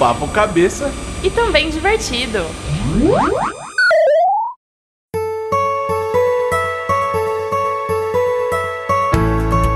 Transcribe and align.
papo 0.00 0.26
cabeça 0.28 0.90
e 1.22 1.28
também 1.28 1.68
divertido. 1.68 2.38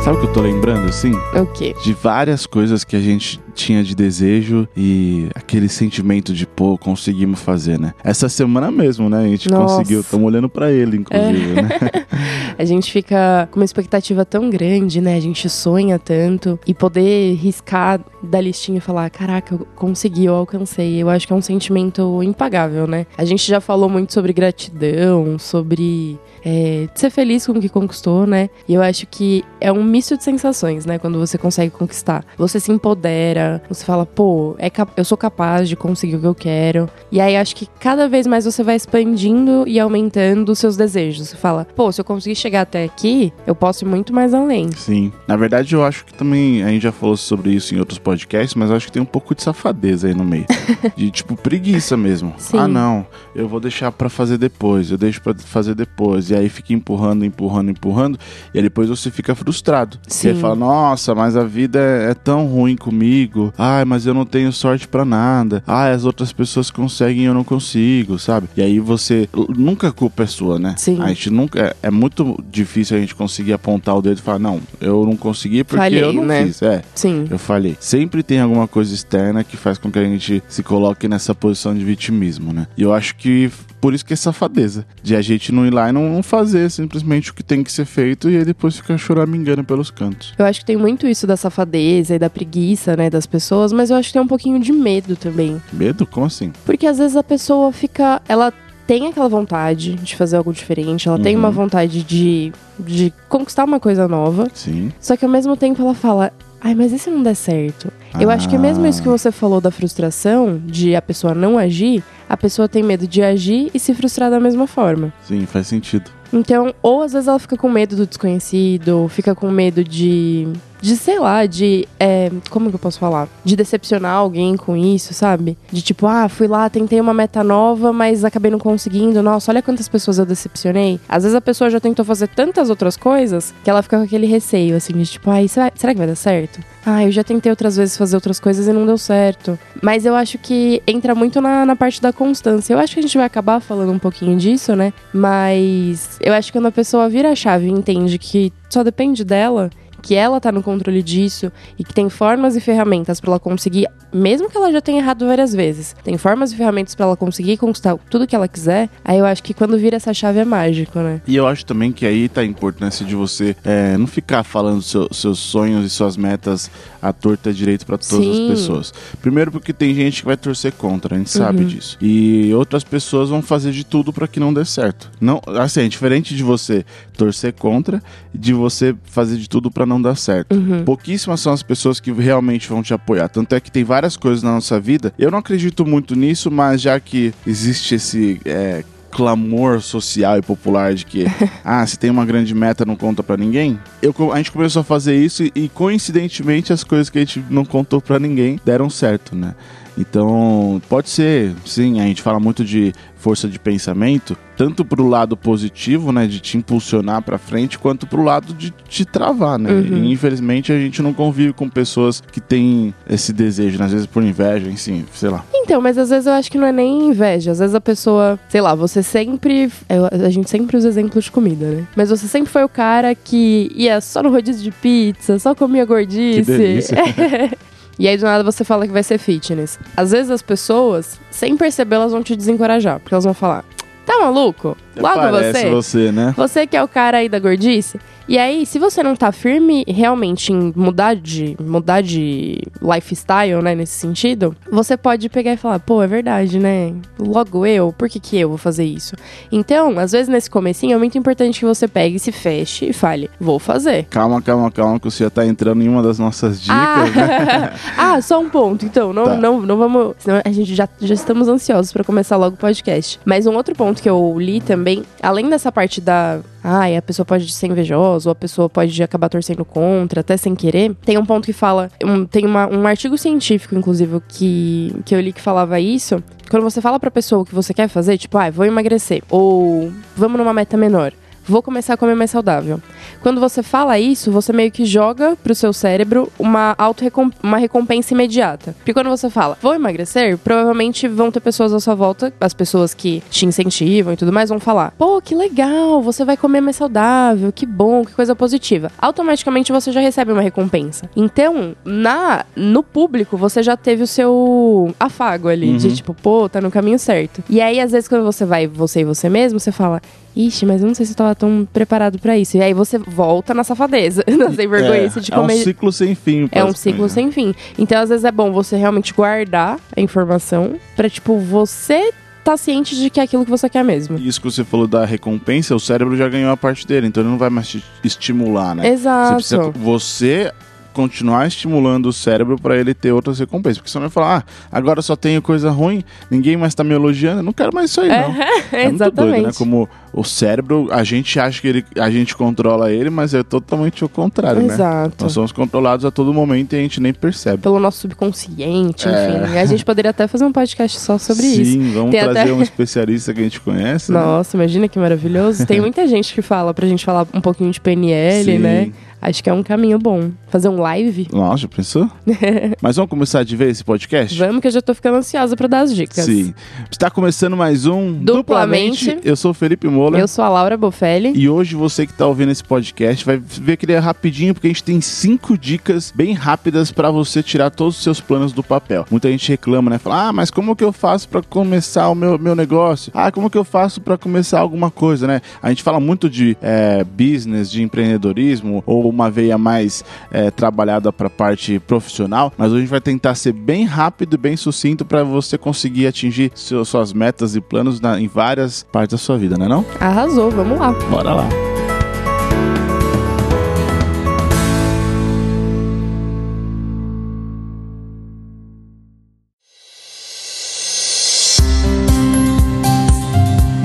Sabe 0.02 0.16
o 0.16 0.20
que 0.20 0.26
eu 0.26 0.32
tô 0.32 0.40
lembrando, 0.40 0.88
assim? 0.88 1.12
O 1.34 1.44
quê? 1.44 1.74
De 1.82 1.92
várias 1.92 2.46
coisas 2.46 2.84
que 2.84 2.96
a 2.96 3.00
gente 3.00 3.38
tinha 3.54 3.84
de 3.84 3.94
desejo 3.94 4.66
e 4.74 5.28
aquele 5.34 5.68
sentimento 5.68 6.32
de, 6.32 6.46
pô, 6.46 6.78
conseguimos 6.78 7.40
fazer, 7.40 7.78
né? 7.78 7.92
Essa 8.02 8.28
semana 8.28 8.70
mesmo, 8.70 9.10
né? 9.10 9.24
A 9.24 9.28
gente 9.28 9.50
Nossa. 9.50 9.76
conseguiu. 9.76 10.00
Estamos 10.00 10.26
olhando 10.26 10.48
pra 10.48 10.70
ele, 10.70 10.98
inclusive, 10.98 11.62
né? 11.62 11.68
A 12.56 12.64
gente 12.64 12.92
fica 12.92 13.48
com 13.50 13.58
uma 13.58 13.64
expectativa 13.64 14.24
tão 14.24 14.48
grande, 14.48 15.00
né? 15.00 15.16
A 15.16 15.20
gente 15.20 15.48
sonha 15.48 15.98
tanto. 15.98 16.58
E 16.66 16.72
poder 16.72 17.34
riscar 17.34 18.00
da 18.24 18.40
listinha 18.40 18.78
e 18.78 18.80
falar: 18.80 19.08
caraca, 19.10 19.54
eu 19.54 19.66
consegui, 19.74 20.24
eu 20.24 20.34
alcancei. 20.34 21.02
Eu 21.02 21.08
acho 21.08 21.26
que 21.26 21.32
é 21.32 21.36
um 21.36 21.42
sentimento 21.42 22.22
impagável, 22.22 22.86
né? 22.86 23.06
A 23.16 23.24
gente 23.24 23.46
já 23.46 23.60
falou 23.60 23.88
muito 23.88 24.12
sobre 24.12 24.32
gratidão, 24.32 25.38
sobre 25.38 26.18
é, 26.44 26.88
ser 26.94 27.10
feliz 27.10 27.46
com 27.46 27.52
o 27.52 27.60
que 27.60 27.68
conquistou, 27.68 28.26
né? 28.26 28.50
E 28.68 28.74
eu 28.74 28.82
acho 28.82 29.06
que 29.06 29.42
é 29.60 29.72
um 29.72 29.82
misto 29.82 30.16
de 30.16 30.22
sensações, 30.22 30.84
né? 30.84 30.98
Quando 30.98 31.18
você 31.18 31.38
consegue 31.38 31.70
conquistar. 31.70 32.24
Você 32.36 32.60
se 32.60 32.70
empodera, 32.70 33.62
você 33.68 33.84
fala, 33.84 34.04
pô, 34.04 34.54
é 34.58 34.70
eu 34.96 35.04
sou 35.04 35.16
capaz 35.16 35.68
de 35.68 35.76
conseguir 35.76 36.16
o 36.16 36.20
que 36.20 36.26
eu 36.26 36.34
quero. 36.34 36.90
E 37.10 37.20
aí 37.20 37.36
acho 37.36 37.56
que 37.56 37.66
cada 37.80 38.08
vez 38.08 38.26
mais 38.26 38.44
você 38.44 38.62
vai 38.62 38.76
expandindo 38.76 39.64
e 39.66 39.80
aumentando 39.80 40.52
os 40.52 40.58
seus 40.58 40.76
desejos. 40.76 41.28
Você 41.28 41.36
fala, 41.36 41.66
pô, 41.76 41.90
se 41.90 42.00
eu 42.00 42.04
conseguir 42.04 42.34
chegar 42.34 42.62
até 42.62 42.84
aqui, 42.84 43.32
eu 43.46 43.54
posso 43.54 43.84
ir 43.84 43.88
muito 43.88 44.12
mais 44.12 44.34
além. 44.34 44.70
Sim. 44.72 45.12
Na 45.26 45.36
verdade, 45.36 45.74
eu 45.74 45.84
acho 45.84 46.04
que 46.04 46.12
também. 46.12 46.62
A 46.62 46.68
gente 46.68 46.82
já 46.82 46.92
falou 46.92 47.16
sobre 47.16 47.50
isso 47.50 47.74
em 47.74 47.78
outros 47.78 47.98
podcasts, 47.98 48.13
mas 48.56 48.70
eu 48.70 48.76
acho 48.76 48.86
que 48.86 48.92
tem 48.92 49.02
um 49.02 49.06
pouco 49.06 49.34
de 49.34 49.42
safadeza 49.42 50.08
aí 50.08 50.14
no 50.14 50.24
meio. 50.24 50.46
de 50.96 51.10
tipo, 51.10 51.36
preguiça 51.36 51.96
mesmo. 51.96 52.34
Sim. 52.38 52.58
Ah, 52.58 52.68
não. 52.68 53.06
Eu 53.34 53.48
vou 53.48 53.60
deixar 53.60 53.90
pra 53.92 54.08
fazer 54.08 54.38
depois. 54.38 54.90
Eu 54.90 54.98
deixo 54.98 55.20
pra 55.20 55.34
fazer 55.34 55.74
depois. 55.74 56.30
E 56.30 56.34
aí 56.34 56.48
fica 56.48 56.72
empurrando, 56.72 57.24
empurrando, 57.24 57.70
empurrando. 57.70 58.18
E 58.52 58.58
aí 58.58 58.62
depois 58.62 58.88
você 58.88 59.10
fica 59.10 59.34
frustrado. 59.34 59.98
Sim. 60.06 60.28
E 60.28 60.30
aí 60.32 60.40
fala, 60.40 60.54
nossa, 60.54 61.14
mas 61.14 61.36
a 61.36 61.44
vida 61.44 61.78
é, 61.78 62.10
é 62.10 62.14
tão 62.14 62.46
ruim 62.46 62.76
comigo. 62.76 63.52
Ai, 63.58 63.84
mas 63.84 64.06
eu 64.06 64.14
não 64.14 64.24
tenho 64.24 64.52
sorte 64.52 64.86
pra 64.86 65.04
nada. 65.04 65.62
Ai, 65.66 65.92
as 65.92 66.04
outras 66.04 66.32
pessoas 66.32 66.70
conseguem 66.70 67.22
e 67.22 67.26
eu 67.26 67.34
não 67.34 67.44
consigo, 67.44 68.18
sabe? 68.18 68.48
E 68.56 68.62
aí 68.62 68.78
você. 68.78 69.28
Nunca 69.56 69.88
a 69.88 69.92
culpa 69.92 70.22
é 70.22 70.26
sua, 70.26 70.58
né? 70.58 70.74
Sim. 70.76 71.00
A 71.00 71.08
gente 71.08 71.30
nunca. 71.30 71.60
É, 71.60 71.76
é 71.84 71.90
muito 71.90 72.42
difícil 72.50 72.96
a 72.96 73.00
gente 73.00 73.14
conseguir 73.14 73.52
apontar 73.52 73.96
o 73.96 74.02
dedo 74.02 74.18
e 74.18 74.22
falar, 74.22 74.38
não, 74.38 74.60
eu 74.80 75.04
não 75.04 75.16
consegui 75.16 75.64
porque 75.64 75.78
Falhei, 75.78 76.02
eu 76.02 76.12
não 76.12 76.24
né? 76.24 76.46
fiz. 76.46 76.62
É. 76.62 76.82
Sim. 76.94 77.26
Eu 77.30 77.38
falei. 77.38 77.76
Sempre 78.04 78.22
tem 78.22 78.38
alguma 78.38 78.68
coisa 78.68 78.94
externa 78.94 79.42
que 79.42 79.56
faz 79.56 79.78
com 79.78 79.90
que 79.90 79.98
a 79.98 80.04
gente 80.04 80.42
se 80.46 80.62
coloque 80.62 81.08
nessa 81.08 81.34
posição 81.34 81.74
de 81.74 81.82
vitimismo, 81.82 82.52
né? 82.52 82.66
E 82.76 82.82
eu 82.82 82.92
acho 82.92 83.16
que 83.16 83.50
por 83.80 83.94
isso 83.94 84.04
que 84.04 84.12
é 84.12 84.16
safadeza. 84.16 84.84
De 85.02 85.16
a 85.16 85.22
gente 85.22 85.50
não 85.50 85.64
ir 85.66 85.72
lá 85.72 85.88
e 85.88 85.92
não 85.92 86.22
fazer 86.22 86.70
simplesmente 86.70 87.30
o 87.30 87.34
que 87.34 87.42
tem 87.42 87.64
que 87.64 87.72
ser 87.72 87.86
feito 87.86 88.28
e 88.28 88.36
aí 88.36 88.44
depois 88.44 88.76
ficar 88.76 88.98
choramingando 88.98 89.64
pelos 89.64 89.90
cantos. 89.90 90.34
Eu 90.38 90.44
acho 90.44 90.60
que 90.60 90.66
tem 90.66 90.76
muito 90.76 91.06
isso 91.06 91.26
da 91.26 91.34
safadeza 91.34 92.14
e 92.14 92.18
da 92.18 92.28
preguiça, 92.28 92.94
né, 92.94 93.08
das 93.08 93.24
pessoas, 93.24 93.72
mas 93.72 93.88
eu 93.88 93.96
acho 93.96 94.08
que 94.08 94.12
tem 94.12 94.22
um 94.22 94.28
pouquinho 94.28 94.60
de 94.60 94.70
medo 94.70 95.16
também. 95.16 95.60
Medo? 95.72 96.04
Como 96.06 96.26
assim? 96.26 96.52
Porque 96.66 96.86
às 96.86 96.98
vezes 96.98 97.16
a 97.16 97.22
pessoa 97.22 97.72
fica. 97.72 98.20
Ela 98.28 98.52
tem 98.86 99.06
aquela 99.06 99.30
vontade 99.30 99.94
de 99.94 100.14
fazer 100.14 100.36
algo 100.36 100.52
diferente, 100.52 101.08
ela 101.08 101.18
tem 101.18 101.34
Uhum. 101.36 101.40
uma 101.40 101.50
vontade 101.50 102.02
de, 102.02 102.52
de 102.78 103.10
conquistar 103.30 103.64
uma 103.64 103.80
coisa 103.80 104.06
nova, 104.06 104.46
Sim. 104.52 104.92
só 105.00 105.16
que 105.16 105.24
ao 105.24 105.30
mesmo 105.30 105.56
tempo 105.56 105.80
ela 105.80 105.94
fala. 105.94 106.30
Ai, 106.64 106.74
mas 106.74 106.92
e 106.92 106.98
se 106.98 107.10
não 107.10 107.22
der 107.22 107.36
certo? 107.36 107.92
Eu 108.18 108.30
acho 108.30 108.48
que 108.48 108.56
mesmo 108.56 108.86
isso 108.86 109.02
que 109.02 109.08
você 109.08 109.30
falou 109.30 109.60
da 109.60 109.70
frustração, 109.70 110.58
de 110.64 110.96
a 110.96 111.02
pessoa 111.02 111.34
não 111.34 111.58
agir, 111.58 112.02
a 112.26 112.38
pessoa 112.38 112.66
tem 112.66 112.82
medo 112.82 113.06
de 113.06 113.22
agir 113.22 113.70
e 113.74 113.78
se 113.78 113.92
frustrar 113.92 114.30
da 114.30 114.40
mesma 114.40 114.66
forma. 114.66 115.12
Sim, 115.28 115.44
faz 115.44 115.66
sentido. 115.66 116.10
Então, 116.32 116.74
ou 116.82 117.02
às 117.02 117.12
vezes 117.12 117.28
ela 117.28 117.38
fica 117.38 117.54
com 117.54 117.68
medo 117.68 117.94
do 117.96 118.06
desconhecido, 118.06 119.06
fica 119.10 119.34
com 119.34 119.50
medo 119.50 119.84
de. 119.84 120.48
De, 120.84 120.98
sei 120.98 121.18
lá, 121.18 121.46
de. 121.46 121.88
é, 121.98 122.30
como 122.50 122.68
que 122.68 122.74
eu 122.74 122.78
posso 122.78 122.98
falar? 122.98 123.26
De 123.42 123.56
decepcionar 123.56 124.12
alguém 124.12 124.54
com 124.54 124.76
isso, 124.76 125.14
sabe? 125.14 125.56
De 125.72 125.80
tipo, 125.80 126.06
ah, 126.06 126.28
fui 126.28 126.46
lá, 126.46 126.68
tentei 126.68 127.00
uma 127.00 127.14
meta 127.14 127.42
nova, 127.42 127.90
mas 127.90 128.22
acabei 128.22 128.50
não 128.50 128.58
conseguindo. 128.58 129.22
Nossa, 129.22 129.50
olha 129.50 129.62
quantas 129.62 129.88
pessoas 129.88 130.18
eu 130.18 130.26
decepcionei. 130.26 131.00
Às 131.08 131.22
vezes 131.22 131.34
a 131.34 131.40
pessoa 131.40 131.70
já 131.70 131.80
tentou 131.80 132.04
fazer 132.04 132.28
tantas 132.28 132.68
outras 132.68 132.98
coisas 132.98 133.54
que 133.64 133.70
ela 133.70 133.80
fica 133.80 133.96
com 133.96 134.04
aquele 134.04 134.26
receio, 134.26 134.76
assim, 134.76 134.92
de 134.92 135.06
tipo, 135.06 135.30
ai, 135.30 135.48
será, 135.48 135.72
será 135.74 135.94
que 135.94 135.98
vai 135.98 136.06
dar 136.06 136.16
certo? 136.16 136.60
Ah, 136.84 137.02
eu 137.02 137.10
já 137.10 137.24
tentei 137.24 137.50
outras 137.50 137.78
vezes 137.78 137.96
fazer 137.96 138.14
outras 138.14 138.38
coisas 138.38 138.68
e 138.68 138.72
não 138.74 138.84
deu 138.84 138.98
certo. 138.98 139.58
Mas 139.82 140.04
eu 140.04 140.14
acho 140.14 140.36
que 140.36 140.82
entra 140.86 141.14
muito 141.14 141.40
na, 141.40 141.64
na 141.64 141.74
parte 141.74 141.98
da 142.02 142.12
constância. 142.12 142.74
Eu 142.74 142.78
acho 142.78 142.92
que 142.92 143.00
a 143.00 143.02
gente 143.02 143.16
vai 143.16 143.26
acabar 143.26 143.58
falando 143.58 143.90
um 143.90 143.98
pouquinho 143.98 144.36
disso, 144.36 144.76
né? 144.76 144.92
Mas 145.14 146.18
eu 146.20 146.34
acho 146.34 146.52
que 146.52 146.58
quando 146.58 146.66
a 146.66 146.72
pessoa 146.72 147.08
vira 147.08 147.30
a 147.32 147.34
chave 147.34 147.68
e 147.68 147.70
entende 147.70 148.18
que 148.18 148.52
só 148.68 148.82
depende 148.82 149.24
dela, 149.24 149.70
que 150.04 150.14
ela 150.14 150.38
tá 150.38 150.52
no 150.52 150.62
controle 150.62 151.02
disso 151.02 151.50
e 151.78 151.82
que 151.82 151.94
tem 151.94 152.10
formas 152.10 152.54
e 152.54 152.60
ferramentas 152.60 153.20
pra 153.22 153.30
ela 153.30 153.40
conseguir, 153.40 153.88
mesmo 154.12 154.50
que 154.50 154.56
ela 154.56 154.70
já 154.70 154.82
tenha 154.82 154.98
errado 155.00 155.26
várias 155.26 155.54
vezes, 155.54 155.96
tem 156.04 156.18
formas 156.18 156.52
e 156.52 156.56
ferramentas 156.56 156.94
pra 156.94 157.06
ela 157.06 157.16
conseguir 157.16 157.56
conquistar 157.56 157.96
tudo 158.10 158.26
que 158.26 158.36
ela 158.36 158.46
quiser, 158.46 158.90
aí 159.02 159.18
eu 159.18 159.24
acho 159.24 159.42
que 159.42 159.54
quando 159.54 159.78
vira 159.78 159.96
essa 159.96 160.12
chave 160.12 160.40
é 160.40 160.44
mágico, 160.44 160.98
né? 160.98 161.22
E 161.26 161.34
eu 161.34 161.46
acho 161.46 161.64
também 161.64 161.90
que 161.90 162.04
aí 162.04 162.28
tá 162.28 162.42
a 162.42 162.44
importância 162.44 163.04
de 163.06 163.14
você 163.14 163.56
é, 163.64 163.96
não 163.96 164.06
ficar 164.06 164.42
falando 164.44 164.82
seu- 164.82 165.08
seus 165.10 165.38
sonhos 165.38 165.86
e 165.86 165.88
suas 165.88 166.18
metas 166.18 166.70
à 167.00 167.10
torta 167.10 167.50
direito 167.52 167.86
pra 167.86 167.96
todas 167.96 168.24
Sim. 168.26 168.42
as 168.44 168.50
pessoas. 168.50 168.92
Primeiro 169.22 169.50
porque 169.50 169.72
tem 169.72 169.94
gente 169.94 170.20
que 170.20 170.26
vai 170.26 170.36
torcer 170.36 170.72
contra, 170.72 171.14
a 171.14 171.18
gente 171.18 171.30
sabe 171.30 171.62
Uhum. 171.62 171.66
disso. 171.68 171.96
E 172.00 172.52
outras 172.54 172.84
pessoas 172.84 173.30
vão 173.30 173.40
fazer 173.40 173.72
de 173.72 173.84
tudo 173.84 174.12
pra 174.12 174.28
que 174.28 174.38
não 174.38 174.52
dê 174.52 174.64
certo. 174.66 175.10
Não, 175.18 175.40
assim, 175.58 175.80
é 175.80 175.88
diferente 175.88 176.34
de 176.36 176.42
você 176.42 176.84
torcer 177.16 177.52
contra 177.54 178.02
e 178.34 178.38
de 178.38 178.52
você 178.52 178.94
fazer 179.04 179.36
de 179.36 179.48
tudo 179.48 179.70
pra 179.70 179.86
não 179.86 179.93
dar 180.00 180.16
certo. 180.16 180.54
Uhum. 180.54 180.84
Pouquíssimas 180.84 181.40
são 181.40 181.52
as 181.52 181.62
pessoas 181.62 182.00
que 182.00 182.12
realmente 182.12 182.68
vão 182.68 182.82
te 182.82 182.94
apoiar. 182.94 183.28
Tanto 183.28 183.54
é 183.54 183.60
que 183.60 183.70
tem 183.70 183.84
várias 183.84 184.16
coisas 184.16 184.42
na 184.42 184.52
nossa 184.52 184.78
vida. 184.80 185.12
Eu 185.18 185.30
não 185.30 185.38
acredito 185.38 185.84
muito 185.84 186.14
nisso, 186.14 186.50
mas 186.50 186.80
já 186.80 186.98
que 186.98 187.32
existe 187.46 187.94
esse 187.94 188.40
é, 188.44 188.84
clamor 189.14 189.80
social 189.80 190.36
e 190.36 190.42
popular 190.42 190.92
de 190.92 191.06
que, 191.06 191.24
ah, 191.64 191.86
se 191.86 191.98
tem 191.98 192.10
uma 192.10 192.26
grande 192.26 192.54
meta, 192.54 192.84
não 192.84 192.96
conta 192.96 193.22
pra 193.22 193.36
ninguém. 193.36 193.78
Eu, 194.02 194.14
a 194.32 194.36
gente 194.38 194.50
começou 194.50 194.80
a 194.80 194.84
fazer 194.84 195.14
isso 195.16 195.44
e, 195.44 195.52
e, 195.54 195.68
coincidentemente, 195.68 196.72
as 196.72 196.82
coisas 196.82 197.08
que 197.08 197.18
a 197.18 197.20
gente 197.20 197.44
não 197.48 197.64
contou 197.64 198.00
pra 198.00 198.18
ninguém 198.18 198.60
deram 198.64 198.90
certo, 198.90 199.36
né? 199.36 199.54
Então, 199.96 200.80
pode 200.88 201.08
ser, 201.08 201.52
sim, 201.64 202.00
a 202.00 202.04
gente 202.04 202.20
fala 202.22 202.40
muito 202.40 202.64
de 202.64 202.92
força 203.16 203.48
de 203.48 203.58
pensamento, 203.58 204.36
tanto 204.54 204.84
pro 204.84 205.06
lado 205.08 205.34
positivo, 205.34 206.12
né, 206.12 206.26
de 206.26 206.40
te 206.40 206.58
impulsionar 206.58 207.22
pra 207.22 207.38
frente, 207.38 207.78
quanto 207.78 208.06
pro 208.06 208.22
lado 208.22 208.52
de 208.52 208.70
te 208.86 209.02
travar, 209.04 209.58
né? 209.58 209.70
Uhum. 209.72 210.04
E, 210.04 210.12
infelizmente 210.12 210.70
a 210.70 210.78
gente 210.78 211.00
não 211.00 211.14
convive 211.14 211.54
com 211.54 211.66
pessoas 211.68 212.20
que 212.20 212.38
têm 212.38 212.92
esse 213.08 213.32
desejo, 213.32 213.78
né? 213.78 213.86
às 213.86 213.92
vezes 213.92 214.06
por 214.06 214.22
inveja, 214.22 214.68
enfim, 214.70 215.06
sei 215.14 215.30
lá. 215.30 215.42
Então, 215.54 215.80
mas 215.80 215.96
às 215.96 216.10
vezes 216.10 216.26
eu 216.26 216.34
acho 216.34 216.50
que 216.50 216.58
não 216.58 216.66
é 216.66 216.72
nem 216.72 217.08
inveja. 217.08 217.52
Às 217.52 217.60
vezes 217.60 217.74
a 217.74 217.80
pessoa, 217.80 218.38
sei 218.50 218.60
lá, 218.60 218.74
você 218.74 219.02
sempre. 219.02 219.72
eu- 219.88 220.26
a 220.26 220.28
gente 220.28 220.50
sempre 220.50 220.76
usa 220.76 220.86
exemplos 220.88 221.24
de 221.24 221.30
comida, 221.30 221.64
né? 221.66 221.86
Mas 221.96 222.10
você 222.10 222.28
sempre 222.28 222.52
foi 222.52 222.62
o 222.62 222.68
cara 222.68 223.14
que 223.14 223.72
ia 223.74 223.98
só 224.02 224.22
no 224.22 224.28
rodízio 224.30 224.62
de 224.62 224.70
pizza, 224.70 225.38
só 225.38 225.54
comia 225.54 225.86
gordice. 225.86 226.42
Que 226.44 226.58
delícia. 226.58 226.96
E 227.98 228.08
aí 228.08 228.16
do 228.16 228.24
nada 228.24 228.42
você 228.42 228.64
fala 228.64 228.86
que 228.86 228.92
vai 228.92 229.02
ser 229.02 229.18
fitness. 229.18 229.78
Às 229.96 230.10
vezes 230.10 230.30
as 230.30 230.42
pessoas, 230.42 231.18
sem 231.30 231.56
perceber, 231.56 231.96
elas 231.96 232.12
vão 232.12 232.22
te 232.22 232.34
desencorajar. 232.36 232.98
Porque 233.00 233.14
elas 233.14 233.24
vão 233.24 233.34
falar: 233.34 233.64
tá 234.04 234.18
maluco? 234.18 234.76
Logo 234.96 235.14
Parece 235.14 235.60
você. 235.62 235.70
você, 235.70 236.12
né? 236.12 236.34
Você 236.36 236.66
que 236.66 236.76
é 236.76 236.82
o 236.82 236.88
cara 236.88 237.18
aí 237.18 237.28
da 237.28 237.38
gordice. 237.38 237.98
E 238.26 238.38
aí, 238.38 238.64
se 238.64 238.78
você 238.78 239.02
não 239.02 239.14
tá 239.14 239.30
firme 239.32 239.84
realmente 239.86 240.50
em 240.50 240.72
mudar 240.74 241.14
de, 241.14 241.54
mudar 241.60 242.00
de 242.00 242.58
lifestyle, 242.80 243.60
né, 243.62 243.74
nesse 243.74 243.98
sentido, 243.98 244.56
você 244.72 244.96
pode 244.96 245.28
pegar 245.28 245.52
e 245.52 245.56
falar, 245.58 245.78
pô, 245.78 246.02
é 246.02 246.06
verdade, 246.06 246.58
né? 246.58 246.94
Logo 247.18 247.66
eu, 247.66 247.92
por 247.92 248.08
que 248.08 248.18
que 248.18 248.38
eu 248.38 248.48
vou 248.48 248.56
fazer 248.56 248.84
isso? 248.84 249.14
Então, 249.52 249.98
às 249.98 250.12
vezes 250.12 250.28
nesse 250.28 250.48
comecinho 250.48 250.94
é 250.94 250.98
muito 250.98 251.18
importante 251.18 251.58
que 251.60 251.66
você 251.66 251.86
pegue, 251.86 252.18
se 252.18 252.32
feche 252.32 252.86
e 252.86 252.92
fale, 252.94 253.28
vou 253.38 253.58
fazer. 253.58 254.04
Calma, 254.08 254.40
calma, 254.40 254.70
calma, 254.70 254.98
que 254.98 255.04
você 255.04 255.24
já 255.24 255.30
tá 255.30 255.44
entrando 255.44 255.82
em 255.82 255.88
uma 255.88 256.02
das 256.02 256.18
nossas 256.18 256.58
dicas, 256.60 257.14
né? 257.14 257.72
ah, 257.98 258.22
só 258.22 258.40
um 258.40 258.48
ponto. 258.48 258.86
Então, 258.86 259.12
não, 259.12 259.24
Tá. 259.24 259.36
não, 259.36 259.60
não 259.60 259.76
vamos. 259.76 260.14
Senão 260.18 260.40
a 260.42 260.50
gente 260.52 260.74
já, 260.74 260.88
já 260.98 261.14
estamos 261.14 261.46
ansiosos 261.48 261.92
pra 261.92 262.02
começar 262.02 262.36
logo 262.38 262.54
o 262.54 262.58
podcast. 262.58 263.20
Mas 263.24 263.46
um 263.46 263.54
outro 263.54 263.74
ponto 263.74 264.02
que 264.02 264.08
eu 264.08 264.34
li 264.38 264.60
também, 264.62 264.83
além 265.22 265.48
dessa 265.48 265.70
parte 265.72 266.00
da. 266.00 266.40
Ai, 266.62 266.96
a 266.96 267.02
pessoa 267.02 267.26
pode 267.26 267.50
ser 267.52 267.66
invejosa, 267.66 268.28
ou 268.28 268.32
a 268.32 268.34
pessoa 268.34 268.68
pode 268.70 269.02
acabar 269.02 269.28
torcendo 269.28 269.64
contra, 269.64 270.20
até 270.20 270.36
sem 270.36 270.54
querer. 270.54 270.94
Tem 271.04 271.18
um 271.18 271.24
ponto 271.26 271.44
que 271.44 271.52
fala. 271.52 271.90
um- 272.02 272.24
tem 272.24 272.44
uma- 272.46 272.66
um 272.66 272.86
artigo 272.86 273.16
científico, 273.18 273.74
inclusive, 273.74 274.20
que, 274.28 274.94
que 275.04 275.14
eu 275.14 275.20
li 275.20 275.32
que 275.32 275.40
falava 275.40 275.78
isso. 275.80 276.22
Quando 276.50 276.62
você 276.62 276.80
fala 276.80 276.98
pra 277.00 277.10
pessoa 277.10 277.42
o 277.42 277.44
que 277.44 277.54
você 277.54 277.72
quer 277.74 277.88
fazer, 277.88 278.16
tipo, 278.18 278.36
ah, 278.38 278.50
vou 278.50 278.64
emagrecer, 278.64 279.22
ou 279.30 279.92
vamos 280.16 280.38
numa 280.38 280.52
meta 280.54 280.76
menor. 280.76 281.12
Vou 281.46 281.62
começar 281.62 281.94
a 281.94 281.96
comer 281.96 282.14
mais 282.14 282.30
saudável. 282.30 282.80
Quando 283.20 283.40
você 283.40 283.62
fala 283.62 283.98
isso, 283.98 284.30
você 284.30 284.52
meio 284.52 284.70
que 284.70 284.84
joga 284.84 285.36
pro 285.42 285.54
seu 285.54 285.72
cérebro 285.72 286.30
uma 286.38 286.74
auto 286.78 287.04
uma 287.42 287.58
recompensa 287.58 288.14
imediata. 288.14 288.74
Porque 288.78 288.94
quando 288.94 289.10
você 289.10 289.28
fala, 289.28 289.58
vou 289.60 289.74
emagrecer, 289.74 290.38
provavelmente 290.38 291.06
vão 291.06 291.30
ter 291.30 291.40
pessoas 291.40 291.72
à 291.72 291.80
sua 291.80 291.94
volta, 291.94 292.32
as 292.40 292.54
pessoas 292.54 292.94
que 292.94 293.22
te 293.30 293.46
incentivam 293.46 294.12
e 294.12 294.16
tudo 294.16 294.32
mais, 294.32 294.48
vão 294.48 294.58
falar: 294.58 294.92
pô, 294.98 295.20
que 295.20 295.34
legal, 295.34 296.02
você 296.02 296.24
vai 296.24 296.36
comer 296.36 296.60
mais 296.60 296.76
saudável, 296.76 297.52
que 297.52 297.66
bom, 297.66 298.04
que 298.04 298.12
coisa 298.12 298.34
positiva. 298.34 298.90
Automaticamente 298.98 299.72
você 299.72 299.92
já 299.92 300.00
recebe 300.00 300.32
uma 300.32 300.42
recompensa. 300.42 301.08
Então, 301.16 301.76
na 301.84 302.44
no 302.56 302.82
público, 302.82 303.36
você 303.36 303.62
já 303.62 303.76
teve 303.76 304.02
o 304.02 304.06
seu 304.06 304.94
afago 304.98 305.48
ali, 305.48 305.70
uhum. 305.70 305.76
de 305.76 305.96
tipo, 305.96 306.14
pô, 306.14 306.48
tá 306.48 306.60
no 306.60 306.70
caminho 306.70 306.98
certo. 306.98 307.42
E 307.48 307.60
aí, 307.60 307.80
às 307.80 307.92
vezes, 307.92 308.08
quando 308.08 308.24
você 308.24 308.44
vai 308.44 308.66
você 308.66 309.00
e 309.00 309.04
você 309.04 309.28
mesmo, 309.28 309.58
você 309.58 309.72
fala, 309.72 310.00
Ixi, 310.36 310.66
mas 310.66 310.82
eu 310.82 310.88
não 310.88 310.94
sei 310.94 311.06
se 311.06 311.12
eu 311.12 311.16
tava 311.16 311.34
tão 311.34 311.66
preparado 311.72 312.18
para 312.18 312.36
isso. 312.36 312.56
E 312.56 312.62
aí 312.62 312.74
você 312.74 312.98
volta 312.98 313.54
na 313.54 313.62
safadeza, 313.62 314.24
na 314.36 314.50
sem 314.52 314.68
vergonha 314.68 315.02
é, 315.02 315.08
de 315.08 315.30
comer. 315.30 315.54
É 315.54 315.56
um 315.56 315.62
ciclo 315.62 315.92
sem 315.92 316.14
fim. 316.14 316.48
É 316.50 316.64
um 316.64 316.74
ciclo 316.74 317.08
sem 317.08 317.30
fim. 317.30 317.54
Então, 317.78 318.00
às 318.00 318.08
vezes 318.08 318.24
é 318.24 318.32
bom 318.32 318.52
você 318.52 318.76
realmente 318.76 319.12
guardar 319.12 319.78
a 319.96 320.00
informação 320.00 320.74
pra, 320.96 321.08
tipo, 321.08 321.38
você 321.38 322.12
tá 322.42 322.56
ciente 322.56 322.94
de 322.94 323.08
que 323.08 323.18
é 323.18 323.22
aquilo 323.22 323.44
que 323.44 323.50
você 323.50 323.68
quer 323.68 323.82
mesmo. 323.82 324.18
Isso 324.18 324.40
que 324.40 324.50
você 324.50 324.62
falou 324.62 324.86
da 324.86 325.04
recompensa, 325.04 325.74
o 325.74 325.80
cérebro 325.80 326.14
já 326.16 326.28
ganhou 326.28 326.52
a 326.52 326.56
parte 326.56 326.86
dele, 326.86 327.06
então 327.06 327.22
ele 327.22 327.30
não 327.30 327.38
vai 327.38 327.48
mais 327.48 327.68
te 327.68 327.82
estimular, 328.04 328.74
né? 328.74 328.86
Exato. 328.88 329.42
Você, 329.42 329.56
precisa, 329.56 329.70
você 329.70 330.52
continuar 330.94 331.46
estimulando 331.46 332.06
o 332.06 332.12
cérebro 332.12 332.56
para 332.58 332.76
ele 332.76 332.94
ter 332.94 333.12
outras 333.12 333.38
recompensas. 333.38 333.78
Porque 333.78 333.90
senão 333.90 334.02
vai 334.02 334.10
falar, 334.10 334.38
ah, 334.38 334.68
agora 334.72 335.02
só 335.02 335.16
tenho 335.16 335.42
coisa 335.42 335.70
ruim, 335.70 336.02
ninguém 336.30 336.56
mais 336.56 336.74
tá 336.74 336.82
me 336.82 336.94
elogiando, 336.94 337.42
não 337.42 337.52
quero 337.52 337.74
mais 337.74 337.90
isso 337.90 338.00
aí, 338.00 338.08
não. 338.08 338.14
É, 338.16 338.48
é 338.84 338.88
muito 338.88 339.10
doido, 339.10 339.42
né? 339.42 339.52
Como 339.56 339.88
o 340.12 340.22
cérebro, 340.22 340.88
a 340.92 341.02
gente 341.02 341.38
acha 341.40 341.60
que 341.60 341.66
ele, 341.66 341.84
a 341.98 342.08
gente 342.08 342.36
controla 342.36 342.92
ele, 342.92 343.10
mas 343.10 343.34
é 343.34 343.42
totalmente 343.42 344.04
o 344.04 344.08
contrário, 344.08 344.62
Exato. 344.62 344.68
né? 344.68 344.74
Exato. 344.74 345.24
Nós 345.24 345.32
somos 345.32 345.52
controlados 345.52 346.04
a 346.04 346.10
todo 346.10 346.32
momento 346.32 346.74
e 346.74 346.76
a 346.76 346.82
gente 346.82 347.00
nem 347.00 347.12
percebe. 347.12 347.58
Pelo 347.58 347.80
nosso 347.80 347.98
subconsciente, 347.98 349.08
é. 349.08 349.42
enfim. 349.42 349.58
A 349.58 349.66
gente 349.66 349.84
poderia 349.84 350.12
até 350.12 350.28
fazer 350.28 350.44
um 350.44 350.52
podcast 350.52 351.00
só 351.00 351.18
sobre 351.18 351.42
Sim, 351.42 351.62
isso. 351.62 351.72
Sim, 351.72 351.92
vamos 351.92 352.10
Tem 352.12 352.20
trazer 352.20 352.40
até... 352.40 352.52
um 352.52 352.62
especialista 352.62 353.34
que 353.34 353.40
a 353.40 353.42
gente 353.44 353.60
conhece. 353.60 354.12
Né? 354.12 354.20
Nossa, 354.20 354.56
né? 354.56 354.62
imagina 354.62 354.88
que 354.88 354.98
maravilhoso. 354.98 355.66
Tem 355.66 355.80
muita 355.82 356.06
gente 356.06 356.32
que 356.32 356.42
fala 356.42 356.72
pra 356.72 356.86
gente 356.86 357.04
falar 357.04 357.26
um 357.34 357.40
pouquinho 357.40 357.72
de 357.72 357.80
PNL, 357.80 358.44
Sim. 358.44 358.58
né? 358.58 358.92
Acho 359.24 359.42
que 359.42 359.48
é 359.48 359.52
um 359.54 359.62
caminho 359.62 359.98
bom. 359.98 360.32
Fazer 360.48 360.68
um 360.68 360.78
live. 360.78 361.28
Nossa, 361.32 361.66
pensou? 361.66 362.10
Mas 362.82 362.96
vamos 362.96 363.08
começar 363.08 363.42
de 363.42 363.56
ver 363.56 363.70
esse 363.70 363.82
podcast? 363.82 364.38
Vamos, 364.38 364.60
que 364.60 364.66
eu 364.66 364.70
já 364.70 364.82
tô 364.82 364.94
ficando 364.94 365.16
ansiosa 365.16 365.56
pra 365.56 365.66
dar 365.66 365.80
as 365.80 365.96
dicas. 365.96 366.26
Sim. 366.26 366.52
Está 366.90 367.10
começando 367.10 367.56
mais 367.56 367.86
um 367.86 368.12
Duplamente. 368.12 369.06
Duplamente. 369.06 369.26
Eu 369.26 369.34
sou 369.34 369.52
o 369.52 369.54
Felipe 369.54 369.88
Mola. 369.88 370.18
Eu 370.18 370.28
sou 370.28 370.44
a 370.44 370.50
Laura 370.50 370.76
Bofelli. 370.76 371.32
E 371.34 371.48
hoje 371.48 371.74
você 371.74 372.06
que 372.06 372.12
tá 372.12 372.26
ouvindo 372.26 372.52
esse 372.52 372.62
podcast 372.62 373.24
vai 373.24 373.38
ver 373.38 373.78
que 373.78 373.86
ele 373.86 373.94
é 373.94 373.98
rapidinho, 373.98 374.52
porque 374.52 374.66
a 374.66 374.70
gente 374.70 374.84
tem 374.84 375.00
cinco 375.00 375.56
dicas 375.56 376.12
bem 376.14 376.34
rápidas 376.34 376.92
para 376.92 377.10
você 377.10 377.42
tirar 377.42 377.70
todos 377.70 377.96
os 377.96 378.02
seus 378.02 378.20
planos 378.20 378.52
do 378.52 378.62
papel. 378.62 379.06
Muita 379.10 379.30
gente 379.30 379.48
reclama, 379.48 379.88
né? 379.88 379.96
Fala, 379.96 380.28
ah, 380.28 380.32
mas 380.34 380.50
como 380.50 380.76
que 380.76 380.84
eu 380.84 380.92
faço 380.92 381.30
para 381.30 381.40
começar 381.40 382.10
o 382.10 382.14
meu, 382.14 382.38
meu 382.38 382.54
negócio? 382.54 383.10
Ah, 383.14 383.32
como 383.32 383.48
que 383.48 383.56
eu 383.56 383.64
faço 383.64 384.02
para 384.02 384.18
começar 384.18 384.60
alguma 384.60 384.90
coisa, 384.90 385.26
né? 385.26 385.40
A 385.62 385.70
gente 385.70 385.82
fala 385.82 385.98
muito 385.98 386.28
de 386.28 386.58
é, 386.60 387.02
business, 387.02 387.70
de 387.70 387.82
empreendedorismo, 387.82 388.82
ou 388.84 389.13
uma 389.14 389.30
veia 389.30 389.56
mais 389.56 390.04
é, 390.30 390.50
trabalhada 390.50 391.12
para 391.12 391.28
a 391.28 391.30
parte 391.30 391.78
profissional, 391.78 392.52
mas 392.58 392.68
hoje 392.68 392.78
a 392.78 392.80
gente 392.80 392.90
vai 392.90 393.00
tentar 393.00 393.34
ser 393.34 393.52
bem 393.52 393.84
rápido 393.84 394.34
e 394.34 394.38
bem 394.38 394.56
sucinto 394.56 395.04
para 395.04 395.22
você 395.22 395.56
conseguir 395.56 396.06
atingir 396.06 396.52
seu, 396.54 396.84
suas 396.84 397.12
metas 397.12 397.56
e 397.56 397.60
planos 397.60 398.00
na, 398.00 398.20
em 398.20 398.28
várias 398.28 398.82
partes 398.82 399.12
da 399.12 399.18
sua 399.18 399.38
vida, 399.38 399.56
né 399.56 399.68
não? 399.68 399.84
Arrasou, 400.00 400.50
vamos 400.50 400.78
lá. 400.78 400.92
Bora 401.10 401.34
lá. 401.34 401.73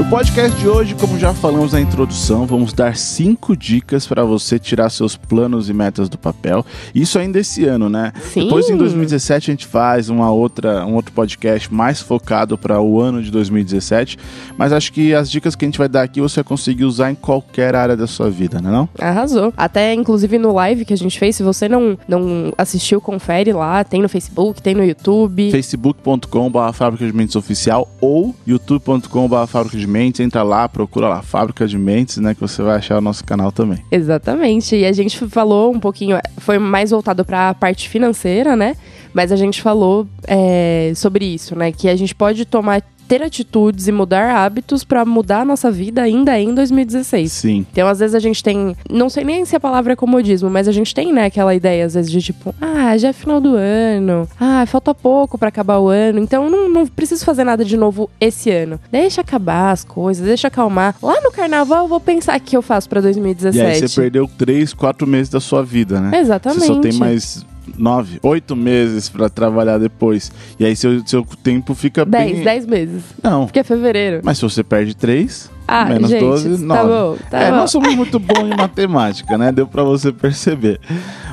Podcast 0.09 0.57
de 0.57 0.67
hoje, 0.67 0.95
como 0.95 1.19
já 1.19 1.35
falamos 1.35 1.73
na 1.73 1.79
introdução, 1.79 2.47
vamos 2.47 2.73
dar 2.73 2.97
cinco 2.97 3.56
dicas 3.56 4.07
para 4.07 4.23
você 4.23 4.57
tirar 4.57 4.89
seus 4.89 5.15
planos 5.15 5.69
e 5.69 5.73
metas 5.73 6.09
do 6.09 6.17
papel. 6.17 6.65
Isso 6.95 7.19
ainda 7.19 7.39
esse 7.39 7.65
ano, 7.65 7.91
né? 7.91 8.11
Sim. 8.19 8.45
Depois 8.45 8.67
em 8.71 8.75
2017 8.75 9.51
a 9.51 9.53
gente 9.53 9.67
faz 9.67 10.09
uma 10.09 10.31
outra, 10.31 10.83
um 10.83 10.95
outro 10.95 11.13
podcast 11.13 11.71
mais 11.71 12.01
focado 12.01 12.57
para 12.57 12.81
o 12.81 13.00
ano 13.00 13.21
de 13.21 13.29
2017. 13.29 14.17
Mas 14.57 14.73
acho 14.73 14.91
que 14.91 15.13
as 15.13 15.29
dicas 15.29 15.56
que 15.56 15.63
a 15.63 15.67
gente 15.67 15.77
vai 15.77 15.88
dar 15.88 16.01
aqui 16.01 16.19
você 16.19 16.38
vai 16.38 16.44
conseguir 16.44 16.85
usar 16.85 17.12
em 17.12 17.15
qualquer 17.15 17.75
área 17.75 17.95
da 17.95 18.07
sua 18.07 18.31
vida, 18.31 18.59
né? 18.59 18.71
Não? 18.71 18.89
Arrasou. 19.00 19.53
Até 19.55 19.94
inclusive 19.94 20.39
no 20.39 20.51
live 20.53 20.85
que 20.85 20.94
a 20.94 20.97
gente 20.97 21.19
fez, 21.19 21.35
se 21.35 21.44
você 21.44 21.69
não, 21.69 21.95
não 22.07 22.51
assistiu, 22.57 23.00
confere 23.00 23.53
lá. 23.53 23.83
Tem 23.83 24.01
no 24.01 24.09
Facebook, 24.09 24.59
tem 24.59 24.73
no 24.73 24.83
YouTube. 24.83 25.51
facebook.com.br 25.51 26.73
Fábrica 26.73 27.05
de 27.05 27.13
Mentes 27.13 27.35
Oficial 27.35 27.88
ou 28.01 28.33
youtube.com.br 28.47 29.45
Fábrica 29.47 29.77
de 29.77 29.85
Mentes 29.85 29.99
Mentes, 30.00 30.22
entra 30.22 30.44
lá, 30.44 30.69
procura 30.69 31.10
lá 31.10 31.22
Fábrica 31.22 31.68
de 31.68 31.78
Mentes, 31.78 32.18
né, 32.18 32.34
que 32.34 32.40
você 32.40 32.62
vai 32.62 32.78
achar 32.78 33.00
o 33.00 33.01
nosso 33.01 33.22
canal 33.25 33.51
também. 33.51 33.84
Exatamente. 33.92 34.78
E 34.78 34.86
a 34.86 34.94
gente 34.94 35.28
falou 35.28 35.74
um 35.74 35.80
pouquinho, 35.80 36.18
foi 36.38 36.57
mais 36.57 36.92
voltado 36.92 37.25
para 37.25 37.50
a 37.50 37.54
parte 37.54 37.90
financeira, 37.90 38.56
né? 38.56 38.78
Mas 39.13 39.31
a 39.31 39.35
gente 39.35 39.61
falou 39.61 40.07
é, 40.27 40.91
sobre 40.95 41.25
isso, 41.25 41.56
né? 41.56 41.71
Que 41.71 41.89
a 41.89 41.95
gente 41.95 42.13
pode 42.13 42.45
tomar 42.45 42.81
ter 43.09 43.23
atitudes 43.23 43.88
e 43.88 43.91
mudar 43.91 44.35
hábitos 44.35 44.83
para 44.83 45.03
mudar 45.03 45.41
a 45.41 45.45
nossa 45.45 45.71
vida 45.71 46.03
ainda 46.03 46.39
em 46.39 46.53
2016. 46.53 47.31
Sim. 47.31 47.65
Então, 47.71 47.88
às 47.88 47.97
vezes 47.97 48.13
a 48.13 48.19
gente 48.19 48.44
tem, 48.44 48.75
não 48.88 49.09
sei 49.09 49.23
nem 49.23 49.44
se 49.45 49.56
a 49.56 49.59
palavra 49.59 49.94
é 49.94 49.95
comodismo, 49.95 50.47
mas 50.47 50.67
a 50.67 50.71
gente 50.71 50.94
tem, 50.94 51.11
né, 51.11 51.25
aquela 51.25 51.56
ideia 51.56 51.88
às 51.88 51.95
vezes 51.95 52.11
de 52.11 52.21
tipo, 52.21 52.53
ah, 52.61 52.95
já 53.00 53.07
é 53.07 53.13
final 53.13 53.41
do 53.41 53.56
ano. 53.56 54.29
Ah, 54.39 54.63
falta 54.67 54.94
pouco 54.94 55.39
para 55.39 55.50
acabar 55.50 55.79
o 55.79 55.88
ano. 55.88 56.19
Então, 56.19 56.51
não, 56.51 56.69
não 56.69 56.85
preciso 56.85 57.25
fazer 57.25 57.44
nada 57.44 57.65
de 57.65 57.75
novo 57.75 58.07
esse 58.21 58.51
ano. 58.51 58.79
Deixa 58.91 59.21
acabar 59.21 59.71
as 59.71 59.83
coisas, 59.83 60.23
deixa 60.23 60.47
acalmar. 60.47 60.95
Lá 61.01 61.19
no 61.21 61.31
carnaval 61.31 61.85
eu 61.85 61.88
vou 61.88 62.00
pensar 62.00 62.38
o 62.38 62.41
que 62.41 62.55
eu 62.55 62.62
faço 62.62 62.88
para 62.88 63.01
2017. 63.01 63.57
E 63.57 63.62
aí 63.62 63.89
você 63.89 64.01
perdeu 64.01 64.29
três, 64.38 64.71
quatro 64.71 65.07
meses 65.07 65.29
da 65.29 65.39
sua 65.39 65.63
vida, 65.63 66.00
né? 66.00 66.19
Exatamente. 66.19 66.59
Você 66.59 66.67
só 66.67 66.79
tem 66.79 66.94
mais 66.94 67.44
nove, 67.77 68.19
oito 68.24 68.56
meses 68.56 69.10
para 69.10 69.30
trabalhar 69.30 69.77
depois. 69.77 70.31
E 70.60 70.66
aí 70.66 70.75
seu, 70.75 71.06
seu 71.06 71.25
tempo 71.44 71.74
fica 71.74 72.06
dez, 72.06 72.31
bem... 72.31 72.44
Dez 72.44 72.66
meses. 72.66 73.04
Não. 73.24 73.45
Porque 73.45 73.60
é 73.60 73.63
fevereiro. 73.63 74.21
Mas 74.24 74.38
se 74.38 74.44
você 74.44 74.63
perde 74.63 74.95
três... 74.95 75.50
Ah, 75.71 75.86
menos 75.86 76.10
gente, 76.10 76.21
12, 76.21 76.66
9. 76.66 76.68
Tá 76.68 76.83
bom, 76.83 77.18
tá 77.30 77.39
é, 77.39 77.51
bom. 77.51 77.57
nós 77.57 77.69
somos 77.69 77.94
muito 77.94 78.18
bons 78.18 78.48
em 78.48 78.57
matemática, 78.57 79.38
né? 79.38 79.51
Deu 79.51 79.68
para 79.68 79.83
você 79.83 80.12
perceber. 80.12 80.79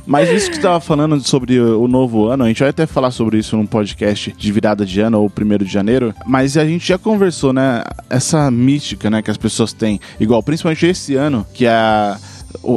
Mas 0.07 0.31
isso 0.31 0.51
que 0.51 0.57
você 0.57 0.63
tava 0.63 0.79
falando 0.79 1.19
sobre 1.27 1.59
o 1.59 1.89
novo 1.89 2.27
ano, 2.27 2.45
a 2.45 2.49
gente 2.49 2.61
vai 2.61 2.69
até 2.69 2.85
falar 2.85 3.11
sobre 3.11 3.39
isso 3.39 3.57
num 3.57 3.65
podcast 3.65 4.35
de 4.37 4.53
virada 4.53 4.85
de 4.85 5.01
ano 5.01 5.23
ou 5.23 5.31
primeiro 5.31 5.65
de 5.65 5.73
janeiro, 5.73 6.15
mas 6.27 6.57
a 6.59 6.67
gente 6.67 6.87
já 6.87 6.99
conversou, 6.99 7.53
né? 7.53 7.83
Essa 8.11 8.51
mística, 8.51 9.09
né, 9.09 9.23
que 9.23 9.31
as 9.31 9.39
pessoas 9.39 9.73
têm, 9.73 9.99
igual 10.21 10.43
principalmente 10.43 10.87
esse 10.87 11.15
ano, 11.15 11.47
que 11.55 11.65
é 11.65 12.17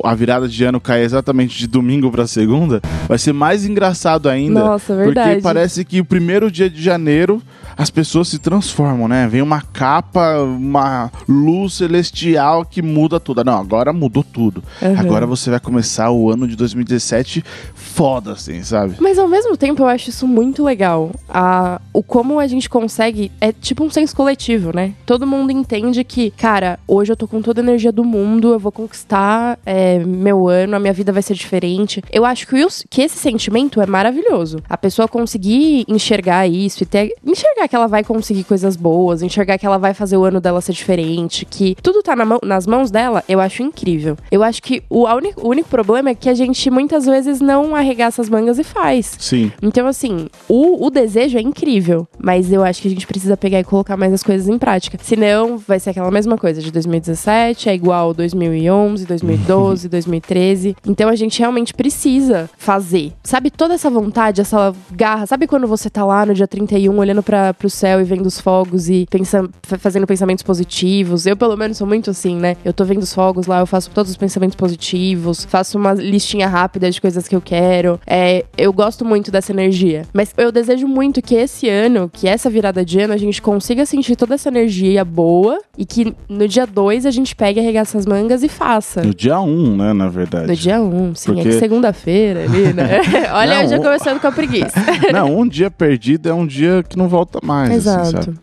a 0.03 0.15
virada 0.15 0.47
de 0.47 0.63
ano 0.63 0.79
cai 0.79 1.03
exatamente 1.03 1.57
de 1.57 1.67
domingo 1.67 2.11
para 2.11 2.27
segunda, 2.27 2.81
vai 3.07 3.17
ser 3.17 3.33
mais 3.33 3.65
engraçado 3.65 4.29
ainda. 4.29 4.59
Nossa, 4.59 4.95
verdade. 4.95 5.29
Porque 5.29 5.41
parece 5.41 5.85
que 5.85 5.99
o 5.99 6.05
primeiro 6.05 6.51
dia 6.51 6.69
de 6.69 6.81
janeiro 6.81 7.41
as 7.79 7.89
pessoas 7.89 8.27
se 8.27 8.37
transformam, 8.39 9.07
né? 9.07 9.25
Vem 9.29 9.41
uma 9.41 9.61
capa, 9.61 10.41
uma 10.41 11.09
luz 11.29 11.75
celestial 11.75 12.65
que 12.65 12.81
muda 12.81 13.21
tudo. 13.21 13.41
Não, 13.41 13.57
agora 13.57 13.93
mudou 13.93 14.21
tudo. 14.21 14.61
Uhum. 14.81 14.99
Agora 14.99 15.25
você 15.25 15.49
vai 15.49 15.61
começar 15.61 16.11
o 16.11 16.29
ano 16.29 16.45
de 16.45 16.57
2017 16.57 17.41
foda, 17.73 18.33
assim, 18.33 18.61
sabe? 18.63 18.95
Mas 18.99 19.17
ao 19.17 19.29
mesmo 19.29 19.55
tempo 19.55 19.83
eu 19.83 19.87
acho 19.87 20.09
isso 20.09 20.27
muito 20.27 20.61
legal. 20.61 21.11
A, 21.29 21.79
o 21.93 22.03
como 22.03 22.37
a 22.37 22.47
gente 22.47 22.69
consegue. 22.69 23.31
É 23.39 23.53
tipo 23.53 23.81
um 23.81 23.89
senso 23.89 24.13
coletivo, 24.13 24.75
né? 24.75 24.93
Todo 25.05 25.25
mundo 25.25 25.49
entende 25.49 26.03
que, 26.03 26.31
cara, 26.31 26.77
hoje 26.85 27.13
eu 27.13 27.15
tô 27.15 27.29
com 27.29 27.41
toda 27.41 27.61
a 27.61 27.63
energia 27.63 27.93
do 27.93 28.03
mundo, 28.03 28.51
eu 28.51 28.59
vou 28.59 28.73
conquistar 28.73 29.57
é, 29.65 29.99
meu 29.99 30.49
ano, 30.49 30.75
a 30.75 30.79
minha 30.79 30.91
vida 30.91 31.13
vai 31.13 31.21
ser 31.21 31.33
diferente. 31.33 32.03
Eu 32.11 32.25
acho 32.25 32.45
que, 32.45 32.57
que 32.89 33.01
esse 33.01 33.17
sentimento 33.17 33.79
é 33.79 33.85
maravilhoso. 33.85 34.57
A 34.69 34.77
pessoa 34.77 35.07
conseguir 35.07 35.85
enxergar 35.87 36.45
isso 36.45 36.83
e 36.83 36.85
ter. 36.85 37.13
enxergar 37.25 37.68
que 37.69 37.75
ela 37.75 37.87
vai 37.87 38.03
conseguir 38.03 38.43
coisas 38.43 38.75
boas, 38.75 39.21
enxergar 39.21 39.57
que 39.57 39.65
ela 39.65 39.77
vai 39.77 39.93
fazer 39.93 40.17
o 40.17 40.23
ano 40.23 40.41
dela 40.41 40.61
ser 40.61 40.73
diferente, 40.73 41.45
que 41.45 41.75
tudo 41.81 42.01
tá 42.01 42.15
na 42.15 42.25
mão, 42.25 42.39
nas 42.43 42.65
mãos 42.67 42.91
dela, 42.91 43.23
eu 43.27 43.39
acho 43.39 43.63
incrível. 43.63 44.17
Eu 44.31 44.43
acho 44.43 44.61
que 44.61 44.83
o, 44.89 45.07
único, 45.07 45.45
o 45.45 45.49
único 45.49 45.69
problema 45.69 46.09
é 46.09 46.15
que 46.15 46.29
a 46.29 46.33
gente 46.33 46.69
muitas 46.69 47.05
vezes 47.05 47.39
não 47.39 47.75
arregaça 47.75 48.21
as 48.21 48.29
mangas 48.29 48.59
e 48.59 48.63
faz. 48.63 49.15
Sim. 49.19 49.51
Então, 49.61 49.87
assim, 49.87 50.27
o, 50.47 50.85
o 50.85 50.89
desejo 50.89 51.37
é 51.37 51.41
incrível, 51.41 52.07
mas 52.17 52.51
eu 52.51 52.63
acho 52.63 52.81
que 52.81 52.87
a 52.87 52.91
gente 52.91 53.07
precisa 53.07 53.37
pegar 53.37 53.59
e 53.59 53.63
colocar 53.63 53.95
mais 53.95 54.13
as 54.13 54.23
coisas 54.23 54.47
em 54.47 54.57
prática. 54.57 54.97
Senão, 55.01 55.57
vai 55.57 55.79
ser 55.79 55.91
aquela 55.91 56.11
mesma 56.11 56.37
coisa 56.37 56.61
de 56.61 56.71
2017, 56.71 57.69
é 57.69 57.73
igual 57.75 58.13
2011, 58.13 59.05
2010. 59.05 59.29
2012, 59.39 59.89
2013. 59.89 60.75
Então 60.85 61.09
a 61.09 61.15
gente 61.15 61.39
realmente 61.39 61.73
precisa 61.73 62.49
fazer. 62.57 63.13
Sabe 63.23 63.49
toda 63.49 63.73
essa 63.73 63.89
vontade, 63.89 64.41
essa 64.41 64.73
garra? 64.91 65.25
Sabe 65.25 65.47
quando 65.47 65.67
você 65.67 65.89
tá 65.89 66.05
lá 66.05 66.25
no 66.25 66.33
dia 66.33 66.47
31 66.47 66.97
olhando 66.97 67.23
para 67.23 67.48
pro 67.53 67.69
céu 67.69 68.01
e 68.01 68.03
vendo 68.03 68.25
os 68.25 68.39
fogos 68.39 68.89
e 68.89 69.05
pensando, 69.09 69.49
fazendo 69.79 70.07
pensamentos 70.07 70.43
positivos? 70.43 71.25
Eu, 71.25 71.35
pelo 71.35 71.55
menos, 71.55 71.77
sou 71.77 71.87
muito 71.87 72.09
assim, 72.09 72.35
né? 72.35 72.57
Eu 72.63 72.73
tô 72.73 72.83
vendo 72.85 73.03
os 73.03 73.13
fogos 73.13 73.47
lá, 73.47 73.59
eu 73.59 73.65
faço 73.65 73.89
todos 73.91 74.11
os 74.11 74.17
pensamentos 74.17 74.55
positivos, 74.55 75.45
faço 75.45 75.77
uma 75.77 75.93
listinha 75.93 76.47
rápida 76.47 76.89
de 76.89 76.99
coisas 76.99 77.27
que 77.27 77.35
eu 77.35 77.41
quero. 77.41 77.99
É, 78.05 78.45
eu 78.57 78.71
gosto 78.73 79.03
muito 79.05 79.31
dessa 79.31 79.51
energia. 79.51 80.03
Mas 80.13 80.33
eu 80.37 80.51
desejo 80.51 80.87
muito 80.87 81.21
que 81.21 81.35
esse 81.35 81.69
ano, 81.69 82.09
que 82.11 82.27
essa 82.27 82.49
virada 82.49 82.83
de 82.83 82.99
ano, 82.99 83.13
a 83.13 83.17
gente 83.17 83.41
consiga 83.41 83.85
sentir 83.85 84.15
toda 84.15 84.35
essa 84.35 84.49
energia 84.49 85.03
boa 85.03 85.59
e 85.77 85.85
que 85.85 86.13
no 86.27 86.47
dia 86.47 86.65
2 86.65 87.05
a 87.05 87.11
gente 87.11 87.35
pegue, 87.35 87.59
arregaça 87.59 87.97
as 87.97 88.05
mangas 88.05 88.43
e 88.43 88.49
faça. 88.49 89.01
No 89.01 89.13
dia 89.13 89.39
1, 89.39 89.47
um, 89.47 89.75
né, 89.75 89.93
na 89.93 90.09
verdade. 90.09 90.47
No 90.47 90.55
dia 90.55 90.81
1, 90.81 90.85
um, 90.85 91.15
sim. 91.15 91.33
Porque... 91.33 91.47
É 91.47 91.51
que 91.51 91.59
segunda-feira 91.59 92.43
ali, 92.43 92.73
né? 92.73 93.01
Olha, 93.33 93.55
não, 93.55 93.61
eu 93.63 93.69
já 93.69 93.79
começando 93.79 94.19
com 94.19 94.27
a 94.27 94.31
preguiça. 94.31 94.73
não, 95.13 95.39
um 95.39 95.47
dia 95.47 95.71
perdido 95.71 96.29
é 96.29 96.33
um 96.33 96.45
dia 96.45 96.83
que 96.83 96.97
não 96.97 97.07
volta 97.07 97.38
mais. 97.43 97.87
Assim, 97.87 97.99
Exato. 97.99 98.17
Assim, 98.19 98.33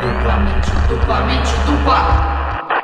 duplamente, 0.00 0.70
duplamente, 0.88 1.50
dupla. 1.66 2.26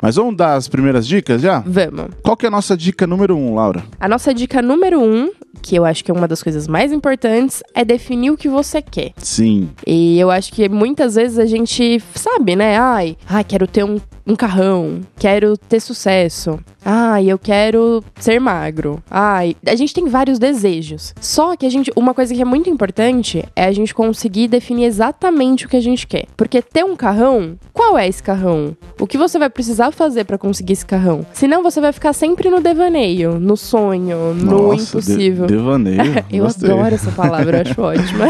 Mas 0.03 0.17
vamos 0.17 0.37
dar 0.37 0.55
as 0.55 0.67
primeiras 0.67 1.07
dicas 1.07 1.41
já? 1.41 1.63
Vamos. 1.65 2.07
Qual 2.25 2.37
que 2.37 2.45
é 2.45 2.49
a 2.49 2.51
nossa 2.51 2.77
dica 2.77 3.07
número 3.07 3.37
um, 3.37 3.55
Laura? 3.55 3.85
A 4.01 4.09
nossa 4.09 4.35
dica 4.35 4.61
número 4.61 5.01
um 5.01 5.31
que 5.63 5.77
eu 5.77 5.85
acho 5.85 6.05
que 6.05 6.11
é 6.11 6.15
uma 6.15 6.29
das 6.29 6.43
coisas 6.43 6.67
mais 6.67 6.93
importantes, 6.93 7.63
é 7.75 7.85
definir 7.85 8.31
o 8.31 8.37
que 8.37 8.49
você 8.49 8.83
quer. 8.83 9.13
Sim. 9.17 9.71
E 9.87 10.19
eu 10.19 10.31
acho 10.31 10.53
que 10.53 10.69
muitas 10.69 11.15
vezes 11.15 11.39
a 11.39 11.47
gente 11.47 12.03
sabe, 12.15 12.57
né? 12.57 12.77
Ai, 12.77 13.17
ai 13.29 13.45
quero 13.45 13.67
ter 13.67 13.85
um, 13.85 14.01
um 14.27 14.37
carrão, 14.37 15.01
quero 15.17 15.57
ter 15.57 15.81
sucesso. 15.81 16.59
Ai, 16.85 17.31
eu 17.31 17.39
quero 17.39 18.03
ser 18.17 18.41
magro. 18.41 19.03
Ai, 19.11 19.55
a 19.67 19.75
gente 19.77 19.95
tem 19.95 20.07
vários 20.07 20.39
desejos. 20.39 21.15
Só 21.21 21.57
que 21.57 21.65
a 21.65 21.71
gente, 21.71 21.93
uma 21.95 22.13
coisa 22.13 22.35
que 22.35 22.43
é 22.43 22.45
muito 22.45 22.69
importante 22.69 23.45
é 23.55 23.65
a 23.65 23.73
gente 23.73 23.95
conseguir 23.95 24.49
definir 24.49 24.85
exatamente 24.85 25.67
o 25.67 25.69
que 25.69 25.77
a 25.77 25.83
gente 25.83 26.07
quer. 26.07 26.27
Porque 26.37 26.61
ter 26.61 26.85
um 26.85 26.97
carrão, 26.97 27.57
qual 27.73 27.97
é 27.97 28.09
esse 28.09 28.23
carrão? 28.23 28.77
O 28.99 29.07
que 29.07 29.17
você 29.17 29.39
vai 29.39 29.49
precisar 29.49 29.93
fazer 29.93 30.25
para 30.25 30.39
conseguir 30.39 30.73
esse 30.73 30.87
carrão? 30.87 31.25
Senão 31.33 31.63
você 31.63 31.81
vai 31.81 31.93
ficar 31.93 32.13
sempre 32.13 32.51
no 32.51 32.61
devaneio, 32.61 33.39
no 33.39 33.57
sonho, 33.57 34.35
no 34.35 34.69
Nossa, 34.69 34.83
impossível. 34.83 35.47
De 35.47 35.52
devaneio. 35.57 36.01
eu 36.31 36.45
Gostei. 36.45 36.71
adoro 36.71 36.95
essa 36.95 37.11
palavra, 37.13 37.59
eu 37.59 37.63
acho 37.63 37.81
ótima. 37.83 38.27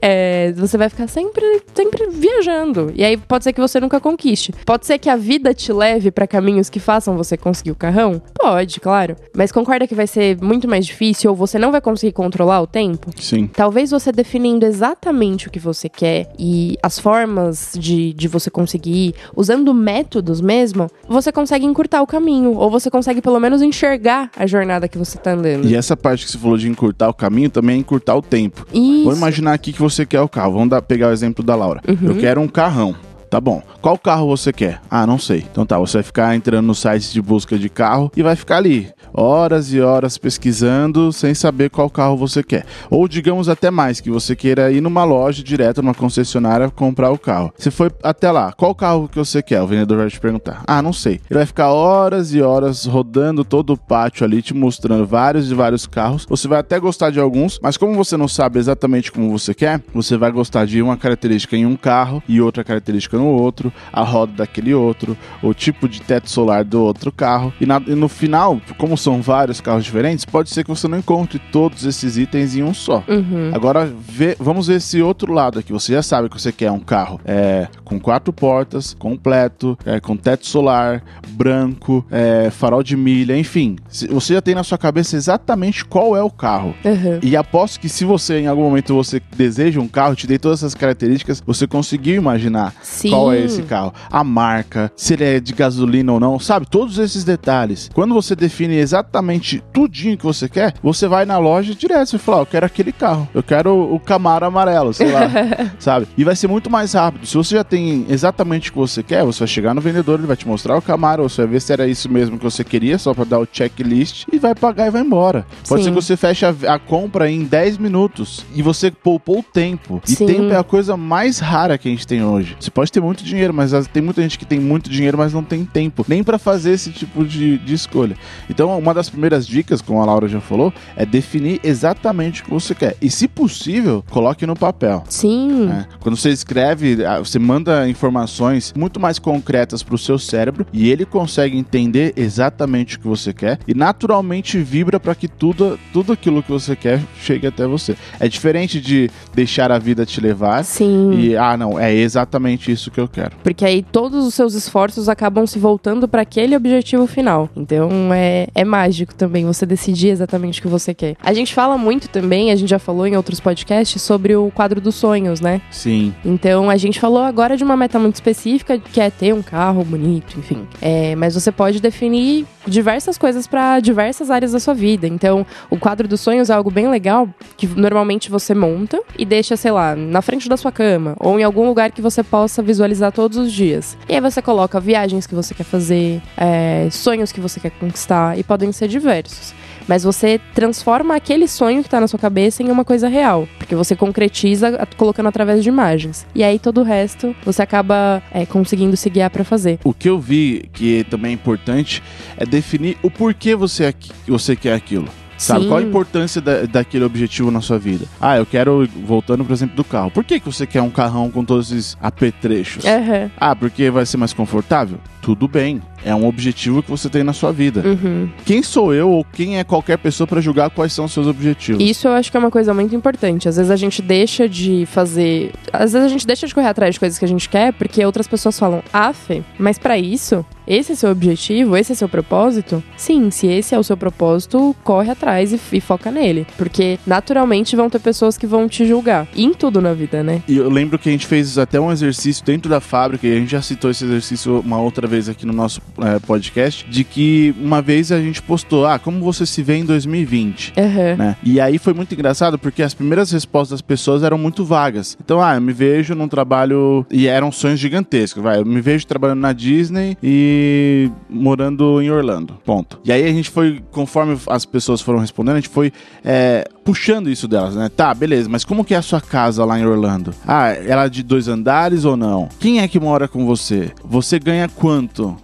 é, 0.00 0.52
você 0.52 0.76
vai 0.76 0.88
ficar 0.88 1.08
sempre, 1.08 1.62
sempre 1.74 2.08
viajando. 2.10 2.92
E 2.94 3.04
aí 3.04 3.16
pode 3.16 3.44
ser 3.44 3.52
que 3.52 3.60
você 3.60 3.80
nunca 3.80 4.00
conquiste. 4.00 4.52
Pode 4.64 4.86
ser 4.86 4.98
que 4.98 5.08
a 5.08 5.16
vida 5.16 5.52
te 5.52 5.72
leve 5.72 6.10
para 6.10 6.26
caminhos 6.26 6.70
que 6.70 6.80
façam 6.80 7.16
você 7.16 7.36
conseguir 7.36 7.70
o 7.70 7.74
carrão? 7.74 8.20
Pode, 8.34 8.80
claro. 8.80 9.16
Mas 9.36 9.52
concorda 9.52 9.86
que 9.86 9.94
vai 9.94 10.06
ser 10.06 10.38
muito 10.42 10.68
mais 10.68 10.86
difícil 10.86 11.30
ou 11.30 11.36
você 11.36 11.58
não 11.58 11.70
vai 11.70 11.80
conseguir 11.80 12.12
controlar 12.12 12.60
o 12.60 12.66
tempo? 12.66 13.10
Sim. 13.16 13.46
Talvez 13.46 13.90
você 13.90 14.12
definindo 14.12 14.64
exatamente 14.64 15.48
o 15.48 15.50
que 15.50 15.58
você 15.58 15.88
quer 15.88 16.32
e 16.38 16.76
as 16.82 16.98
formas 16.98 17.72
de, 17.74 18.12
de 18.12 18.28
você 18.28 18.50
conseguir, 18.50 19.14
usando 19.36 19.72
métodos 19.74 20.40
mesmo, 20.40 20.88
você 21.08 21.30
consegue 21.32 21.66
encurtar 21.66 22.02
o 22.02 22.06
caminho. 22.06 22.54
Ou 22.54 22.70
você 22.70 22.90
consegue 22.90 23.20
pelo 23.20 23.38
menos 23.40 23.62
enxergar 23.62 24.30
a 24.36 24.46
jornada 24.46 24.88
que 24.88 24.98
você 24.98 25.18
tá 25.18 25.32
andando. 25.32 25.66
E 25.66 25.74
essa 25.74 25.96
parte 25.98 26.24
que 26.24 26.32
você 26.32 26.38
falou 26.38 26.56
de 26.56 26.68
encurtar 26.68 27.08
o 27.08 27.14
caminho 27.14 27.50
também 27.50 27.76
é 27.76 27.78
encurtar 27.78 28.14
o 28.16 28.22
tempo. 28.22 28.66
Isso. 28.72 29.04
Vamos 29.04 29.18
imaginar 29.18 29.52
aqui 29.52 29.72
que 29.72 29.80
você 29.80 30.06
quer 30.06 30.20
o 30.20 30.28
carro. 30.28 30.54
Vamos 30.54 30.70
dar, 30.70 30.82
pegar 30.82 31.08
o 31.08 31.12
exemplo 31.12 31.44
da 31.44 31.54
Laura. 31.54 31.80
Uhum. 31.86 32.08
Eu 32.10 32.16
quero 32.16 32.40
um 32.40 32.48
carrão. 32.48 32.94
Tá 33.30 33.40
bom. 33.40 33.62
Qual 33.82 33.98
carro 33.98 34.26
você 34.26 34.52
quer? 34.52 34.80
Ah, 34.90 35.06
não 35.06 35.18
sei. 35.18 35.44
Então 35.50 35.66
tá, 35.66 35.78
você 35.78 35.98
vai 35.98 36.02
ficar 36.02 36.34
entrando 36.34 36.66
no 36.66 36.74
site 36.74 37.12
de 37.12 37.20
busca 37.20 37.58
de 37.58 37.68
carro 37.68 38.10
e 38.16 38.22
vai 38.22 38.34
ficar 38.34 38.56
ali 38.56 38.90
horas 39.12 39.72
e 39.72 39.80
horas 39.80 40.18
pesquisando 40.18 41.12
sem 41.12 41.34
saber 41.34 41.70
qual 41.70 41.90
carro 41.90 42.16
você 42.16 42.42
quer. 42.42 42.64
Ou 42.90 43.08
digamos 43.08 43.48
até 43.48 43.70
mais, 43.70 44.00
que 44.00 44.10
você 44.10 44.36
queira 44.36 44.70
ir 44.70 44.80
numa 44.80 45.04
loja 45.04 45.42
direto, 45.42 45.82
numa 45.82 45.94
concessionária, 45.94 46.70
comprar 46.70 47.10
o 47.10 47.18
carro. 47.18 47.52
Você 47.56 47.70
foi 47.70 47.90
até 48.02 48.30
lá, 48.30 48.52
qual 48.52 48.74
carro 48.74 49.08
que 49.08 49.18
você 49.18 49.42
quer? 49.42 49.62
O 49.62 49.66
vendedor 49.66 49.98
vai 49.98 50.08
te 50.08 50.20
perguntar. 50.20 50.62
Ah, 50.66 50.82
não 50.82 50.92
sei. 50.92 51.20
Ele 51.30 51.38
vai 51.38 51.46
ficar 51.46 51.70
horas 51.70 52.32
e 52.32 52.40
horas 52.40 52.84
rodando 52.84 53.44
todo 53.44 53.72
o 53.72 53.76
pátio 53.76 54.24
ali, 54.24 54.42
te 54.42 54.54
mostrando 54.54 55.06
vários 55.06 55.50
e 55.50 55.54
vários 55.54 55.86
carros. 55.86 56.26
Você 56.28 56.46
vai 56.46 56.60
até 56.60 56.78
gostar 56.78 57.10
de 57.10 57.20
alguns, 57.20 57.58
mas 57.62 57.76
como 57.76 57.94
você 57.94 58.16
não 58.16 58.28
sabe 58.28 58.58
exatamente 58.58 59.10
como 59.10 59.30
você 59.30 59.54
quer, 59.54 59.82
você 59.92 60.16
vai 60.16 60.30
gostar 60.30 60.66
de 60.66 60.80
uma 60.80 60.96
característica 60.96 61.56
em 61.56 61.66
um 61.66 61.76
carro 61.76 62.22
e 62.28 62.40
outra 62.40 62.62
característica 62.62 63.17
no 63.18 63.26
outro, 63.26 63.72
a 63.92 64.02
roda 64.02 64.32
daquele 64.38 64.72
outro, 64.72 65.16
o 65.42 65.52
tipo 65.52 65.88
de 65.88 66.00
teto 66.00 66.30
solar 66.30 66.64
do 66.64 66.82
outro 66.82 67.10
carro. 67.12 67.52
E, 67.60 67.66
na, 67.66 67.82
e 67.86 67.94
no 67.94 68.08
final, 68.08 68.60
como 68.76 68.96
são 68.96 69.20
vários 69.20 69.60
carros 69.60 69.84
diferentes, 69.84 70.24
pode 70.24 70.50
ser 70.50 70.64
que 70.64 70.70
você 70.70 70.88
não 70.88 70.98
encontre 70.98 71.38
todos 71.38 71.84
esses 71.84 72.16
itens 72.16 72.56
em 72.56 72.62
um 72.62 72.72
só. 72.72 73.02
Uhum. 73.08 73.50
Agora, 73.52 73.86
vê, 73.86 74.36
vamos 74.38 74.66
ver 74.66 74.76
esse 74.76 75.02
outro 75.02 75.32
lado 75.32 75.58
aqui. 75.58 75.72
Você 75.72 75.92
já 75.92 76.02
sabe 76.02 76.28
que 76.28 76.40
você 76.40 76.52
quer 76.52 76.70
um 76.70 76.80
carro 76.80 77.20
é, 77.24 77.68
com 77.84 77.98
quatro 77.98 78.32
portas, 78.32 78.94
completo, 78.94 79.78
é, 79.84 80.00
com 80.00 80.16
teto 80.16 80.46
solar, 80.46 81.02
branco, 81.30 82.04
é, 82.10 82.50
farol 82.50 82.82
de 82.82 82.96
milha, 82.96 83.36
enfim. 83.36 83.76
Você 83.88 84.34
já 84.34 84.42
tem 84.42 84.54
na 84.54 84.62
sua 84.62 84.78
cabeça 84.78 85.16
exatamente 85.16 85.84
qual 85.84 86.16
é 86.16 86.22
o 86.22 86.30
carro. 86.30 86.74
Uhum. 86.84 87.18
E 87.22 87.36
aposto 87.36 87.80
que 87.80 87.88
se 87.88 88.04
você, 88.04 88.40
em 88.40 88.46
algum 88.46 88.62
momento, 88.62 88.94
você 88.94 89.20
deseja 89.36 89.80
um 89.80 89.88
carro, 89.88 90.14
te 90.14 90.26
dei 90.26 90.38
todas 90.38 90.60
essas 90.60 90.74
características, 90.74 91.42
você 91.44 91.66
conseguiu 91.66 92.16
imaginar 92.16 92.74
Sim. 92.82 93.07
Qual 93.10 93.32
é 93.32 93.40
esse 93.40 93.62
carro. 93.62 93.92
A 94.10 94.22
marca, 94.22 94.92
se 94.96 95.14
ele 95.14 95.24
é 95.24 95.40
de 95.40 95.52
gasolina 95.52 96.12
ou 96.12 96.20
não, 96.20 96.38
sabe? 96.38 96.66
Todos 96.66 96.98
esses 96.98 97.24
detalhes. 97.24 97.90
Quando 97.94 98.14
você 98.14 98.34
define 98.34 98.76
exatamente 98.76 99.62
tudinho 99.72 100.16
que 100.16 100.24
você 100.24 100.48
quer, 100.48 100.74
você 100.82 101.08
vai 101.08 101.24
na 101.24 101.38
loja 101.38 101.74
direto 101.74 102.14
e 102.14 102.18
fala, 102.18 102.38
oh, 102.38 102.42
eu 102.42 102.46
quero 102.46 102.66
aquele 102.66 102.92
carro. 102.92 103.28
Eu 103.34 103.42
quero 103.42 103.94
o 103.94 103.98
Camaro 103.98 104.46
amarelo, 104.46 104.92
sei 104.92 105.10
lá, 105.10 105.22
sabe? 105.78 106.06
E 106.16 106.24
vai 106.24 106.36
ser 106.36 106.48
muito 106.48 106.70
mais 106.70 106.92
rápido. 106.92 107.26
Se 107.26 107.36
você 107.36 107.56
já 107.56 107.64
tem 107.64 108.06
exatamente 108.08 108.70
o 108.70 108.72
que 108.72 108.78
você 108.78 109.02
quer, 109.02 109.24
você 109.24 109.40
vai 109.40 109.48
chegar 109.48 109.74
no 109.74 109.80
vendedor, 109.80 110.18
ele 110.18 110.26
vai 110.26 110.36
te 110.36 110.46
mostrar 110.46 110.76
o 110.76 110.82
Camaro, 110.82 111.28
você 111.28 111.42
vai 111.42 111.52
ver 111.52 111.60
se 111.60 111.72
era 111.72 111.86
isso 111.86 112.10
mesmo 112.10 112.38
que 112.38 112.44
você 112.44 112.64
queria, 112.64 112.98
só 112.98 113.14
para 113.14 113.24
dar 113.24 113.38
o 113.38 113.48
checklist 113.50 114.26
e 114.32 114.38
vai 114.38 114.54
pagar 114.54 114.86
e 114.86 114.90
vai 114.90 115.02
embora. 115.02 115.46
Pode 115.68 115.82
Sim. 115.82 115.88
ser 115.88 115.94
que 115.94 116.02
você 116.02 116.16
feche 116.16 116.46
a, 116.46 116.54
a, 116.74 116.78
compra 116.78 117.30
em 117.30 117.44
10 117.44 117.78
minutos 117.78 118.44
e 118.54 118.62
você 118.62 118.90
poupou 118.90 119.40
o 119.40 119.42
tempo. 119.42 120.00
E 120.06 120.12
Sim. 120.12 120.26
tempo 120.26 120.52
é 120.52 120.56
a 120.56 120.64
coisa 120.64 120.96
mais 120.96 121.38
rara 121.38 121.76
que 121.78 121.88
a 121.88 121.90
gente 121.90 122.06
tem 122.06 122.24
hoje. 122.24 122.56
Você 122.58 122.70
pode 122.70 122.90
ter 122.90 122.97
muito 123.00 123.24
dinheiro, 123.24 123.52
mas 123.52 123.72
tem 123.88 124.02
muita 124.02 124.22
gente 124.22 124.38
que 124.38 124.44
tem 124.44 124.60
muito 124.60 124.90
dinheiro, 124.90 125.18
mas 125.18 125.32
não 125.32 125.42
tem 125.42 125.64
tempo 125.64 126.04
nem 126.08 126.22
para 126.22 126.38
fazer 126.38 126.72
esse 126.72 126.90
tipo 126.90 127.24
de, 127.24 127.58
de 127.58 127.74
escolha. 127.74 128.16
Então, 128.48 128.76
uma 128.78 128.94
das 128.94 129.08
primeiras 129.08 129.46
dicas, 129.46 129.80
como 129.80 130.00
a 130.00 130.04
Laura 130.04 130.28
já 130.28 130.40
falou, 130.40 130.72
é 130.96 131.04
definir 131.04 131.60
exatamente 131.62 132.42
o 132.42 132.44
que 132.46 132.50
você 132.50 132.74
quer. 132.74 132.96
E, 133.00 133.10
se 133.10 133.28
possível, 133.28 134.04
coloque 134.10 134.46
no 134.46 134.56
papel. 134.56 135.04
Sim. 135.08 135.66
Né? 135.66 135.86
Quando 136.00 136.16
você 136.16 136.30
escreve, 136.30 136.98
você 137.18 137.38
manda 137.38 137.88
informações 137.88 138.72
muito 138.76 138.98
mais 138.98 139.18
concretas 139.18 139.82
para 139.82 139.94
o 139.94 139.98
seu 139.98 140.18
cérebro 140.18 140.66
e 140.72 140.90
ele 140.90 141.04
consegue 141.04 141.56
entender 141.56 142.12
exatamente 142.16 142.96
o 142.96 143.00
que 143.00 143.06
você 143.06 143.32
quer 143.32 143.58
e 143.66 143.74
naturalmente 143.74 144.58
vibra 144.58 144.98
para 144.98 145.14
que 145.14 145.28
tudo, 145.28 145.78
tudo 145.92 146.12
aquilo 146.12 146.42
que 146.42 146.50
você 146.50 146.74
quer 146.74 147.00
chegue 147.20 147.46
até 147.46 147.66
você. 147.66 147.96
É 148.18 148.28
diferente 148.28 148.80
de 148.80 149.10
deixar 149.34 149.70
a 149.70 149.78
vida 149.78 150.04
te 150.06 150.20
levar 150.20 150.64
Sim. 150.64 151.12
e, 151.12 151.36
ah, 151.36 151.56
não, 151.56 151.78
é 151.78 151.94
exatamente 151.94 152.70
isso 152.70 152.87
que 152.90 153.00
eu 153.00 153.08
quero. 153.08 153.32
Porque 153.42 153.64
aí 153.64 153.82
todos 153.82 154.26
os 154.26 154.34
seus 154.34 154.54
esforços 154.54 155.08
acabam 155.08 155.46
se 155.46 155.58
voltando 155.58 156.08
para 156.08 156.22
aquele 156.22 156.56
objetivo 156.56 157.06
final. 157.06 157.48
Então 157.56 157.90
é, 158.12 158.48
é 158.54 158.64
mágico 158.64 159.14
também 159.14 159.44
você 159.44 159.64
decidir 159.64 160.08
exatamente 160.08 160.60
o 160.60 160.62
que 160.62 160.68
você 160.68 160.94
quer. 160.94 161.16
A 161.22 161.32
gente 161.32 161.54
fala 161.54 161.76
muito 161.76 162.08
também, 162.08 162.50
a 162.50 162.56
gente 162.56 162.68
já 162.68 162.78
falou 162.78 163.06
em 163.06 163.16
outros 163.16 163.40
podcasts, 163.40 164.00
sobre 164.02 164.34
o 164.36 164.50
quadro 164.50 164.80
dos 164.80 164.94
sonhos, 164.94 165.40
né? 165.40 165.60
Sim. 165.70 166.14
Então 166.24 166.70
a 166.70 166.76
gente 166.76 167.00
falou 167.00 167.22
agora 167.22 167.56
de 167.56 167.64
uma 167.64 167.76
meta 167.76 167.98
muito 167.98 168.14
específica, 168.14 168.78
que 168.78 169.00
é 169.00 169.10
ter 169.10 169.34
um 169.34 169.42
carro 169.42 169.84
bonito, 169.84 170.38
enfim. 170.38 170.66
É, 170.80 171.14
mas 171.16 171.34
você 171.34 171.50
pode 171.50 171.80
definir 171.80 172.46
diversas 172.66 173.16
coisas 173.16 173.46
para 173.46 173.80
diversas 173.80 174.30
áreas 174.30 174.52
da 174.52 174.60
sua 174.60 174.74
vida. 174.74 175.06
Então, 175.06 175.46
o 175.70 175.78
quadro 175.78 176.06
dos 176.06 176.20
sonhos 176.20 176.50
é 176.50 176.52
algo 176.52 176.70
bem 176.70 176.88
legal 176.88 177.28
que 177.56 177.66
normalmente 177.66 178.30
você 178.30 178.54
monta 178.54 179.00
e 179.18 179.24
deixa, 179.24 179.56
sei 179.56 179.70
lá, 179.70 179.96
na 179.96 180.22
frente 180.22 180.48
da 180.48 180.56
sua 180.56 180.70
cama 180.70 181.16
ou 181.18 181.38
em 181.38 181.42
algum 181.42 181.66
lugar 181.66 181.90
que 181.90 182.02
você 182.02 182.22
possa 182.22 182.62
visualizar 182.62 182.77
todos 183.12 183.36
os 183.38 183.52
dias. 183.52 183.96
E 184.08 184.14
aí 184.14 184.20
você 184.20 184.40
coloca 184.42 184.80
viagens 184.80 185.26
que 185.26 185.34
você 185.34 185.54
quer 185.54 185.64
fazer, 185.64 186.22
é, 186.36 186.88
sonhos 186.90 187.32
que 187.32 187.40
você 187.40 187.60
quer 187.60 187.70
conquistar 187.70 188.38
e 188.38 188.42
podem 188.42 188.70
ser 188.72 188.88
diversos 188.88 189.54
mas 189.88 190.04
você 190.04 190.38
transforma 190.54 191.16
aquele 191.16 191.48
sonho 191.48 191.82
que 191.82 191.88
tá 191.88 191.98
na 191.98 192.06
sua 192.06 192.18
cabeça 192.18 192.62
em 192.62 192.70
uma 192.70 192.84
coisa 192.84 193.08
real, 193.08 193.48
porque 193.56 193.74
você 193.74 193.96
concretiza 193.96 194.86
colocando 194.96 195.28
através 195.28 195.62
de 195.62 195.70
imagens. 195.70 196.26
E 196.34 196.44
aí 196.44 196.58
todo 196.58 196.82
o 196.82 196.84
resto 196.84 197.34
você 197.42 197.62
acaba 197.62 198.22
é, 198.30 198.44
conseguindo 198.44 198.96
se 198.96 199.08
guiar 199.08 199.30
para 199.30 199.42
fazer. 199.42 199.80
O 199.82 199.94
que 199.94 200.08
eu 200.08 200.20
vi 200.20 200.68
que 200.74 201.04
também 201.04 201.30
é 201.30 201.34
importante 201.34 202.02
é 202.36 202.44
definir 202.44 202.98
o 203.02 203.10
porquê 203.10 203.54
você, 203.54 203.84
é 203.84 203.94
você 204.26 204.54
quer 204.54 204.74
aquilo. 204.74 205.08
Sabe? 205.38 205.62
Sim. 205.62 205.68
Qual 205.68 205.78
a 205.78 205.82
importância 205.82 206.40
da, 206.40 206.66
daquele 206.66 207.04
objetivo 207.04 207.50
na 207.50 207.60
sua 207.60 207.78
vida? 207.78 208.06
Ah, 208.20 208.36
eu 208.36 208.44
quero, 208.44 208.86
voltando 209.04 209.44
por 209.44 209.52
exemplo 209.52 209.76
do 209.76 209.84
carro. 209.84 210.10
Por 210.10 210.24
que, 210.24 210.40
que 210.40 210.46
você 210.46 210.66
quer 210.66 210.82
um 210.82 210.90
carrão 210.90 211.30
com 211.30 211.44
todos 211.44 211.70
esses 211.70 211.96
apetrechos? 212.02 212.84
Uhum. 212.84 213.30
Ah, 213.36 213.54
porque 213.54 213.90
vai 213.90 214.04
ser 214.04 214.16
mais 214.16 214.32
confortável? 214.32 214.98
Tudo 215.22 215.46
bem. 215.46 215.80
É 216.04 216.14
um 216.14 216.26
objetivo 216.26 216.82
que 216.82 216.90
você 216.90 217.08
tem 217.08 217.22
na 217.22 217.32
sua 217.32 217.52
vida. 217.52 217.82
Uhum. 217.84 218.28
Quem 218.44 218.62
sou 218.62 218.94
eu 218.94 219.10
ou 219.10 219.24
quem 219.24 219.58
é 219.58 219.64
qualquer 219.64 219.98
pessoa 219.98 220.26
pra 220.26 220.40
julgar 220.40 220.70
quais 220.70 220.92
são 220.92 221.04
os 221.04 221.12
seus 221.12 221.26
objetivos? 221.26 221.82
Isso 221.82 222.08
eu 222.08 222.12
acho 222.12 222.30
que 222.30 222.36
é 222.36 222.40
uma 222.40 222.50
coisa 222.50 222.72
muito 222.72 222.94
importante. 222.94 223.48
Às 223.48 223.56
vezes 223.56 223.70
a 223.70 223.76
gente 223.76 224.00
deixa 224.00 224.48
de 224.48 224.86
fazer. 224.86 225.52
Às 225.72 225.92
vezes 225.92 226.06
a 226.06 226.08
gente 226.08 226.26
deixa 226.26 226.46
de 226.46 226.54
correr 226.54 226.68
atrás 226.68 226.94
de 226.94 227.00
coisas 227.00 227.18
que 227.18 227.24
a 227.24 227.28
gente 227.28 227.48
quer 227.48 227.72
porque 227.72 228.04
outras 228.04 228.26
pessoas 228.26 228.58
falam, 228.58 228.82
ah, 228.92 229.12
Fê, 229.12 229.42
mas 229.58 229.78
pra 229.78 229.98
isso, 229.98 230.44
esse 230.66 230.92
é 230.92 230.94
seu 230.94 231.10
objetivo, 231.10 231.76
esse 231.76 231.92
é 231.92 231.94
seu 231.94 232.08
propósito? 232.08 232.82
Sim, 232.96 233.30
se 233.30 233.46
esse 233.46 233.74
é 233.74 233.78
o 233.78 233.82
seu 233.82 233.96
propósito, 233.96 234.76
corre 234.84 235.10
atrás 235.10 235.52
e, 235.52 235.60
e 235.72 235.80
foca 235.80 236.10
nele. 236.10 236.46
Porque 236.56 236.98
naturalmente 237.06 237.74
vão 237.74 237.88
ter 237.88 238.00
pessoas 238.00 238.36
que 238.36 238.46
vão 238.46 238.68
te 238.68 238.86
julgar. 238.86 239.26
E 239.34 239.44
em 239.44 239.54
tudo 239.54 239.80
na 239.80 239.94
vida, 239.94 240.22
né? 240.22 240.42
E 240.46 240.56
eu 240.58 240.68
lembro 240.68 240.98
que 240.98 241.08
a 241.08 241.12
gente 241.12 241.26
fez 241.26 241.56
até 241.58 241.80
um 241.80 241.90
exercício 241.90 242.44
dentro 242.44 242.68
da 242.68 242.80
fábrica, 242.80 243.26
e 243.26 243.32
a 243.32 243.36
gente 243.36 243.50
já 243.50 243.62
citou 243.62 243.90
esse 243.90 244.04
exercício 244.04 244.60
uma 244.60 244.80
outra 244.80 245.06
vez 245.06 245.28
aqui 245.28 245.46
no 245.46 245.52
nosso 245.52 245.80
é, 245.98 246.18
podcast, 246.18 246.88
de 246.88 247.04
que 247.04 247.54
uma 247.60 247.80
vez 247.82 248.12
a 248.12 248.20
gente 248.20 248.42
postou, 248.42 248.86
ah, 248.86 248.98
como 248.98 249.20
você 249.20 249.46
se 249.46 249.62
vê 249.62 249.76
em 249.76 249.84
2020? 249.84 250.74
Uhum. 250.76 251.16
Né? 251.16 251.36
E 251.42 251.60
aí 251.60 251.78
foi 251.78 251.94
muito 251.94 252.14
engraçado 252.14 252.58
porque 252.58 252.82
as 252.82 252.94
primeiras 252.94 253.30
respostas 253.30 253.78
das 253.78 253.82
pessoas 253.82 254.22
eram 254.22 254.38
muito 254.38 254.64
vagas. 254.64 255.16
Então, 255.22 255.40
ah, 255.40 255.54
eu 255.54 255.60
me 255.60 255.72
vejo 255.72 256.14
num 256.14 256.28
trabalho. 256.28 257.06
E 257.10 257.26
eram 257.26 257.50
sonhos 257.52 257.80
gigantescos, 257.80 258.42
vai. 258.42 258.58
Eu 258.58 258.64
me 258.64 258.80
vejo 258.80 259.06
trabalhando 259.06 259.40
na 259.40 259.52
Disney 259.52 260.16
e 260.22 261.10
morando 261.28 262.00
em 262.00 262.10
Orlando. 262.10 262.54
Ponto. 262.64 263.00
E 263.04 263.12
aí 263.12 263.24
a 263.24 263.32
gente 263.32 263.50
foi, 263.50 263.82
conforme 263.90 264.38
as 264.48 264.64
pessoas 264.64 265.00
foram 265.00 265.18
respondendo, 265.18 265.56
a 265.56 265.60
gente 265.60 265.68
foi 265.68 265.92
é, 266.24 266.68
puxando 266.84 267.28
isso 267.28 267.46
delas, 267.46 267.74
né? 267.74 267.88
Tá, 267.88 268.14
beleza, 268.14 268.48
mas 268.48 268.64
como 268.64 268.84
que 268.84 268.94
é 268.94 268.96
a 268.96 269.02
sua 269.02 269.20
casa 269.20 269.64
lá 269.64 269.78
em 269.78 269.84
Orlando? 269.84 270.34
Ah, 270.46 270.70
ela 270.70 271.04
é 271.04 271.08
de 271.08 271.22
dois 271.22 271.48
andares 271.48 272.04
ou 272.04 272.16
não? 272.16 272.48
Quem 272.58 272.80
é 272.80 272.88
que 272.88 272.98
mora 272.98 273.28
com 273.28 273.44
você? 273.44 273.92
Você 274.04 274.38
ganha 274.38 274.68
quanto? 274.68 275.36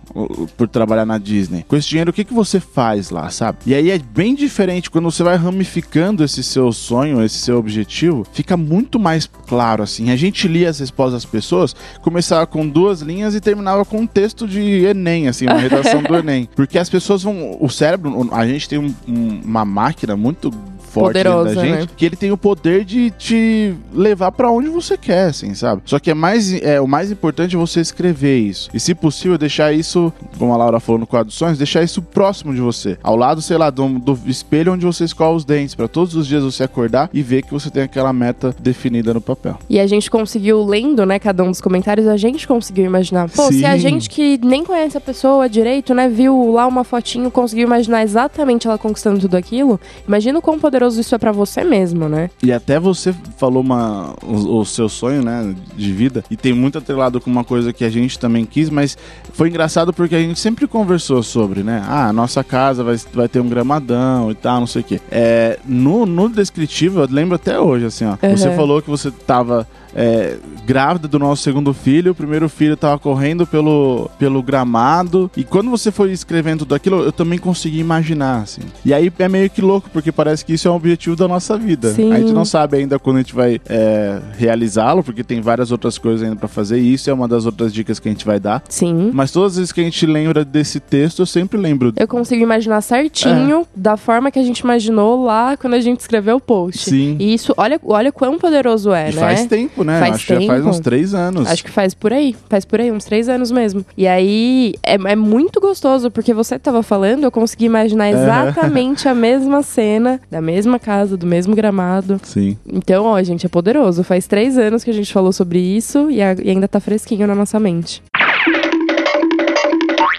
Por 0.57 0.69
trabalhar 0.69 1.05
na 1.05 1.19
Disney. 1.19 1.65
Com 1.67 1.77
esse 1.77 1.89
dinheiro, 1.89 2.11
o 2.11 2.13
que, 2.13 2.25
que 2.25 2.33
você 2.33 2.61
faz 2.61 3.11
lá, 3.11 3.29
sabe? 3.31 3.59
E 3.67 3.75
aí 3.75 3.91
é 3.91 3.99
bem 3.99 4.35
diferente 4.35 4.91
quando 4.91 5.11
você 5.11 5.23
vai 5.23 5.37
ramificando 5.37 6.23
esse 6.23 6.43
seu 6.43 6.73
sonho, 6.73 7.23
esse 7.23 7.39
seu 7.39 7.59
objetivo, 7.59 8.25
fica 8.33 8.57
muito 8.57 8.99
mais 8.99 9.29
claro 9.47 9.83
assim. 9.83 10.11
A 10.11 10.17
gente 10.17 10.47
lia 10.47 10.71
as 10.71 10.79
respostas 10.79 11.23
das 11.23 11.31
pessoas, 11.31 11.75
começava 12.01 12.47
com 12.47 12.67
duas 12.67 13.01
linhas 13.01 13.35
e 13.35 13.41
terminava 13.41 13.85
com 13.85 13.99
um 13.99 14.07
texto 14.07 14.47
de 14.47 14.85
Enem, 14.85 15.29
assim, 15.29 15.47
uma 15.47 15.59
redação 15.59 16.03
do 16.03 16.15
Enem. 16.17 16.49
Porque 16.55 16.79
as 16.79 16.89
pessoas 16.89 17.23
vão. 17.23 17.57
O 17.61 17.69
cérebro, 17.69 18.29
a 18.33 18.47
gente 18.47 18.69
tem 18.69 18.79
um, 18.79 18.95
um, 19.09 19.41
uma 19.45 19.65
máquina 19.65 20.17
muito 20.17 20.51
forte 20.95 21.07
Poderosa, 21.09 21.55
da 21.57 21.61
gente, 21.67 21.81
né? 21.81 21.89
que 21.97 22.07
ele 22.07 22.15
tem 22.15 22.31
o 22.31 22.37
poder 22.37 22.85
de 22.85 23.11
te 23.11 23.75
levar 23.93 24.31
pra 24.31 24.49
onde 24.49 24.69
você 24.69 24.97
quer, 24.97 25.27
assim, 25.27 25.53
sabe? 25.53 25.83
Só 25.85 25.99
que 25.99 26.11
é 26.11 26.15
mais 26.15 26.53
é 26.63 26.81
o 26.81 26.87
mais 26.87 27.11
importante 27.11 27.57
é 27.57 27.59
você 27.59 27.81
escrever 27.81 28.39
isso. 28.39 28.71
E 28.73 28.79
se 28.79 28.95
possível 28.95 29.37
deixar 29.37 29.73
isso, 29.73 30.13
como 30.39 30.53
a 30.53 30.57
Laura 30.57 30.79
falou 30.79 31.01
no 31.01 31.07
quadro 31.07 31.27
dos 31.27 31.35
sonhos, 31.35 31.59
deixar 31.59 31.83
isso 31.83 32.01
próximo 32.01 32.55
de 32.55 32.61
você, 32.61 32.97
ao 33.03 33.17
lado, 33.17 33.43
sei 33.43 33.59
lá, 33.59 33.71
do, 33.71 33.99
do 33.99 34.19
espelho 34.27 34.73
onde 34.73 34.87
você 34.87 35.05
escova 35.05 35.35
os 35.35 35.45
dentes, 35.45 35.75
pra 35.75 35.89
todos 35.89 36.15
os 36.15 36.27
dias 36.29 36.45
você 36.45 36.63
acordar 36.63 37.11
e 37.13 37.23
ver 37.23 37.43
que 37.43 37.53
você 37.53 37.71
tem 37.71 37.83
aquela 37.83 38.13
meta 38.13 38.55
definida 38.61 39.13
no 39.13 39.21
papel. 39.21 39.59
E 39.69 39.81
a 39.81 39.87
gente 39.87 40.09
conseguiu, 40.09 40.65
lendo, 40.65 41.05
né, 41.05 41.19
cada 41.19 41.43
um 41.43 41.51
dos 41.51 41.61
comentários, 41.61 42.07
a 42.07 42.17
gente 42.17 42.47
conseguiu 42.47 42.85
imaginar. 42.85 43.29
Pô, 43.29 43.51
se 43.51 43.65
a 43.65 43.73
Sim. 43.73 43.79
gente 43.79 44.09
que 44.09 44.39
nem 44.43 44.65
conhece 44.65 44.97
a 44.97 45.01
pessoa 45.01 45.49
direito, 45.49 45.93
né, 45.93 46.09
viu 46.09 46.53
lá 46.53 46.67
uma 46.67 46.85
fotinho, 46.85 47.31
conseguiu 47.31 47.67
imaginar 47.67 48.03
exatamente 48.03 48.67
ela 48.67 48.79
conquistando 48.79 49.19
tudo 49.19 49.37
aquilo, 49.37 49.81
imagina 50.07 50.39
o 50.39 50.43
quão 50.43 50.59
poderoso 50.59 50.84
isso 50.89 51.15
é 51.15 51.19
pra 51.19 51.33
você 51.33 51.65
mesmo, 51.65 52.09
né? 52.09 52.31
E 52.43 52.53
até 52.53 52.79
você 52.79 53.15
falou 53.37 53.63
uma, 53.63 54.15
o, 54.23 54.61
o 54.61 54.65
seu 54.65 54.89
sonho, 54.89 55.23
né, 55.23 55.55
de 55.77 55.93
vida, 55.93 56.25
e 56.31 56.37
tem 56.37 56.53
muito 56.53 56.79
atrelado 56.79 57.21
com 57.21 57.31
uma 57.31 57.45
coisa 57.45 57.73
que 57.73 57.85
a 57.85 57.91
gente 57.91 58.19
também 58.19 58.45
quis, 58.45 58.71
mas 58.71 58.97
foi 59.33 59.49
engraçado 59.49 59.93
porque 59.93 60.15
a 60.15 60.21
gente 60.21 60.39
sempre 60.39 60.67
conversou 60.67 61.23
sobre, 61.23 61.63
né? 61.63 61.83
Ah, 61.87 62.09
a 62.09 62.13
nossa 62.13 62.45
casa 62.45 62.85
vai, 62.85 62.97
vai 63.13 63.29
ter 63.29 63.41
um 63.41 63.49
gramadão 63.49 64.31
e 64.31 64.35
tal, 64.35 64.61
não 64.61 64.67
sei 64.67 64.83
o 64.83 64.85
quê. 64.85 65.01
É, 65.11 65.59
no, 65.65 66.07
no 66.07 66.29
descritivo, 66.29 67.01
eu 67.01 67.09
lembro 67.11 67.35
até 67.35 67.59
hoje, 67.59 67.87
assim, 67.87 68.05
ó. 68.05 68.17
Uhum. 68.23 68.37
Você 68.37 68.55
falou 68.55 68.83
que 68.83 68.91
você 68.91 69.11
tava 69.11 69.67
é, 69.95 70.37
grávida 70.67 71.07
do 71.07 71.19
nosso 71.19 71.43
segundo 71.43 71.73
filho, 71.73 72.13
o 72.13 72.15
primeiro 72.15 72.49
filho 72.49 72.77
tava 72.77 72.99
correndo 72.99 73.47
pelo, 73.47 74.11
pelo 74.19 74.43
gramado, 74.43 75.31
e 75.37 75.45
quando 75.45 75.71
você 75.71 75.91
foi 75.91 76.13
escrevendo 76.13 76.61
tudo 76.61 76.75
aquilo, 76.75 77.03
eu 77.03 77.13
também 77.13 77.39
consegui 77.39 77.79
imaginar, 77.79 78.43
assim. 78.43 78.63
E 78.85 78.93
aí 78.93 79.13
é 79.19 79.29
meio 79.29 79.49
que 79.51 79.61
louco, 79.61 79.89
porque 79.93 80.11
parece 80.11 80.45
que 80.45 80.55
isso 80.55 80.67
é 80.69 80.71
um 80.71 80.75
objetivo 80.75 81.17
da 81.17 81.29
nossa 81.29 81.57
vida. 81.57 81.93
Sim. 81.93 82.13
A 82.13 82.19
gente 82.19 82.33
não 82.33 82.45
sabe 82.45 82.79
ainda 82.79 82.99
quando 82.99 83.17
a 83.17 83.21
gente 83.21 83.35
vai 83.35 83.61
é, 83.69 84.21
realizá-lo, 84.37 85.03
porque 85.03 85.23
tem 85.23 85.41
várias 85.41 85.71
outras 85.71 85.99
coisas 85.99 86.23
ainda 86.23 86.37
pra 86.37 86.49
fazer, 86.49 86.79
e 86.79 86.93
isso 86.93 87.09
é 87.11 87.13
uma 87.13 87.29
das 87.29 87.47
outras 87.47 87.73
dicas 87.73 87.99
que 87.99 88.09
a 88.09 88.13
gente 88.13 88.25
vai 88.25 88.41
dar. 88.41 88.63
Sim. 88.69 89.11
Mas 89.13 89.31
todas 89.31 89.53
as 89.53 89.59
vezes 89.59 89.73
que 89.73 89.81
a 89.81 89.85
gente 89.85 90.07
lembra 90.07 90.45
desse 90.45 90.81
texto, 90.81 91.21
eu 91.21 91.27
sempre 91.27 91.59
lembro. 91.59 91.93
Eu 91.97 92.09
consigo 92.09 92.43
imaginar 92.43 92.81
certinho 92.81 93.67
da 93.75 93.97
forma 93.97 94.31
que 94.31 94.39
a 94.39 94.43
gente 94.43 94.61
imaginou 94.61 95.25
lá 95.25 95.57
quando 95.57 95.75
a 95.75 95.81
gente 95.81 96.01
escreveu 96.01 96.37
o 96.37 96.41
post. 96.41 96.91
Sim. 96.91 97.17
E 97.19 97.35
isso, 97.35 97.53
olha, 97.57 97.81
olha 97.85 98.11
quão 98.11 98.39
poderoso 98.39 98.93
é, 98.93 99.11
E 99.11 99.15
né? 99.15 99.21
faz 99.21 99.47
tempo, 99.47 99.84
né? 99.85 100.01
Faz 100.01 100.15
Acho 100.17 100.27
que 100.27 100.35
já 100.35 100.41
faz 100.47 100.59
tempo. 100.61 100.71
uns 100.71 100.81
três 100.81 101.15
anos. 101.15 101.47
Acho 101.49 101.65
que 101.65 101.71
faz 101.71 101.95
por 101.95 102.13
aí, 102.13 102.35
faz 102.49 102.65
por 102.65 102.81
aí, 102.81 102.91
uns 102.91 103.05
três 103.05 103.29
anos 103.29 103.51
mesmo. 103.51 103.85
E 103.97 104.07
aí 104.07 104.75
é, 104.83 104.95
é 104.95 105.17
muito 105.17 105.61
gostoso, 105.61 106.11
porque 106.11 106.33
você 106.35 106.59
tava 106.59 106.83
falando, 106.83 107.25
eu 107.25 107.31
consegui 107.31 107.67
imaginar 107.67 108.11
exatamente 108.11 109.09
a 109.09 109.15
mesma 109.15 109.63
cena, 109.63 110.21
da 110.31 110.41
mesma 110.41 110.79
casa, 110.79 111.17
do 111.17 111.27
mesmo 111.27 111.55
gramado. 111.55 112.21
Sim. 112.23 112.57
Então, 112.67 113.05
ó, 113.05 113.23
gente, 113.23 113.47
é 113.47 113.49
poderoso. 113.49 114.03
Faz 114.05 114.27
três 114.27 114.57
anos 114.59 114.83
que 114.83 114.91
a 114.91 114.95
gente 114.95 115.13
falou 115.13 115.33
sobre 115.33 115.59
isso 115.59 116.11
e, 116.11 116.21
a- 116.23 116.35
e 116.43 116.51
ainda 116.51 116.67
tá 116.69 116.81
fresquinho 116.81 117.27
na 117.27 117.35
nossa 117.35 117.61
mente. 117.61 118.03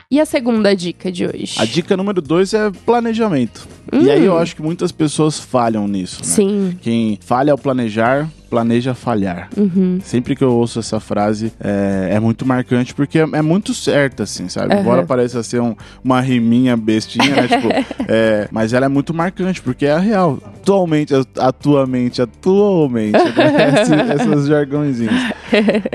E 0.10 0.20
a 0.20 0.26
segunda 0.26 0.74
dica 0.76 1.12
de 1.12 1.26
hoje? 1.26 1.56
A 1.58 1.66
dica 1.66 1.98
número 1.98 2.22
dois 2.22 2.54
é 2.54 2.72
planejamento. 2.86 3.68
E 3.92 4.10
aí 4.10 4.24
eu 4.24 4.38
acho 4.38 4.56
que 4.56 4.62
muitas 4.62 4.92
pessoas 4.92 5.40
falham 5.40 5.88
nisso, 5.88 6.20
né? 6.20 6.26
Sim. 6.26 6.78
Quem 6.82 7.20
falha 7.22 7.52
ao 7.52 7.58
planejar, 7.58 8.30
planeja 8.46 8.94
falhar. 8.94 9.50
Uhum. 9.58 10.00
Sempre 10.04 10.36
que 10.36 10.44
eu 10.44 10.52
ouço 10.54 10.80
essa 10.80 11.00
frase, 11.00 11.52
é, 11.60 12.10
é 12.14 12.20
muito 12.20 12.46
marcante, 12.46 12.94
porque 12.94 13.20
é, 13.20 13.28
é 13.34 13.42
muito 13.42 13.74
certa, 13.74 14.24
assim, 14.24 14.48
sabe? 14.50 14.74
Aham. 14.74 14.82
Embora 14.82 15.04
pareça 15.06 15.42
ser 15.44 15.62
um- 15.62 15.76
uma 16.04 16.22
riminha 16.22 16.76
bestinha, 16.78 17.36
né? 17.36 17.48
tipo, 17.50 17.68
é, 18.08 18.48
mas 18.52 18.74
ela 18.74 18.86
é 18.86 18.90
muito 18.90 19.14
marcante, 19.14 19.62
porque 19.62 19.86
é 19.86 19.92
a 19.92 20.00
real. 20.00 20.40
Atualmente, 20.62 21.14
atualmente, 21.38 22.22
atualmente, 22.22 23.14
né? 23.18 23.82
Esse- 23.82 23.94
essas 24.22 24.48
jargõezinhos. 24.48 25.14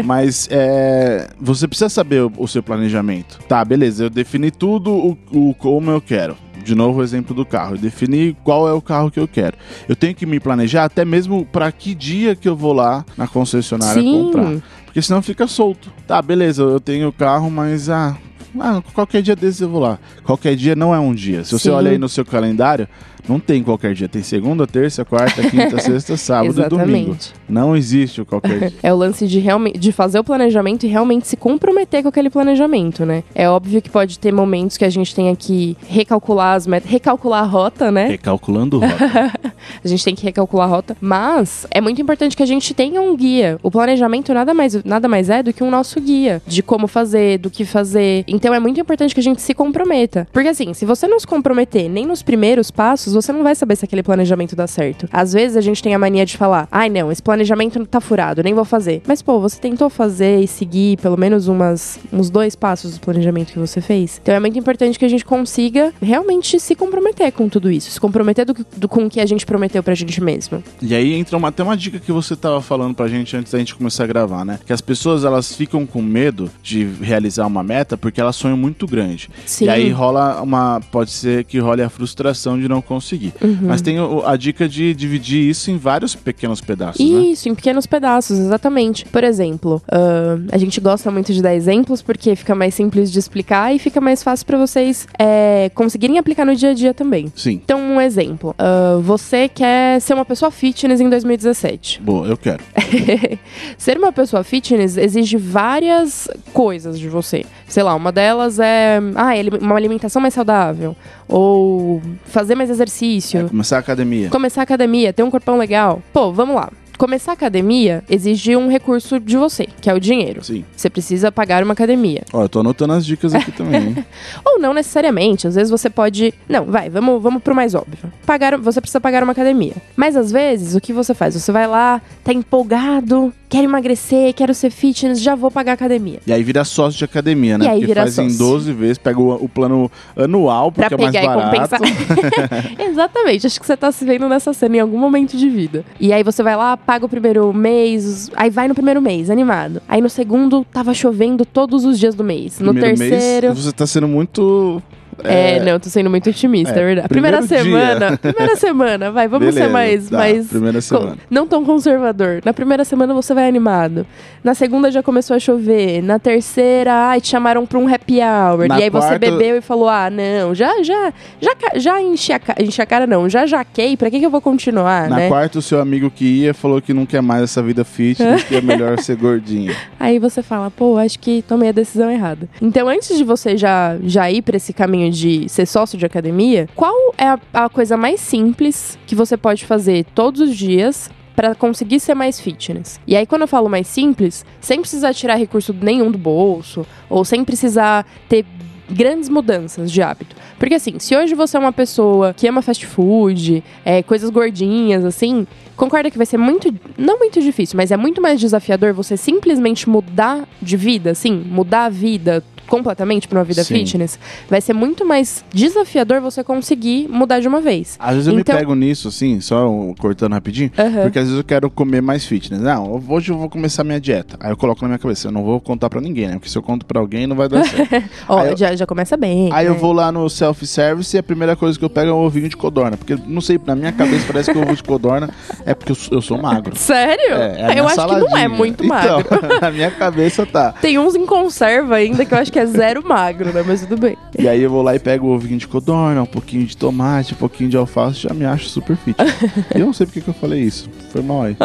Mas 0.04 0.48
é, 0.50 1.28
você 1.40 1.66
precisa 1.66 1.88
saber 1.88 2.22
o, 2.22 2.32
o 2.36 2.48
seu 2.48 2.62
planejamento. 2.62 3.38
Tá, 3.48 3.64
beleza, 3.64 4.04
eu 4.04 4.10
defini 4.10 4.50
tudo 4.50 4.90
o, 4.92 5.18
o 5.32 5.54
como 5.54 5.90
eu 5.90 6.00
quero. 6.00 6.36
De 6.64 6.74
novo, 6.74 7.00
o 7.00 7.02
exemplo 7.02 7.34
do 7.34 7.44
carro. 7.44 7.74
Eu 7.74 7.78
defini 7.78 8.36
qual 8.44 8.68
é 8.68 8.72
o 8.72 8.80
carro 8.80 9.10
que 9.10 9.18
eu 9.18 9.28
quero. 9.28 9.56
Eu 9.88 9.96
tenho 9.96 10.14
que 10.14 10.26
me 10.26 10.38
planejar 10.38 10.84
até 10.84 11.04
mesmo 11.04 11.44
para 11.44 11.70
que 11.72 11.94
dia 11.94 12.34
que 12.34 12.48
eu 12.48 12.56
vou 12.56 12.72
lá 12.72 13.04
na 13.16 13.26
concessionária 13.26 14.02
Sim. 14.02 14.12
comprar. 14.12 14.62
Porque 14.84 15.02
senão 15.02 15.22
fica 15.22 15.46
solto. 15.46 15.92
Tá, 16.06 16.20
beleza, 16.20 16.62
eu 16.62 16.80
tenho 16.80 17.08
o 17.08 17.12
carro, 17.12 17.50
mas 17.50 17.88
ah, 17.88 18.16
ah, 18.58 18.82
qualquer 18.92 19.22
dia 19.22 19.36
desses 19.36 19.60
eu 19.60 19.68
vou 19.68 19.80
lá. 19.80 19.98
Qualquer 20.24 20.56
dia 20.56 20.74
não 20.74 20.94
é 20.94 20.98
um 20.98 21.14
dia. 21.14 21.44
Se 21.44 21.52
você 21.52 21.68
Sim. 21.68 21.70
olha 21.70 21.90
aí 21.90 21.98
no 21.98 22.08
seu 22.08 22.24
calendário, 22.24 22.88
não 23.28 23.38
tem 23.38 23.62
qualquer 23.62 23.94
dia. 23.94 24.08
Tem 24.08 24.22
segunda, 24.22 24.66
terça, 24.66 25.04
quarta, 25.04 25.42
quinta, 25.42 25.78
sexta, 25.80 26.16
sábado 26.16 26.60
e 26.60 26.68
domingo. 26.68 27.16
Não 27.48 27.76
existe 27.76 28.20
o 28.20 28.26
qualquer 28.26 28.58
dia. 28.70 28.72
É 28.82 28.92
o 28.92 28.96
lance 28.96 29.26
de 29.26 29.38
realmente 29.38 29.78
de 29.78 29.92
fazer 29.92 30.18
o 30.18 30.24
planejamento 30.24 30.84
e 30.84 30.88
realmente 30.88 31.26
se 31.26 31.36
comprometer 31.36 32.02
com 32.02 32.08
aquele 32.08 32.30
planejamento, 32.30 33.04
né? 33.04 33.24
É 33.34 33.48
óbvio 33.48 33.80
que 33.80 33.90
pode 33.90 34.18
ter 34.18 34.32
momentos 34.32 34.76
que 34.76 34.84
a 34.84 34.90
gente 34.90 35.14
tenha 35.14 35.34
que 35.34 35.76
recalcular 35.88 36.56
as 36.56 36.66
metas, 36.66 36.90
recalcular 36.90 37.42
a 37.42 37.46
rota, 37.46 37.90
né? 37.90 38.08
Recalculando 38.08 38.78
rota. 38.78 39.32
A 39.84 39.88
gente 39.88 40.04
tem 40.04 40.14
que 40.14 40.22
recalcular 40.24 40.66
a 40.66 40.70
rota, 40.70 40.96
mas 41.00 41.66
é 41.70 41.80
muito 41.80 42.00
importante 42.00 42.36
que 42.36 42.42
a 42.42 42.46
gente 42.46 42.74
tenha 42.74 43.00
um 43.00 43.16
guia. 43.16 43.58
O 43.62 43.70
planejamento 43.70 44.32
nada 44.34 44.52
mais, 44.52 44.82
nada 44.84 45.08
mais 45.08 45.30
é 45.30 45.42
do 45.42 45.52
que 45.52 45.62
um 45.62 45.70
nosso 45.70 46.00
guia 46.00 46.42
de 46.46 46.62
como 46.62 46.86
fazer, 46.86 47.38
do 47.38 47.50
que 47.50 47.64
fazer. 47.64 48.24
Então 48.26 48.52
é 48.52 48.60
muito 48.60 48.80
importante 48.80 49.14
que 49.14 49.20
a 49.20 49.22
gente 49.22 49.40
se 49.40 49.54
comprometa. 49.54 50.26
Porque 50.32 50.48
assim, 50.48 50.74
se 50.74 50.84
você 50.84 51.06
não 51.06 51.20
se 51.20 51.26
comprometer 51.26 51.88
nem 51.88 52.06
nos 52.06 52.22
primeiros 52.22 52.70
passos, 52.70 53.09
você 53.12 53.32
não 53.32 53.42
vai 53.42 53.54
saber 53.54 53.76
se 53.76 53.84
aquele 53.84 54.02
planejamento 54.02 54.54
dá 54.56 54.66
certo. 54.66 55.08
Às 55.12 55.32
vezes 55.32 55.56
a 55.56 55.60
gente 55.60 55.82
tem 55.82 55.94
a 55.94 55.98
mania 55.98 56.26
de 56.26 56.36
falar: 56.36 56.68
ai 56.70 56.88
não, 56.88 57.10
esse 57.12 57.22
planejamento 57.22 57.84
tá 57.86 58.00
furado, 58.00 58.42
nem 58.42 58.54
vou 58.54 58.64
fazer. 58.64 59.02
Mas 59.06 59.22
pô, 59.22 59.40
você 59.40 59.60
tentou 59.60 59.88
fazer 59.88 60.40
e 60.40 60.46
seguir 60.48 60.98
pelo 60.98 61.16
menos 61.16 61.48
umas, 61.48 61.98
uns 62.12 62.28
dois 62.30 62.54
passos 62.56 62.94
do 62.94 63.00
planejamento 63.00 63.52
que 63.52 63.58
você 63.58 63.80
fez. 63.80 64.18
Então 64.22 64.34
é 64.34 64.40
muito 64.40 64.58
importante 64.58 64.98
que 64.98 65.04
a 65.04 65.08
gente 65.08 65.24
consiga 65.24 65.92
realmente 66.02 66.58
se 66.60 66.74
comprometer 66.74 67.30
com 67.32 67.48
tudo 67.48 67.70
isso. 67.70 67.90
Se 67.90 68.00
comprometer 68.00 68.44
do, 68.44 68.54
do- 68.76 68.88
com 68.88 69.04
o 69.06 69.10
que 69.10 69.20
a 69.20 69.26
gente 69.26 69.46
prometeu 69.46 69.60
prometeu 69.60 69.82
pra 69.82 69.94
gente 69.94 70.22
mesmo. 70.22 70.64
E 70.80 70.94
aí 70.94 71.12
entra 71.12 71.36
uma, 71.36 71.48
até 71.48 71.62
uma 71.62 71.76
dica 71.76 71.98
que 71.98 72.10
você 72.10 72.34
tava 72.34 72.62
falando 72.62 72.94
pra 72.94 73.06
gente 73.08 73.36
antes 73.36 73.52
da 73.52 73.58
gente 73.58 73.74
começar 73.74 74.04
a 74.04 74.06
gravar, 74.06 74.42
né? 74.42 74.58
Que 74.64 74.72
as 74.72 74.80
pessoas 74.80 75.22
elas 75.22 75.54
ficam 75.54 75.84
com 75.84 76.00
medo 76.00 76.50
de 76.62 76.84
realizar 77.02 77.46
uma 77.46 77.62
meta 77.62 77.94
porque 77.96 78.20
elas 78.20 78.36
sonham 78.36 78.56
muito 78.56 78.86
grande. 78.86 79.28
Sim. 79.44 79.66
E 79.66 79.68
aí 79.68 79.90
rola 79.90 80.40
uma. 80.40 80.80
Pode 80.90 81.10
ser 81.10 81.44
que 81.44 81.58
role 81.58 81.82
a 81.82 81.90
frustração 81.90 82.58
de 82.58 82.68
não 82.68 82.80
conseguir. 82.80 82.99
Uhum. 83.42 83.58
Mas 83.62 83.80
tem 83.82 83.98
o- 84.00 84.22
a 84.26 84.36
dica 84.36 84.68
de 84.68 84.94
dividir 84.94 85.48
isso 85.48 85.70
em 85.70 85.76
vários 85.76 86.14
pequenos 86.14 86.60
pedaços, 86.60 87.00
né? 87.08 87.20
Isso, 87.22 87.48
em 87.48 87.54
pequenos 87.54 87.86
pedaços, 87.86 88.38
exatamente. 88.38 89.04
Por 89.06 89.24
exemplo, 89.24 89.82
ah, 89.90 90.36
a 90.52 90.58
gente 90.58 90.80
gosta 90.80 91.10
muito 91.10 91.32
de 91.32 91.42
dar 91.42 91.54
exemplos 91.54 92.02
porque 92.02 92.34
fica 92.36 92.54
mais 92.54 92.74
simples 92.74 93.10
de 93.10 93.18
explicar 93.18 93.74
e 93.74 93.78
fica 93.78 94.00
mais 94.00 94.22
fácil 94.22 94.46
pra 94.46 94.58
vocês 94.58 95.06
é, 95.18 95.70
conseguirem 95.74 96.18
aplicar 96.18 96.44
no 96.44 96.54
dia 96.54 96.70
a 96.70 96.74
dia 96.74 96.94
também. 96.94 97.32
Sim. 97.36 97.60
Então, 97.64 97.80
um 97.80 98.00
exemplo. 98.00 98.54
ah, 98.58 98.98
você 99.02 99.48
quer 99.48 100.00
ser 100.00 100.14
uma 100.14 100.24
pessoa 100.24 100.50
fitness 100.50 101.00
em 101.00 101.08
2017. 101.08 102.00
Boa, 102.02 102.26
eu 102.26 102.36
quero. 102.36 102.62
Ser 103.78 103.96
uma 103.98 104.12
pessoa 104.12 104.42
fitness 104.44 104.96
exige 104.96 105.36
várias 105.36 106.28
coisas 106.52 106.98
de 106.98 107.08
você. 107.08 107.44
Sei 107.70 107.84
lá, 107.84 107.94
uma 107.94 108.10
delas 108.10 108.58
é 108.58 108.98
ah, 109.14 109.30
uma 109.62 109.76
alimentação 109.76 110.20
mais 110.20 110.34
saudável. 110.34 110.96
Ou 111.28 112.02
fazer 112.24 112.56
mais 112.56 112.68
exercício. 112.68 113.42
É, 113.46 113.48
começar 113.48 113.76
a 113.76 113.78
academia. 113.78 114.28
Começar 114.28 114.62
a 114.62 114.64
academia, 114.64 115.12
ter 115.12 115.22
um 115.22 115.30
corpão 115.30 115.56
legal. 115.56 116.02
Pô, 116.12 116.32
vamos 116.32 116.56
lá. 116.56 116.68
Começar 117.00 117.32
a 117.32 117.34
academia 117.34 118.04
exige 118.10 118.54
um 118.54 118.68
recurso 118.68 119.18
de 119.18 119.34
você, 119.34 119.66
que 119.80 119.88
é 119.88 119.94
o 119.94 119.98
dinheiro. 119.98 120.44
Sim. 120.44 120.66
Você 120.76 120.90
precisa 120.90 121.32
pagar 121.32 121.64
uma 121.64 121.72
academia. 121.72 122.24
Ó, 122.30 122.42
eu 122.42 122.48
tô 122.50 122.60
anotando 122.60 122.92
as 122.92 123.06
dicas 123.06 123.34
aqui 123.34 123.50
também, 123.56 123.80
hein? 123.80 124.04
Ou 124.44 124.58
não 124.60 124.74
necessariamente. 124.74 125.46
Às 125.46 125.54
vezes 125.54 125.70
você 125.70 125.88
pode. 125.88 126.34
Não, 126.46 126.66
vai, 126.66 126.90
vamos, 126.90 127.22
vamos 127.22 127.42
pro 127.42 127.54
mais 127.54 127.74
óbvio. 127.74 128.12
Pagar, 128.26 128.58
você 128.58 128.82
precisa 128.82 129.00
pagar 129.00 129.22
uma 129.22 129.32
academia. 129.32 129.72
Mas 129.96 130.14
às 130.14 130.30
vezes, 130.30 130.74
o 130.74 130.80
que 130.80 130.92
você 130.92 131.14
faz? 131.14 131.32
Você 131.32 131.50
vai 131.50 131.66
lá, 131.66 132.02
tá 132.22 132.34
empolgado, 132.34 133.32
quer 133.48 133.64
emagrecer, 133.64 134.32
quero 134.32 134.54
ser 134.54 134.70
fitness, 134.70 135.20
já 135.20 135.34
vou 135.34 135.50
pagar 135.50 135.72
academia. 135.72 136.20
E 136.26 136.32
aí 136.32 136.42
vira 136.42 136.64
sócio 136.64 136.98
de 136.98 137.04
academia, 137.04 137.56
né? 137.56 137.64
E 137.64 137.68
aí 137.68 137.74
porque 137.76 137.86
vira 137.86 138.02
faz 138.02 138.18
em 138.18 138.28
sócio. 138.28 138.46
12 138.46 138.72
vezes, 138.74 138.98
pega 138.98 139.18
o, 139.18 139.44
o 139.44 139.48
plano 139.48 139.90
anual, 140.14 140.70
Pra 140.70 140.88
porque 140.88 141.02
é 141.02 141.04
mais 141.04 141.16
pegar 141.16 141.24
e 141.24 141.36
barato. 141.36 141.68
compensar. 141.68 142.76
Exatamente, 142.90 143.46
acho 143.46 143.58
que 143.58 143.66
você 143.66 143.76
tá 143.76 143.90
se 143.90 144.04
vendo 144.04 144.28
nessa 144.28 144.52
cena 144.52 144.76
em 144.76 144.80
algum 144.80 144.98
momento 144.98 145.36
de 145.36 145.48
vida. 145.48 145.84
E 145.98 146.12
aí 146.12 146.22
você 146.22 146.42
vai 146.42 146.54
lá, 146.56 146.76
paga 146.90 147.06
o 147.06 147.08
primeiro 147.08 147.52
mês, 147.52 148.28
aí 148.34 148.50
vai 148.50 148.66
no 148.66 148.74
primeiro 148.74 149.00
mês, 149.00 149.30
animado. 149.30 149.80
Aí 149.88 150.00
no 150.00 150.10
segundo, 150.10 150.66
tava 150.72 150.92
chovendo 150.92 151.44
todos 151.44 151.84
os 151.84 151.96
dias 152.00 152.16
do 152.16 152.24
mês. 152.24 152.58
No 152.58 152.72
Primeiro 152.72 152.98
terceiro. 152.98 153.46
mês, 153.46 153.58
você 153.64 153.70
tá 153.70 153.86
sendo 153.86 154.08
muito. 154.08 154.82
É, 155.24 155.60
não, 155.64 155.78
tô 155.78 155.88
sendo 155.88 156.08
muito 156.10 156.28
otimista, 156.30 156.78
é, 156.78 156.82
É, 156.82 156.84
verdade. 156.86 157.08
Primeira 157.08 157.42
semana, 157.42 158.08
dia. 158.08 158.18
primeira 158.18 158.56
semana, 158.56 159.10
vai, 159.10 159.28
vamos 159.28 159.48
Beleza, 159.54 159.66
ser 159.66 159.72
mais, 159.72 160.08
tá, 160.10 160.16
mais 160.18 160.46
primeira 160.48 160.80
semana. 160.80 161.16
não 161.30 161.46
tão 161.46 161.64
conservador. 161.64 162.40
Na 162.44 162.52
primeira 162.52 162.84
semana 162.84 163.12
você 163.14 163.34
vai 163.34 163.48
animado. 163.48 164.06
Na 164.42 164.54
segunda 164.54 164.90
já 164.90 165.02
começou 165.02 165.36
a 165.36 165.38
chover. 165.38 166.02
Na 166.02 166.18
terceira, 166.18 166.92
ai, 166.92 167.20
te 167.20 167.28
chamaram 167.28 167.66
pra 167.66 167.78
um 167.78 167.92
happy 167.92 168.18
hour. 168.20 168.66
Na 168.68 168.78
e 168.80 168.84
aí 168.84 168.90
você 168.90 169.18
bebeu 169.18 169.56
e 169.56 169.60
falou: 169.60 169.88
"Ah, 169.88 170.08
não, 170.10 170.54
já 170.54 170.82
já 170.82 171.12
já 171.40 171.50
já 171.76 172.00
enchi 172.02 172.32
a, 172.32 172.38
ca- 172.38 172.56
enchi 172.58 172.80
a 172.80 172.86
cara 172.86 173.06
não, 173.06 173.28
já 173.28 173.46
jaquei, 173.46 173.96
pra 173.96 174.10
que 174.10 174.18
que 174.18 174.26
eu 174.26 174.30
vou 174.30 174.40
continuar, 174.40 175.08
Na 175.08 175.16
né?" 175.16 175.28
quarta, 175.28 175.58
o 175.58 175.62
seu 175.62 175.80
amigo 175.80 176.10
que 176.10 176.24
ia 176.24 176.54
falou 176.54 176.80
que 176.80 176.94
não 176.94 177.04
quer 177.04 177.20
mais 177.20 177.42
essa 177.42 177.62
vida 177.62 177.84
fitness, 177.84 178.42
que 178.48 178.56
é 178.56 178.60
melhor 178.60 178.98
ser 178.98 179.16
gordinho. 179.16 179.74
Aí 179.98 180.18
você 180.18 180.42
fala, 180.42 180.70
pô, 180.70 180.96
acho 180.96 181.18
que 181.18 181.42
tomei 181.46 181.68
a 181.68 181.72
decisão 181.72 182.10
errada. 182.10 182.48
Então, 182.62 182.88
antes 182.88 183.16
de 183.16 183.24
você 183.24 183.56
já, 183.56 183.96
já 184.02 184.30
ir 184.30 184.42
pra 184.42 184.56
esse 184.56 184.72
caminho 184.72 185.09
de 185.10 185.48
ser 185.48 185.66
sócio 185.66 185.98
de 185.98 186.06
academia, 186.06 186.68
qual 186.74 187.14
é 187.18 187.26
a, 187.26 187.38
a 187.52 187.68
coisa 187.68 187.96
mais 187.96 188.20
simples 188.20 188.98
que 189.06 189.14
você 189.14 189.36
pode 189.36 189.64
fazer 189.64 190.04
todos 190.14 190.40
os 190.40 190.56
dias 190.56 191.10
pra 191.34 191.54
conseguir 191.54 192.00
ser 192.00 192.14
mais 192.14 192.40
fitness? 192.40 193.00
E 193.06 193.16
aí, 193.16 193.26
quando 193.26 193.42
eu 193.42 193.48
falo 193.48 193.68
mais 193.68 193.86
simples, 193.86 194.44
sem 194.60 194.80
precisar 194.80 195.14
tirar 195.14 195.36
recurso 195.36 195.74
nenhum 195.74 196.10
do 196.10 196.18
bolso, 196.18 196.86
ou 197.08 197.24
sem 197.24 197.44
precisar 197.44 198.06
ter 198.28 198.44
grandes 198.90 199.28
mudanças 199.28 199.90
de 199.90 200.02
hábito. 200.02 200.34
Porque 200.58 200.74
assim, 200.74 200.98
se 200.98 201.16
hoje 201.16 201.34
você 201.34 201.56
é 201.56 201.60
uma 201.60 201.72
pessoa 201.72 202.34
que 202.34 202.46
ama 202.46 202.60
fast 202.60 202.84
food, 202.86 203.62
é, 203.84 204.02
coisas 204.02 204.28
gordinhas, 204.30 205.04
assim, 205.04 205.46
concorda 205.76 206.10
que 206.10 206.16
vai 206.16 206.26
ser 206.26 206.36
muito, 206.36 206.74
não 206.98 207.18
muito 207.18 207.40
difícil, 207.40 207.76
mas 207.76 207.90
é 207.90 207.96
muito 207.96 208.20
mais 208.20 208.40
desafiador 208.40 208.92
você 208.92 209.16
simplesmente 209.16 209.88
mudar 209.88 210.46
de 210.60 210.76
vida, 210.76 211.12
assim, 211.12 211.32
mudar 211.32 211.84
a 211.84 211.88
vida 211.88 212.44
completamente 212.70 213.28
pra 213.28 213.38
uma 213.40 213.44
vida 213.44 213.62
Sim. 213.64 213.74
fitness, 213.74 214.18
vai 214.48 214.60
ser 214.60 214.72
muito 214.72 215.04
mais 215.04 215.44
desafiador 215.52 216.20
você 216.20 216.42
conseguir 216.42 217.08
mudar 217.10 217.40
de 217.40 217.48
uma 217.48 217.60
vez. 217.60 217.96
Às 217.98 218.14
vezes 218.14 218.26
eu 218.28 218.38
Então- 218.38 218.54
me 218.54 218.60
pego 218.60 218.74
nisso, 218.74 219.08
assim, 219.08 219.40
só 219.40 219.68
cortando 219.98 220.32
rapidinho, 220.32 220.70
Aham. 220.78 221.02
porque 221.02 221.18
às 221.18 221.24
vezes 221.26 221.36
eu 221.38 221.44
quero 221.44 221.68
comer 221.68 222.00
mais 222.00 222.24
fitness. 222.24 222.60
Não, 222.62 223.02
hoje 223.08 223.32
eu 223.32 223.36
vou 223.36 223.50
começar 223.50 223.82
minha 223.84 224.00
dieta. 224.00 224.36
Aí 224.40 224.50
eu 224.52 224.56
coloco 224.56 224.80
na 224.82 224.88
minha 224.88 224.98
cabeça, 224.98 225.28
eu 225.28 225.32
não 225.32 225.42
vou 225.44 225.60
contar 225.60 225.90
pra 225.90 226.00
ninguém, 226.00 226.28
né? 226.28 226.32
Porque 226.34 226.48
se 226.48 226.56
eu 226.56 226.62
conto 226.62 226.86
pra 226.86 227.00
alguém, 227.00 227.26
não 227.26 227.34
vai 227.36 227.48
dar 227.48 227.64
certo. 227.64 227.90
Ó, 228.28 228.44
eu- 228.44 228.56
já, 228.56 228.74
já 228.76 228.86
começa 228.86 229.16
bem. 229.16 229.50
Aí 229.52 229.66
eu 229.66 229.74
né? 229.74 229.78
vou 229.78 229.92
lá 229.92 230.12
no 230.12 230.30
self-service 230.30 231.16
e 231.16 231.18
a 231.18 231.22
primeira 231.22 231.56
coisa 231.56 231.76
que 231.78 231.84
eu 231.84 231.90
pego 231.90 232.10
é 232.10 232.14
um 232.14 232.18
ovinho 232.24 232.48
de 232.48 232.56
codorna. 232.56 232.96
Porque, 232.96 233.16
não 233.26 233.40
sei, 233.40 233.58
na 233.66 233.74
minha 233.74 233.90
cabeça 233.92 234.24
parece 234.26 234.52
que 234.52 234.58
o 234.58 234.62
ovo 234.62 234.74
de 234.76 234.82
codorna 234.84 235.28
é 235.66 235.74
porque 235.74 235.90
eu 235.92 235.96
sou, 235.96 236.18
eu 236.18 236.22
sou 236.22 236.38
magro. 236.38 236.76
Sério? 236.76 237.34
É, 237.34 237.74
é 237.74 237.80
eu 237.80 237.86
acho 237.86 237.94
que 237.96 238.06
não 238.06 238.14
é 238.14 238.18
saladinha. 238.20 238.48
muito 238.48 238.84
então, 238.84 238.96
magro. 238.96 239.26
na 239.60 239.70
minha 239.72 239.90
cabeça 239.90 240.46
tá. 240.46 240.72
Tem 240.80 240.98
uns 240.98 241.14
em 241.16 241.26
conserva 241.26 241.96
ainda 241.96 242.24
que 242.24 242.32
eu 242.32 242.38
acho 242.38 242.52
que 242.52 242.59
é 242.60 242.66
zero 242.66 243.06
magro, 243.06 243.52
né? 243.52 243.64
Mas 243.66 243.80
tudo 243.80 243.98
bem. 244.00 244.16
E 244.38 244.48
aí 244.48 244.62
eu 244.62 244.70
vou 244.70 244.82
lá 244.82 244.94
e 244.94 244.98
pego 244.98 245.26
o 245.26 245.34
ovinho 245.34 245.58
de 245.58 245.66
codorna, 245.66 246.22
um 246.22 246.26
pouquinho 246.26 246.64
de 246.64 246.76
tomate, 246.76 247.34
um 247.34 247.36
pouquinho 247.36 247.70
de 247.70 247.76
alface, 247.76 248.20
já 248.20 248.34
me 248.34 248.44
acho 248.44 248.68
super 248.68 248.96
fit. 248.96 249.16
eu 249.74 249.86
não 249.86 249.92
sei 249.92 250.06
porque 250.06 250.20
que 250.20 250.28
eu 250.28 250.34
falei 250.34 250.60
isso. 250.60 250.88
Foi 251.10 251.22
mal 251.22 251.42
aí. 251.42 251.56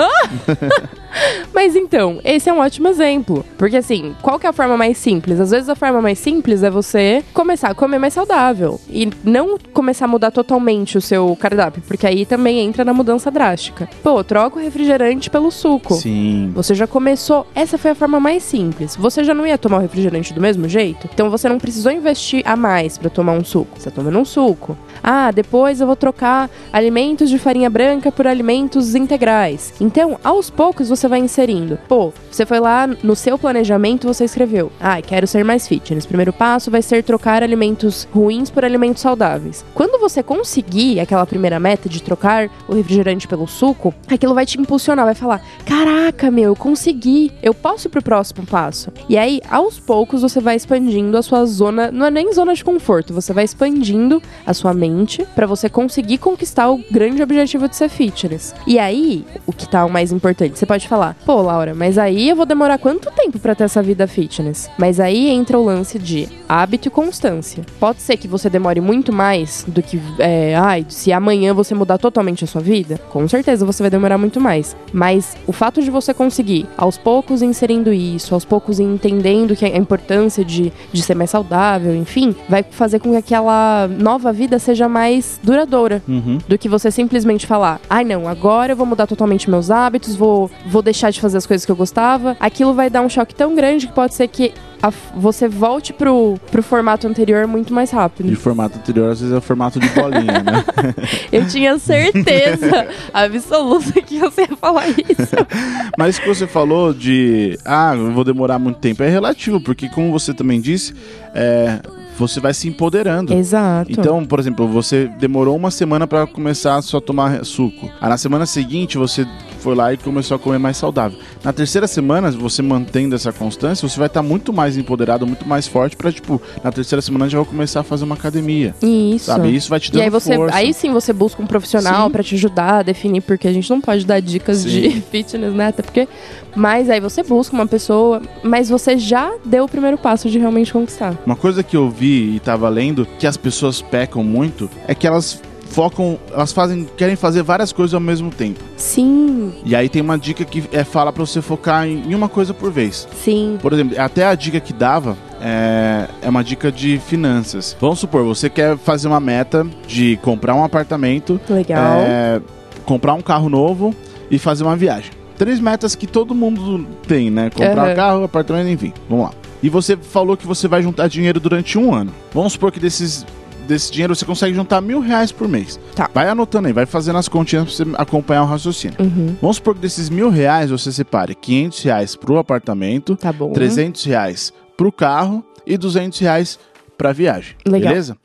Mas 1.53 1.75
então, 1.75 2.19
esse 2.23 2.49
é 2.49 2.53
um 2.53 2.59
ótimo 2.59 2.87
exemplo. 2.87 3.45
Porque 3.57 3.77
assim, 3.77 4.15
qual 4.21 4.39
que 4.39 4.45
é 4.45 4.49
a 4.49 4.53
forma 4.53 4.75
mais 4.75 4.97
simples? 4.97 5.39
Às 5.39 5.51
vezes 5.51 5.69
a 5.69 5.75
forma 5.75 6.01
mais 6.01 6.19
simples 6.19 6.63
é 6.63 6.69
você 6.69 7.23
começar 7.33 7.69
a 7.69 7.75
comer 7.75 7.99
mais 7.99 8.13
saudável. 8.13 8.79
E 8.89 9.09
não 9.23 9.57
começar 9.73 10.05
a 10.05 10.07
mudar 10.07 10.31
totalmente 10.31 10.97
o 10.97 11.01
seu 11.01 11.35
cardápio. 11.39 11.81
Porque 11.87 12.05
aí 12.05 12.25
também 12.25 12.59
entra 12.59 12.83
na 12.83 12.93
mudança 12.93 13.31
drástica. 13.31 13.89
Pô, 14.03 14.23
troca 14.23 14.59
o 14.59 14.61
refrigerante 14.61 15.29
pelo 15.29 15.51
suco. 15.51 15.95
Sim. 15.95 16.51
Você 16.53 16.73
já 16.75 16.87
começou. 16.87 17.47
Essa 17.55 17.77
foi 17.77 17.91
a 17.91 17.95
forma 17.95 18.19
mais 18.19 18.43
simples. 18.43 18.95
Você 18.95 19.23
já 19.23 19.33
não 19.33 19.45
ia 19.45 19.57
tomar 19.57 19.77
o 19.77 19.81
refrigerante 19.81 20.33
do 20.33 20.41
mesmo 20.41 20.67
jeito? 20.67 20.84
Então 21.13 21.29
você 21.29 21.47
não 21.49 21.57
precisou 21.57 21.91
investir 21.91 22.41
a 22.45 22.55
mais 22.55 22.97
pra 22.97 23.09
tomar 23.09 23.33
um 23.33 23.43
suco. 23.43 23.79
Você 23.79 23.89
tá 23.89 23.95
tomando 23.95 24.19
um 24.19 24.25
suco. 24.25 24.77
Ah, 25.07 25.29
depois 25.29 25.79
eu 25.79 25.85
vou 25.85 25.95
trocar 25.95 26.49
alimentos 26.73 27.29
de 27.29 27.37
farinha 27.37 27.69
branca 27.69 28.11
por 28.11 28.25
alimentos 28.25 28.95
integrais. 28.95 29.71
Então, 29.79 30.19
aos 30.23 30.49
poucos 30.49 30.89
você 30.89 31.07
vai 31.07 31.19
inserindo. 31.19 31.77
Pô, 31.87 32.11
você 32.31 32.43
foi 32.43 32.59
lá 32.59 32.87
no 32.87 33.15
seu 33.15 33.37
planejamento, 33.37 34.07
você 34.07 34.25
escreveu: 34.25 34.71
"Ah, 34.81 34.99
quero 35.03 35.27
ser 35.27 35.45
mais 35.45 35.67
fitness". 35.67 36.07
Primeiro 36.07 36.33
passo 36.33 36.71
vai 36.71 36.81
ser 36.81 37.03
trocar 37.03 37.43
alimentos 37.43 38.07
ruins 38.11 38.49
por 38.49 38.65
alimentos 38.65 39.03
saudáveis. 39.03 39.63
Quando 39.75 40.01
você 40.01 40.23
conseguir 40.23 40.99
aquela 40.99 41.27
primeira 41.27 41.59
meta 41.59 41.87
de 41.87 42.01
trocar 42.01 42.49
o 42.67 42.73
refrigerante 42.73 43.27
pelo 43.27 43.45
suco, 43.45 43.93
aquilo 44.09 44.33
vai 44.33 44.47
te 44.47 44.59
impulsionar, 44.59 45.05
vai 45.05 45.13
falar: 45.13 45.39
"Caraca, 45.67 46.31
meu, 46.31 46.45
eu 46.45 46.55
consegui. 46.55 47.31
Eu 47.43 47.53
posso 47.53 47.87
ir 47.87 47.91
pro 47.91 48.01
próximo 48.01 48.43
passo". 48.43 48.91
E 49.07 49.19
aí, 49.19 49.39
aos 49.51 49.79
poucos 49.79 50.23
você 50.23 50.39
vai 50.39 50.55
expandindo 50.55 51.15
a 51.15 51.21
sua 51.21 51.45
zona, 51.45 51.91
não 51.91 52.07
é 52.07 52.09
nem 52.09 52.33
zona 52.33 52.55
de 52.55 52.63
conforto, 52.63 53.13
você 53.13 53.31
vai 53.31 53.43
expandindo 53.43 54.19
a 54.47 54.53
sua 54.55 54.73
mente 54.73 54.94
pra 55.35 55.45
você 55.45 55.69
conseguir 55.69 56.17
conquistar 56.17 56.69
o 56.69 56.79
grande 56.89 57.21
objetivo 57.21 57.67
de 57.67 57.75
ser 57.75 57.89
fitness. 57.89 58.53
E 58.65 58.79
aí, 58.79 59.25
o 59.45 59.51
que 59.51 59.67
tá 59.67 59.83
o 59.85 59.89
mais 59.89 60.11
importante, 60.11 60.57
você 60.57 60.65
pode 60.65 60.87
falar: 60.87 61.15
"Pô, 61.25 61.41
Laura, 61.41 61.73
mas 61.73 61.97
aí 61.97 62.29
eu 62.29 62.35
vou 62.35 62.45
demorar 62.45 62.77
quanto 62.77 63.11
tempo 63.11 63.39
pra 63.39 63.55
ter 63.55 63.65
essa 63.65 63.81
vida 63.81 64.07
fitness?". 64.07 64.69
Mas 64.77 64.99
aí 64.99 65.29
entra 65.29 65.57
o 65.57 65.63
lance 65.63 65.97
de 65.97 66.29
hábito 66.47 66.87
e 66.87 66.91
constância. 66.91 67.65
Pode 67.79 68.01
ser 68.01 68.17
que 68.17 68.27
você 68.27 68.49
demore 68.49 68.79
muito 68.79 69.11
mais 69.11 69.65
do 69.67 69.81
que, 69.81 69.99
é, 70.19 70.55
ai, 70.55 70.85
se 70.89 71.11
amanhã 71.11 71.53
você 71.53 71.73
mudar 71.73 71.97
totalmente 71.97 72.43
a 72.43 72.47
sua 72.47 72.61
vida, 72.61 72.99
com 73.09 73.27
certeza 73.27 73.65
você 73.65 73.81
vai 73.81 73.89
demorar 73.89 74.17
muito 74.17 74.39
mais. 74.39 74.75
Mas 74.93 75.35
o 75.47 75.51
fato 75.51 75.81
de 75.81 75.89
você 75.89 76.13
conseguir, 76.13 76.67
aos 76.77 76.97
poucos, 76.97 77.41
inserindo 77.41 77.91
isso, 77.93 78.33
aos 78.33 78.45
poucos 78.45 78.79
entendendo 78.79 79.55
que 79.55 79.65
a 79.65 79.77
importância 79.77 80.43
de, 80.43 80.71
de 80.91 81.01
ser 81.01 81.15
mais 81.15 81.29
saudável, 81.29 81.95
enfim, 81.95 82.35
vai 82.49 82.63
fazer 82.63 82.99
com 82.99 83.11
que 83.11 83.17
aquela 83.17 83.87
nova 83.87 84.33
vida 84.33 84.59
seja 84.59 84.74
mais 84.89 85.39
duradoura 85.43 86.01
Uhum. 86.07 86.37
do 86.47 86.57
que 86.57 86.67
você 86.69 86.91
simplesmente 86.91 87.45
falar, 87.47 87.79
ai 87.89 88.03
não, 88.03 88.27
agora 88.27 88.73
eu 88.73 88.75
vou 88.77 88.85
mudar 88.85 89.07
totalmente 89.07 89.49
meus 89.49 89.71
hábitos, 89.71 90.15
vou, 90.15 90.49
vou 90.67 90.81
deixar 90.81 91.09
de 91.11 91.19
fazer 91.21 91.37
as 91.37 91.45
coisas 91.45 91.65
que 91.65 91.71
eu 91.71 91.75
gostava. 91.75 92.35
Aquilo 92.39 92.73
vai 92.73 92.89
dar 92.89 93.01
um 93.01 93.09
choque 93.09 93.33
tão 93.33 93.55
grande 93.55 93.87
que 93.87 93.93
pode 93.93 94.13
ser 94.13 94.27
que 94.27 94.53
a- 94.83 94.91
você 95.15 95.47
volte 95.47 95.93
pro, 95.93 96.35
pro 96.51 96.61
formato 96.61 97.07
anterior 97.07 97.47
muito 97.47 97.73
mais 97.73 97.89
rápido. 97.91 98.35
formato 98.35 98.77
anterior, 98.77 99.11
às 99.11 99.19
vezes 99.21 99.33
é 99.33 99.37
o 99.37 99.41
formato 99.41 99.79
de 99.79 99.87
bolinha, 99.89 100.43
né? 100.43 100.63
Eu 101.31 101.47
tinha 101.47 101.77
certeza 101.79 102.87
absoluta 103.13 104.01
que 104.01 104.19
você 104.19 104.41
ia 104.41 104.57
falar 104.57 104.89
isso. 104.89 105.35
Mas 105.97 106.19
que 106.19 106.27
você 106.27 106.45
falou 106.45 106.93
de, 106.93 107.57
ah, 107.65 107.93
eu 107.95 108.11
vou 108.11 108.23
demorar 108.23 108.59
muito 108.59 108.77
tempo, 108.79 109.01
é 109.03 109.09
relativo, 109.09 109.59
porque 109.61 109.89
como 109.89 110.11
você 110.11 110.33
também 110.33 110.59
disse, 110.61 110.93
é, 111.33 111.79
você 112.17 112.39
vai 112.39 112.53
se 112.53 112.67
empoderando. 112.67 113.33
Exato. 113.33 113.91
Então, 113.91 114.25
por 114.25 114.39
exemplo, 114.39 114.67
você 114.67 115.07
demorou 115.19 115.55
uma 115.55 115.71
semana 115.71 116.07
para 116.07 116.25
começar 116.25 116.75
a 116.75 116.81
só 116.81 116.99
tomar 116.99 117.43
suco. 117.45 117.89
Aí 117.99 118.09
na 118.09 118.17
semana 118.17 118.45
seguinte 118.45 118.97
você 118.97 119.25
foi 119.65 119.73
lá 119.73 119.91
e 119.91 119.97
começou 119.97 120.35
a 120.35 120.39
comer 120.39 120.59
mais 120.59 120.77
saudável. 120.77 121.17
Na 121.43 121.51
terceira 121.51 121.87
semana, 121.87 122.29
você 122.29 122.61
mantendo 122.61 123.15
essa 123.15 123.33
constância, 123.33 123.89
você 123.89 123.97
vai 123.97 124.05
estar 124.05 124.21
muito 124.21 124.53
mais 124.53 124.77
empoderado, 124.77 125.25
muito 125.25 125.47
mais 125.47 125.67
forte 125.67 125.97
para 125.97 126.11
tipo, 126.11 126.39
na 126.63 126.71
terceira 126.71 127.01
semana 127.01 127.27
já 127.27 127.39
vai 127.39 127.47
começar 127.47 127.79
a 127.79 127.83
fazer 127.83 128.03
uma 128.03 128.13
academia. 128.13 128.75
Isso. 128.79 129.25
Sabe? 129.25 129.55
Isso 129.55 129.67
vai 129.67 129.79
te 129.79 129.91
dando 129.91 130.01
E 130.01 130.03
aí 130.03 130.09
você, 130.11 130.35
força. 130.35 130.55
aí 130.55 130.71
sim 130.71 130.93
você 130.93 131.11
busca 131.11 131.41
um 131.41 131.47
profissional 131.47 132.11
pra 132.11 132.21
te 132.21 132.35
ajudar 132.35 132.79
a 132.79 132.83
definir, 132.83 133.21
porque 133.21 133.47
a 133.47 133.53
gente 133.53 133.67
não 133.67 133.81
pode 133.81 134.05
dar 134.05 134.19
dicas 134.19 134.59
Sim. 134.59 134.69
de 134.69 135.01
fitness, 135.09 135.51
né? 135.51 135.69
Até 135.69 135.81
porque. 135.81 136.07
Mas 136.55 136.87
aí 136.87 136.99
você 136.99 137.23
busca 137.23 137.55
uma 137.55 137.65
pessoa, 137.65 138.21
mas 138.43 138.69
você 138.69 138.99
já 138.99 139.33
deu 139.43 139.63
o 139.63 139.67
primeiro 139.67 139.97
passo 139.97 140.29
de 140.29 140.37
realmente 140.37 140.71
conquistar. 140.71 141.17
Uma 141.25 141.35
coisa 141.35 141.63
que 141.63 141.75
eu 141.75 141.89
vi 141.89 142.35
e 142.35 142.39
tava 142.39 142.69
lendo 142.69 143.07
que 143.17 143.25
as 143.25 143.35
pessoas 143.35 143.81
pecam 143.81 144.23
muito 144.23 144.69
é 144.87 144.93
que 144.93 145.07
elas 145.07 145.41
focam, 145.65 146.17
elas 146.31 146.51
fazem, 146.53 146.87
querem 146.97 147.15
fazer 147.15 147.43
várias 147.43 147.71
coisas 147.71 147.93
ao 147.93 147.99
mesmo 147.99 148.29
tempo. 148.29 148.59
Sim, 148.77 149.53
E 149.65 149.75
aí 149.75 149.89
tem 149.89 150.01
uma 150.01 150.17
dica 150.17 150.43
que 150.45 150.63
é 150.71 150.83
fala 150.83 151.11
para 151.11 151.25
você 151.25 151.41
focar 151.41 151.87
em 151.87 152.13
uma 152.15 152.29
coisa 152.29 152.53
por 152.53 152.71
vez. 152.71 153.07
sim. 153.23 153.57
Por 153.61 153.73
exemplo, 153.73 153.99
até 153.99 154.25
a 154.25 154.35
dica 154.35 154.59
que 154.59 154.71
dava 154.73 155.17
é, 155.41 156.07
é 156.21 156.29
uma 156.29 156.43
dica 156.43 156.71
de 156.71 156.97
finanças. 156.99 157.75
Vamos 157.79 157.99
supor, 157.99 158.23
você 158.23 158.49
quer 158.49 158.77
fazer 158.77 159.07
uma 159.07 159.19
meta 159.19 159.65
de 159.87 160.17
comprar 160.21 160.55
um 160.55 160.63
apartamento, 160.63 161.39
Legal. 161.49 161.99
é, 162.01 162.41
comprar 162.85 163.13
um 163.13 163.21
carro 163.21 163.49
novo 163.49 163.93
e 164.31 164.37
fazer 164.39 164.63
uma 164.63 164.75
viagem. 164.75 165.11
Três 165.37 165.59
metas 165.59 165.95
que 165.95 166.07
todo 166.07 166.33
mundo 166.33 166.87
tem, 167.07 167.29
né? 167.29 167.49
Comprar 167.49 167.87
Aham. 167.87 167.95
carro, 167.95 168.23
apartamento, 168.23 168.69
enfim. 168.69 168.93
Vamos 169.09 169.25
lá. 169.25 169.31
E 169.61 169.67
você 169.69 169.97
falou 169.97 170.37
que 170.37 170.47
você 170.47 170.67
vai 170.67 170.81
juntar 170.81 171.07
dinheiro 171.09 171.39
durante 171.39 171.77
um 171.77 171.93
ano. 171.93 172.11
Vamos 172.33 172.53
supor 172.53 172.71
que 172.71 172.79
desses, 172.79 173.25
desse 173.65 173.91
dinheiro 173.91 174.15
você 174.15 174.25
consegue 174.25 174.53
juntar 174.53 174.79
mil 174.81 174.99
reais 174.99 175.31
por 175.31 175.47
mês. 175.47 175.79
Tá. 175.95 176.09
Vai 176.13 176.27
anotando 176.29 176.67
aí, 176.67 176.73
vai 176.73 176.85
fazendo 176.85 177.17
as 177.17 177.27
continhas 177.27 177.65
pra 177.65 177.85
você 177.85 177.95
acompanhar 177.97 178.43
o 178.43 178.45
raciocínio. 178.45 178.97
Uhum. 178.99 179.35
Vamos 179.41 179.57
supor 179.57 179.75
que 179.75 179.81
desses 179.81 180.09
mil 180.09 180.29
reais 180.29 180.69
você 180.69 180.91
separe 180.91 181.35
500 181.35 181.81
reais 181.83 182.15
pro 182.15 182.37
apartamento, 182.37 183.15
Tá 183.15 183.33
bom. 183.33 183.51
300 183.51 184.03
reais 184.05 184.53
pro 184.77 184.91
carro 184.91 185.43
e 185.65 185.77
200 185.77 186.19
reais 186.19 186.59
pra 186.97 187.11
viagem. 187.11 187.55
Legal. 187.65 187.89
Beleza? 187.89 188.17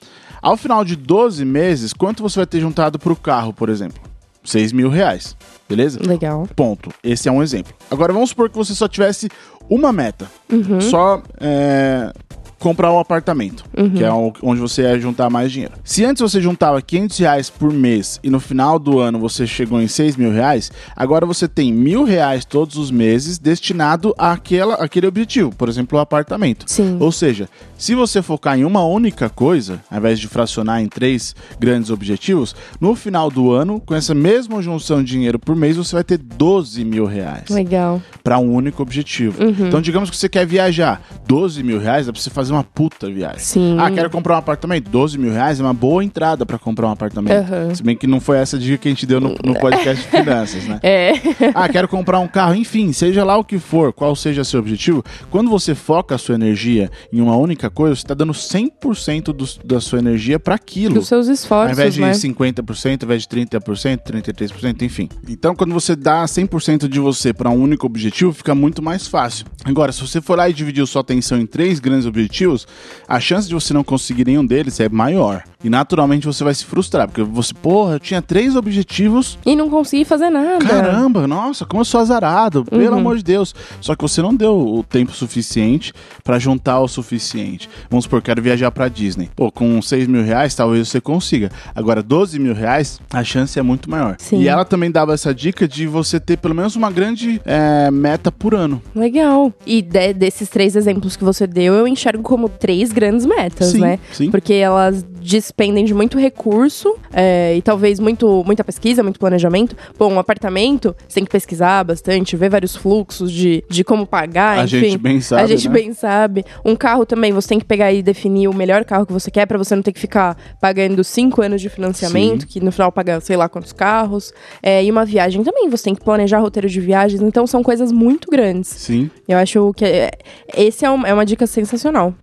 Ao 0.42 0.56
final 0.56 0.84
de 0.84 0.96
12 0.96 1.44
meses, 1.44 1.92
quanto 1.92 2.22
você 2.22 2.38
vai 2.38 2.46
ter 2.46 2.60
juntado 2.60 2.98
pro 2.98 3.14
carro, 3.14 3.52
por 3.52 3.68
exemplo? 3.68 4.00
6 4.42 4.72
mil 4.72 4.88
reais. 4.88 5.36
Beleza? 5.68 6.00
Legal. 6.02 6.48
Ponto. 6.56 6.90
Esse 7.04 7.28
é 7.28 7.32
um 7.32 7.42
exemplo. 7.42 7.74
Agora 7.90 8.12
vamos 8.12 8.30
supor 8.30 8.48
que 8.48 8.56
você 8.56 8.74
só 8.74 8.88
tivesse 8.88 9.28
uma 9.68 9.92
meta. 9.92 10.26
Uhum. 10.50 10.80
Só 10.80 11.22
é, 11.38 12.12
comprar 12.60 12.92
um 12.92 12.98
apartamento, 13.00 13.64
que 13.96 14.04
é 14.04 14.12
o- 14.12 14.32
onde 14.42 14.60
você 14.60 14.82
ia 14.82 15.00
juntar 15.00 15.28
mais 15.30 15.50
dinheiro. 15.50 15.72
Se 15.82 16.04
antes 16.04 16.20
você 16.20 16.40
juntava 16.40 16.80
500 16.80 17.18
reais 17.18 17.50
por 17.50 17.72
mês 17.72 18.20
e 18.22 18.30
no 18.30 18.38
final 18.38 18.78
do 18.78 18.98
ano 19.00 19.18
você 19.18 19.46
chegou 19.46 19.80
em 19.80 19.88
6 19.88 20.14
mil 20.16 20.30
reais, 20.30 20.70
agora 20.94 21.24
você 21.26 21.48
tem 21.48 21.72
mil 21.72 22.04
reais 22.04 22.44
todos 22.44 22.76
os 22.76 22.90
meses 22.90 23.38
destinado 23.38 24.14
àquela, 24.18 24.74
àquele 24.74 25.06
objetivo, 25.06 25.54
por 25.56 25.68
exemplo, 25.68 25.98
o 25.98 26.00
apartamento. 26.00 26.64
Sim. 26.68 26.98
Ou 27.00 27.10
seja, 27.10 27.48
se 27.80 27.94
você 27.94 28.20
focar 28.20 28.58
em 28.58 28.64
uma 28.64 28.84
única 28.84 29.30
coisa, 29.30 29.80
ao 29.90 29.96
invés 29.96 30.20
de 30.20 30.28
fracionar 30.28 30.82
em 30.82 30.86
três 30.86 31.34
grandes 31.58 31.88
objetivos, 31.88 32.54
no 32.78 32.94
final 32.94 33.30
do 33.30 33.52
ano, 33.52 33.80
com 33.80 33.94
essa 33.94 34.14
mesma 34.14 34.60
junção 34.60 35.02
de 35.02 35.12
dinheiro 35.12 35.38
por 35.38 35.56
mês, 35.56 35.78
você 35.78 35.96
vai 35.96 36.04
ter 36.04 36.18
12 36.18 36.84
mil 36.84 37.06
reais 37.06 37.48
Legal. 37.48 38.02
para 38.22 38.38
um 38.38 38.52
único 38.52 38.82
objetivo. 38.82 39.42
Uhum. 39.42 39.68
Então, 39.68 39.80
digamos 39.80 40.10
que 40.10 40.16
você 40.18 40.28
quer 40.28 40.44
viajar 40.44 41.00
12 41.26 41.62
mil 41.62 41.80
reais, 41.80 42.04
dá 42.04 42.12
pra 42.12 42.20
você 42.20 42.28
fazer 42.28 42.52
uma 42.52 42.62
puta 42.62 43.10
viagem. 43.10 43.38
Sim. 43.38 43.78
Ah, 43.80 43.90
quero 43.90 44.10
comprar 44.10 44.34
um 44.34 44.38
apartamento. 44.38 44.90
12 44.90 45.16
mil 45.16 45.32
reais 45.32 45.58
é 45.58 45.62
uma 45.62 45.72
boa 45.72 46.04
entrada 46.04 46.44
para 46.44 46.58
comprar 46.58 46.86
um 46.86 46.90
apartamento. 46.90 47.32
Aham. 47.32 47.74
Se 47.74 47.82
bem 47.82 47.96
que 47.96 48.06
não 48.06 48.20
foi 48.20 48.36
essa 48.36 48.58
dica 48.58 48.76
que 48.76 48.88
a 48.88 48.90
gente 48.90 49.06
deu 49.06 49.22
no, 49.22 49.34
no 49.42 49.58
podcast 49.58 50.04
de 50.04 50.10
finanças, 50.10 50.64
né? 50.64 50.78
É. 50.90 51.12
Ah, 51.54 51.68
quero 51.68 51.88
comprar 51.88 52.18
um 52.18 52.28
carro. 52.28 52.54
Enfim, 52.54 52.92
seja 52.92 53.24
lá 53.24 53.38
o 53.38 53.44
que 53.44 53.58
for, 53.58 53.90
qual 53.90 54.14
seja 54.14 54.44
seu 54.44 54.60
objetivo, 54.60 55.02
quando 55.30 55.48
você 55.48 55.74
foca 55.74 56.14
a 56.14 56.18
sua 56.18 56.34
energia 56.34 56.90
em 57.12 57.20
uma 57.20 57.36
única 57.36 57.69
coisa, 57.70 57.96
você 57.96 58.06
tá 58.06 58.14
dando 58.14 58.32
100% 58.32 59.32
do, 59.32 59.46
da 59.64 59.80
sua 59.80 59.98
energia 59.98 60.38
para 60.38 60.54
aquilo. 60.54 60.94
Dos 60.94 61.08
seus 61.08 61.28
Ao 61.28 61.34
esforços, 61.34 61.72
invés 61.72 61.94
de 61.94 62.00
né? 62.00 62.12
50%, 62.12 63.02
ao 63.02 63.06
invés 63.06 63.22
de 63.22 63.28
30%, 63.28 63.98
33%, 64.02 64.82
enfim. 64.82 65.08
Então, 65.28 65.54
quando 65.54 65.72
você 65.72 65.94
dá 65.96 66.24
100% 66.24 66.88
de 66.88 66.98
você 67.00 67.32
para 67.32 67.50
um 67.50 67.60
único 67.60 67.86
objetivo, 67.86 68.32
fica 68.32 68.54
muito 68.54 68.82
mais 68.82 69.06
fácil. 69.06 69.46
Agora, 69.64 69.92
se 69.92 70.00
você 70.00 70.20
for 70.20 70.36
lá 70.36 70.48
e 70.48 70.52
dividir 70.52 70.86
sua 70.86 71.00
atenção 71.02 71.38
em 71.38 71.46
três 71.46 71.78
grandes 71.80 72.06
objetivos, 72.06 72.66
a 73.08 73.20
chance 73.20 73.46
de 73.48 73.54
você 73.54 73.72
não 73.74 73.84
conseguir 73.84 74.26
nenhum 74.26 74.44
deles 74.44 74.80
é 74.80 74.88
maior. 74.88 75.42
E 75.62 75.68
naturalmente 75.68 76.26
você 76.26 76.42
vai 76.42 76.54
se 76.54 76.64
frustrar, 76.64 77.06
porque 77.06 77.22
você, 77.22 77.52
porra, 77.52 77.94
eu 77.94 78.00
tinha 78.00 78.22
três 78.22 78.56
objetivos 78.56 79.38
E 79.44 79.54
não 79.54 79.68
consegui 79.68 80.04
fazer 80.06 80.30
nada. 80.30 80.64
Caramba, 80.64 81.26
nossa, 81.26 81.66
como 81.66 81.82
eu 81.82 81.84
sou 81.84 82.00
azarado, 82.00 82.64
pelo 82.64 82.92
Uhum. 82.92 82.98
amor 82.98 83.16
de 83.18 83.22
Deus. 83.22 83.54
Só 83.80 83.94
que 83.94 84.02
você 84.02 84.22
não 84.22 84.34
deu 84.34 84.56
o 84.56 84.82
tempo 84.82 85.12
suficiente 85.12 85.92
pra 86.24 86.38
juntar 86.38 86.80
o 86.80 86.88
suficiente. 86.88 87.59
Vamos 87.88 88.04
supor, 88.04 88.22
quero 88.22 88.40
viajar 88.42 88.70
pra 88.70 88.88
Disney. 88.88 89.28
Pô, 89.34 89.50
com 89.50 89.80
6 89.80 90.06
mil 90.06 90.22
reais, 90.22 90.54
talvez 90.54 90.88
você 90.88 91.00
consiga. 91.00 91.50
Agora, 91.74 92.02
12 92.02 92.38
mil 92.38 92.54
reais, 92.54 93.00
a 93.12 93.22
chance 93.24 93.58
é 93.58 93.62
muito 93.62 93.90
maior. 93.90 94.16
Sim. 94.18 94.42
E 94.42 94.48
ela 94.48 94.64
também 94.64 94.90
dava 94.90 95.14
essa 95.14 95.34
dica 95.34 95.66
de 95.66 95.86
você 95.86 96.18
ter 96.20 96.36
pelo 96.38 96.54
menos 96.54 96.76
uma 96.76 96.90
grande 96.90 97.40
é, 97.44 97.90
meta 97.90 98.30
por 98.32 98.54
ano. 98.54 98.80
Legal. 98.94 99.52
E 99.66 99.82
de- 99.82 100.12
desses 100.14 100.48
três 100.48 100.76
exemplos 100.76 101.16
que 101.16 101.24
você 101.24 101.46
deu, 101.46 101.74
eu 101.74 101.86
enxergo 101.86 102.22
como 102.22 102.48
três 102.48 102.92
grandes 102.92 103.26
metas, 103.26 103.68
Sim, 103.68 103.80
né? 103.80 103.98
sim. 104.12 104.30
Porque 104.30 104.54
elas 104.54 105.04
despendem 105.20 105.84
de 105.84 105.94
muito 105.94 106.18
recurso 106.18 106.96
é, 107.12 107.54
e 107.56 107.62
talvez 107.62 108.00
muito, 108.00 108.42
muita 108.44 108.64
pesquisa, 108.64 109.02
muito 109.02 109.18
planejamento. 109.20 109.76
Bom, 109.98 110.12
um 110.12 110.18
apartamento, 110.18 110.94
você 111.06 111.16
tem 111.16 111.24
que 111.24 111.30
pesquisar 111.30 111.84
bastante, 111.84 112.36
ver 112.36 112.48
vários 112.50 112.74
fluxos 112.74 113.30
de, 113.30 113.62
de 113.68 113.84
como 113.84 114.06
pagar, 114.06 114.58
a 114.60 114.64
enfim. 114.64 114.80
gente 114.80 114.98
bem 114.98 115.20
sabe. 115.20 115.42
a 115.42 115.46
gente 115.46 115.68
né? 115.68 115.74
bem 115.74 115.92
sabe. 115.92 116.44
Um 116.64 116.74
carro 116.74 117.04
também, 117.04 117.32
você 117.32 117.48
tem 117.48 117.58
que 117.58 117.64
pegar 117.64 117.92
e 117.92 118.02
definir 118.02 118.48
o 118.48 118.54
melhor 118.54 118.84
carro 118.84 119.06
que 119.06 119.12
você 119.12 119.30
quer 119.30 119.46
pra 119.46 119.58
você 119.58 119.74
não 119.76 119.82
ter 119.82 119.92
que 119.92 120.00
ficar 120.00 120.36
pagando 120.60 121.02
cinco 121.04 121.42
anos 121.42 121.60
de 121.60 121.68
financiamento, 121.68 122.42
Sim. 122.42 122.46
que 122.48 122.60
no 122.60 122.72
final 122.72 122.90
paga 122.90 123.20
sei 123.20 123.36
lá 123.36 123.48
quantos 123.48 123.72
carros. 123.72 124.32
É, 124.62 124.82
e 124.84 124.90
uma 124.90 125.04
viagem 125.04 125.42
também, 125.44 125.68
você 125.68 125.84
tem 125.84 125.94
que 125.94 126.04
planejar 126.04 126.38
roteiro 126.38 126.68
de 126.68 126.80
viagens. 126.80 127.20
Então 127.22 127.46
são 127.46 127.62
coisas 127.62 127.92
muito 127.92 128.30
grandes. 128.30 128.68
Sim. 128.68 129.10
Eu 129.28 129.38
acho 129.38 129.72
que 129.74 129.84
é, 129.84 130.10
esse 130.56 130.84
é, 130.84 130.90
um- 130.90 131.06
é 131.06 131.12
uma 131.12 131.26
dica 131.26 131.46
sensacional. 131.46 132.14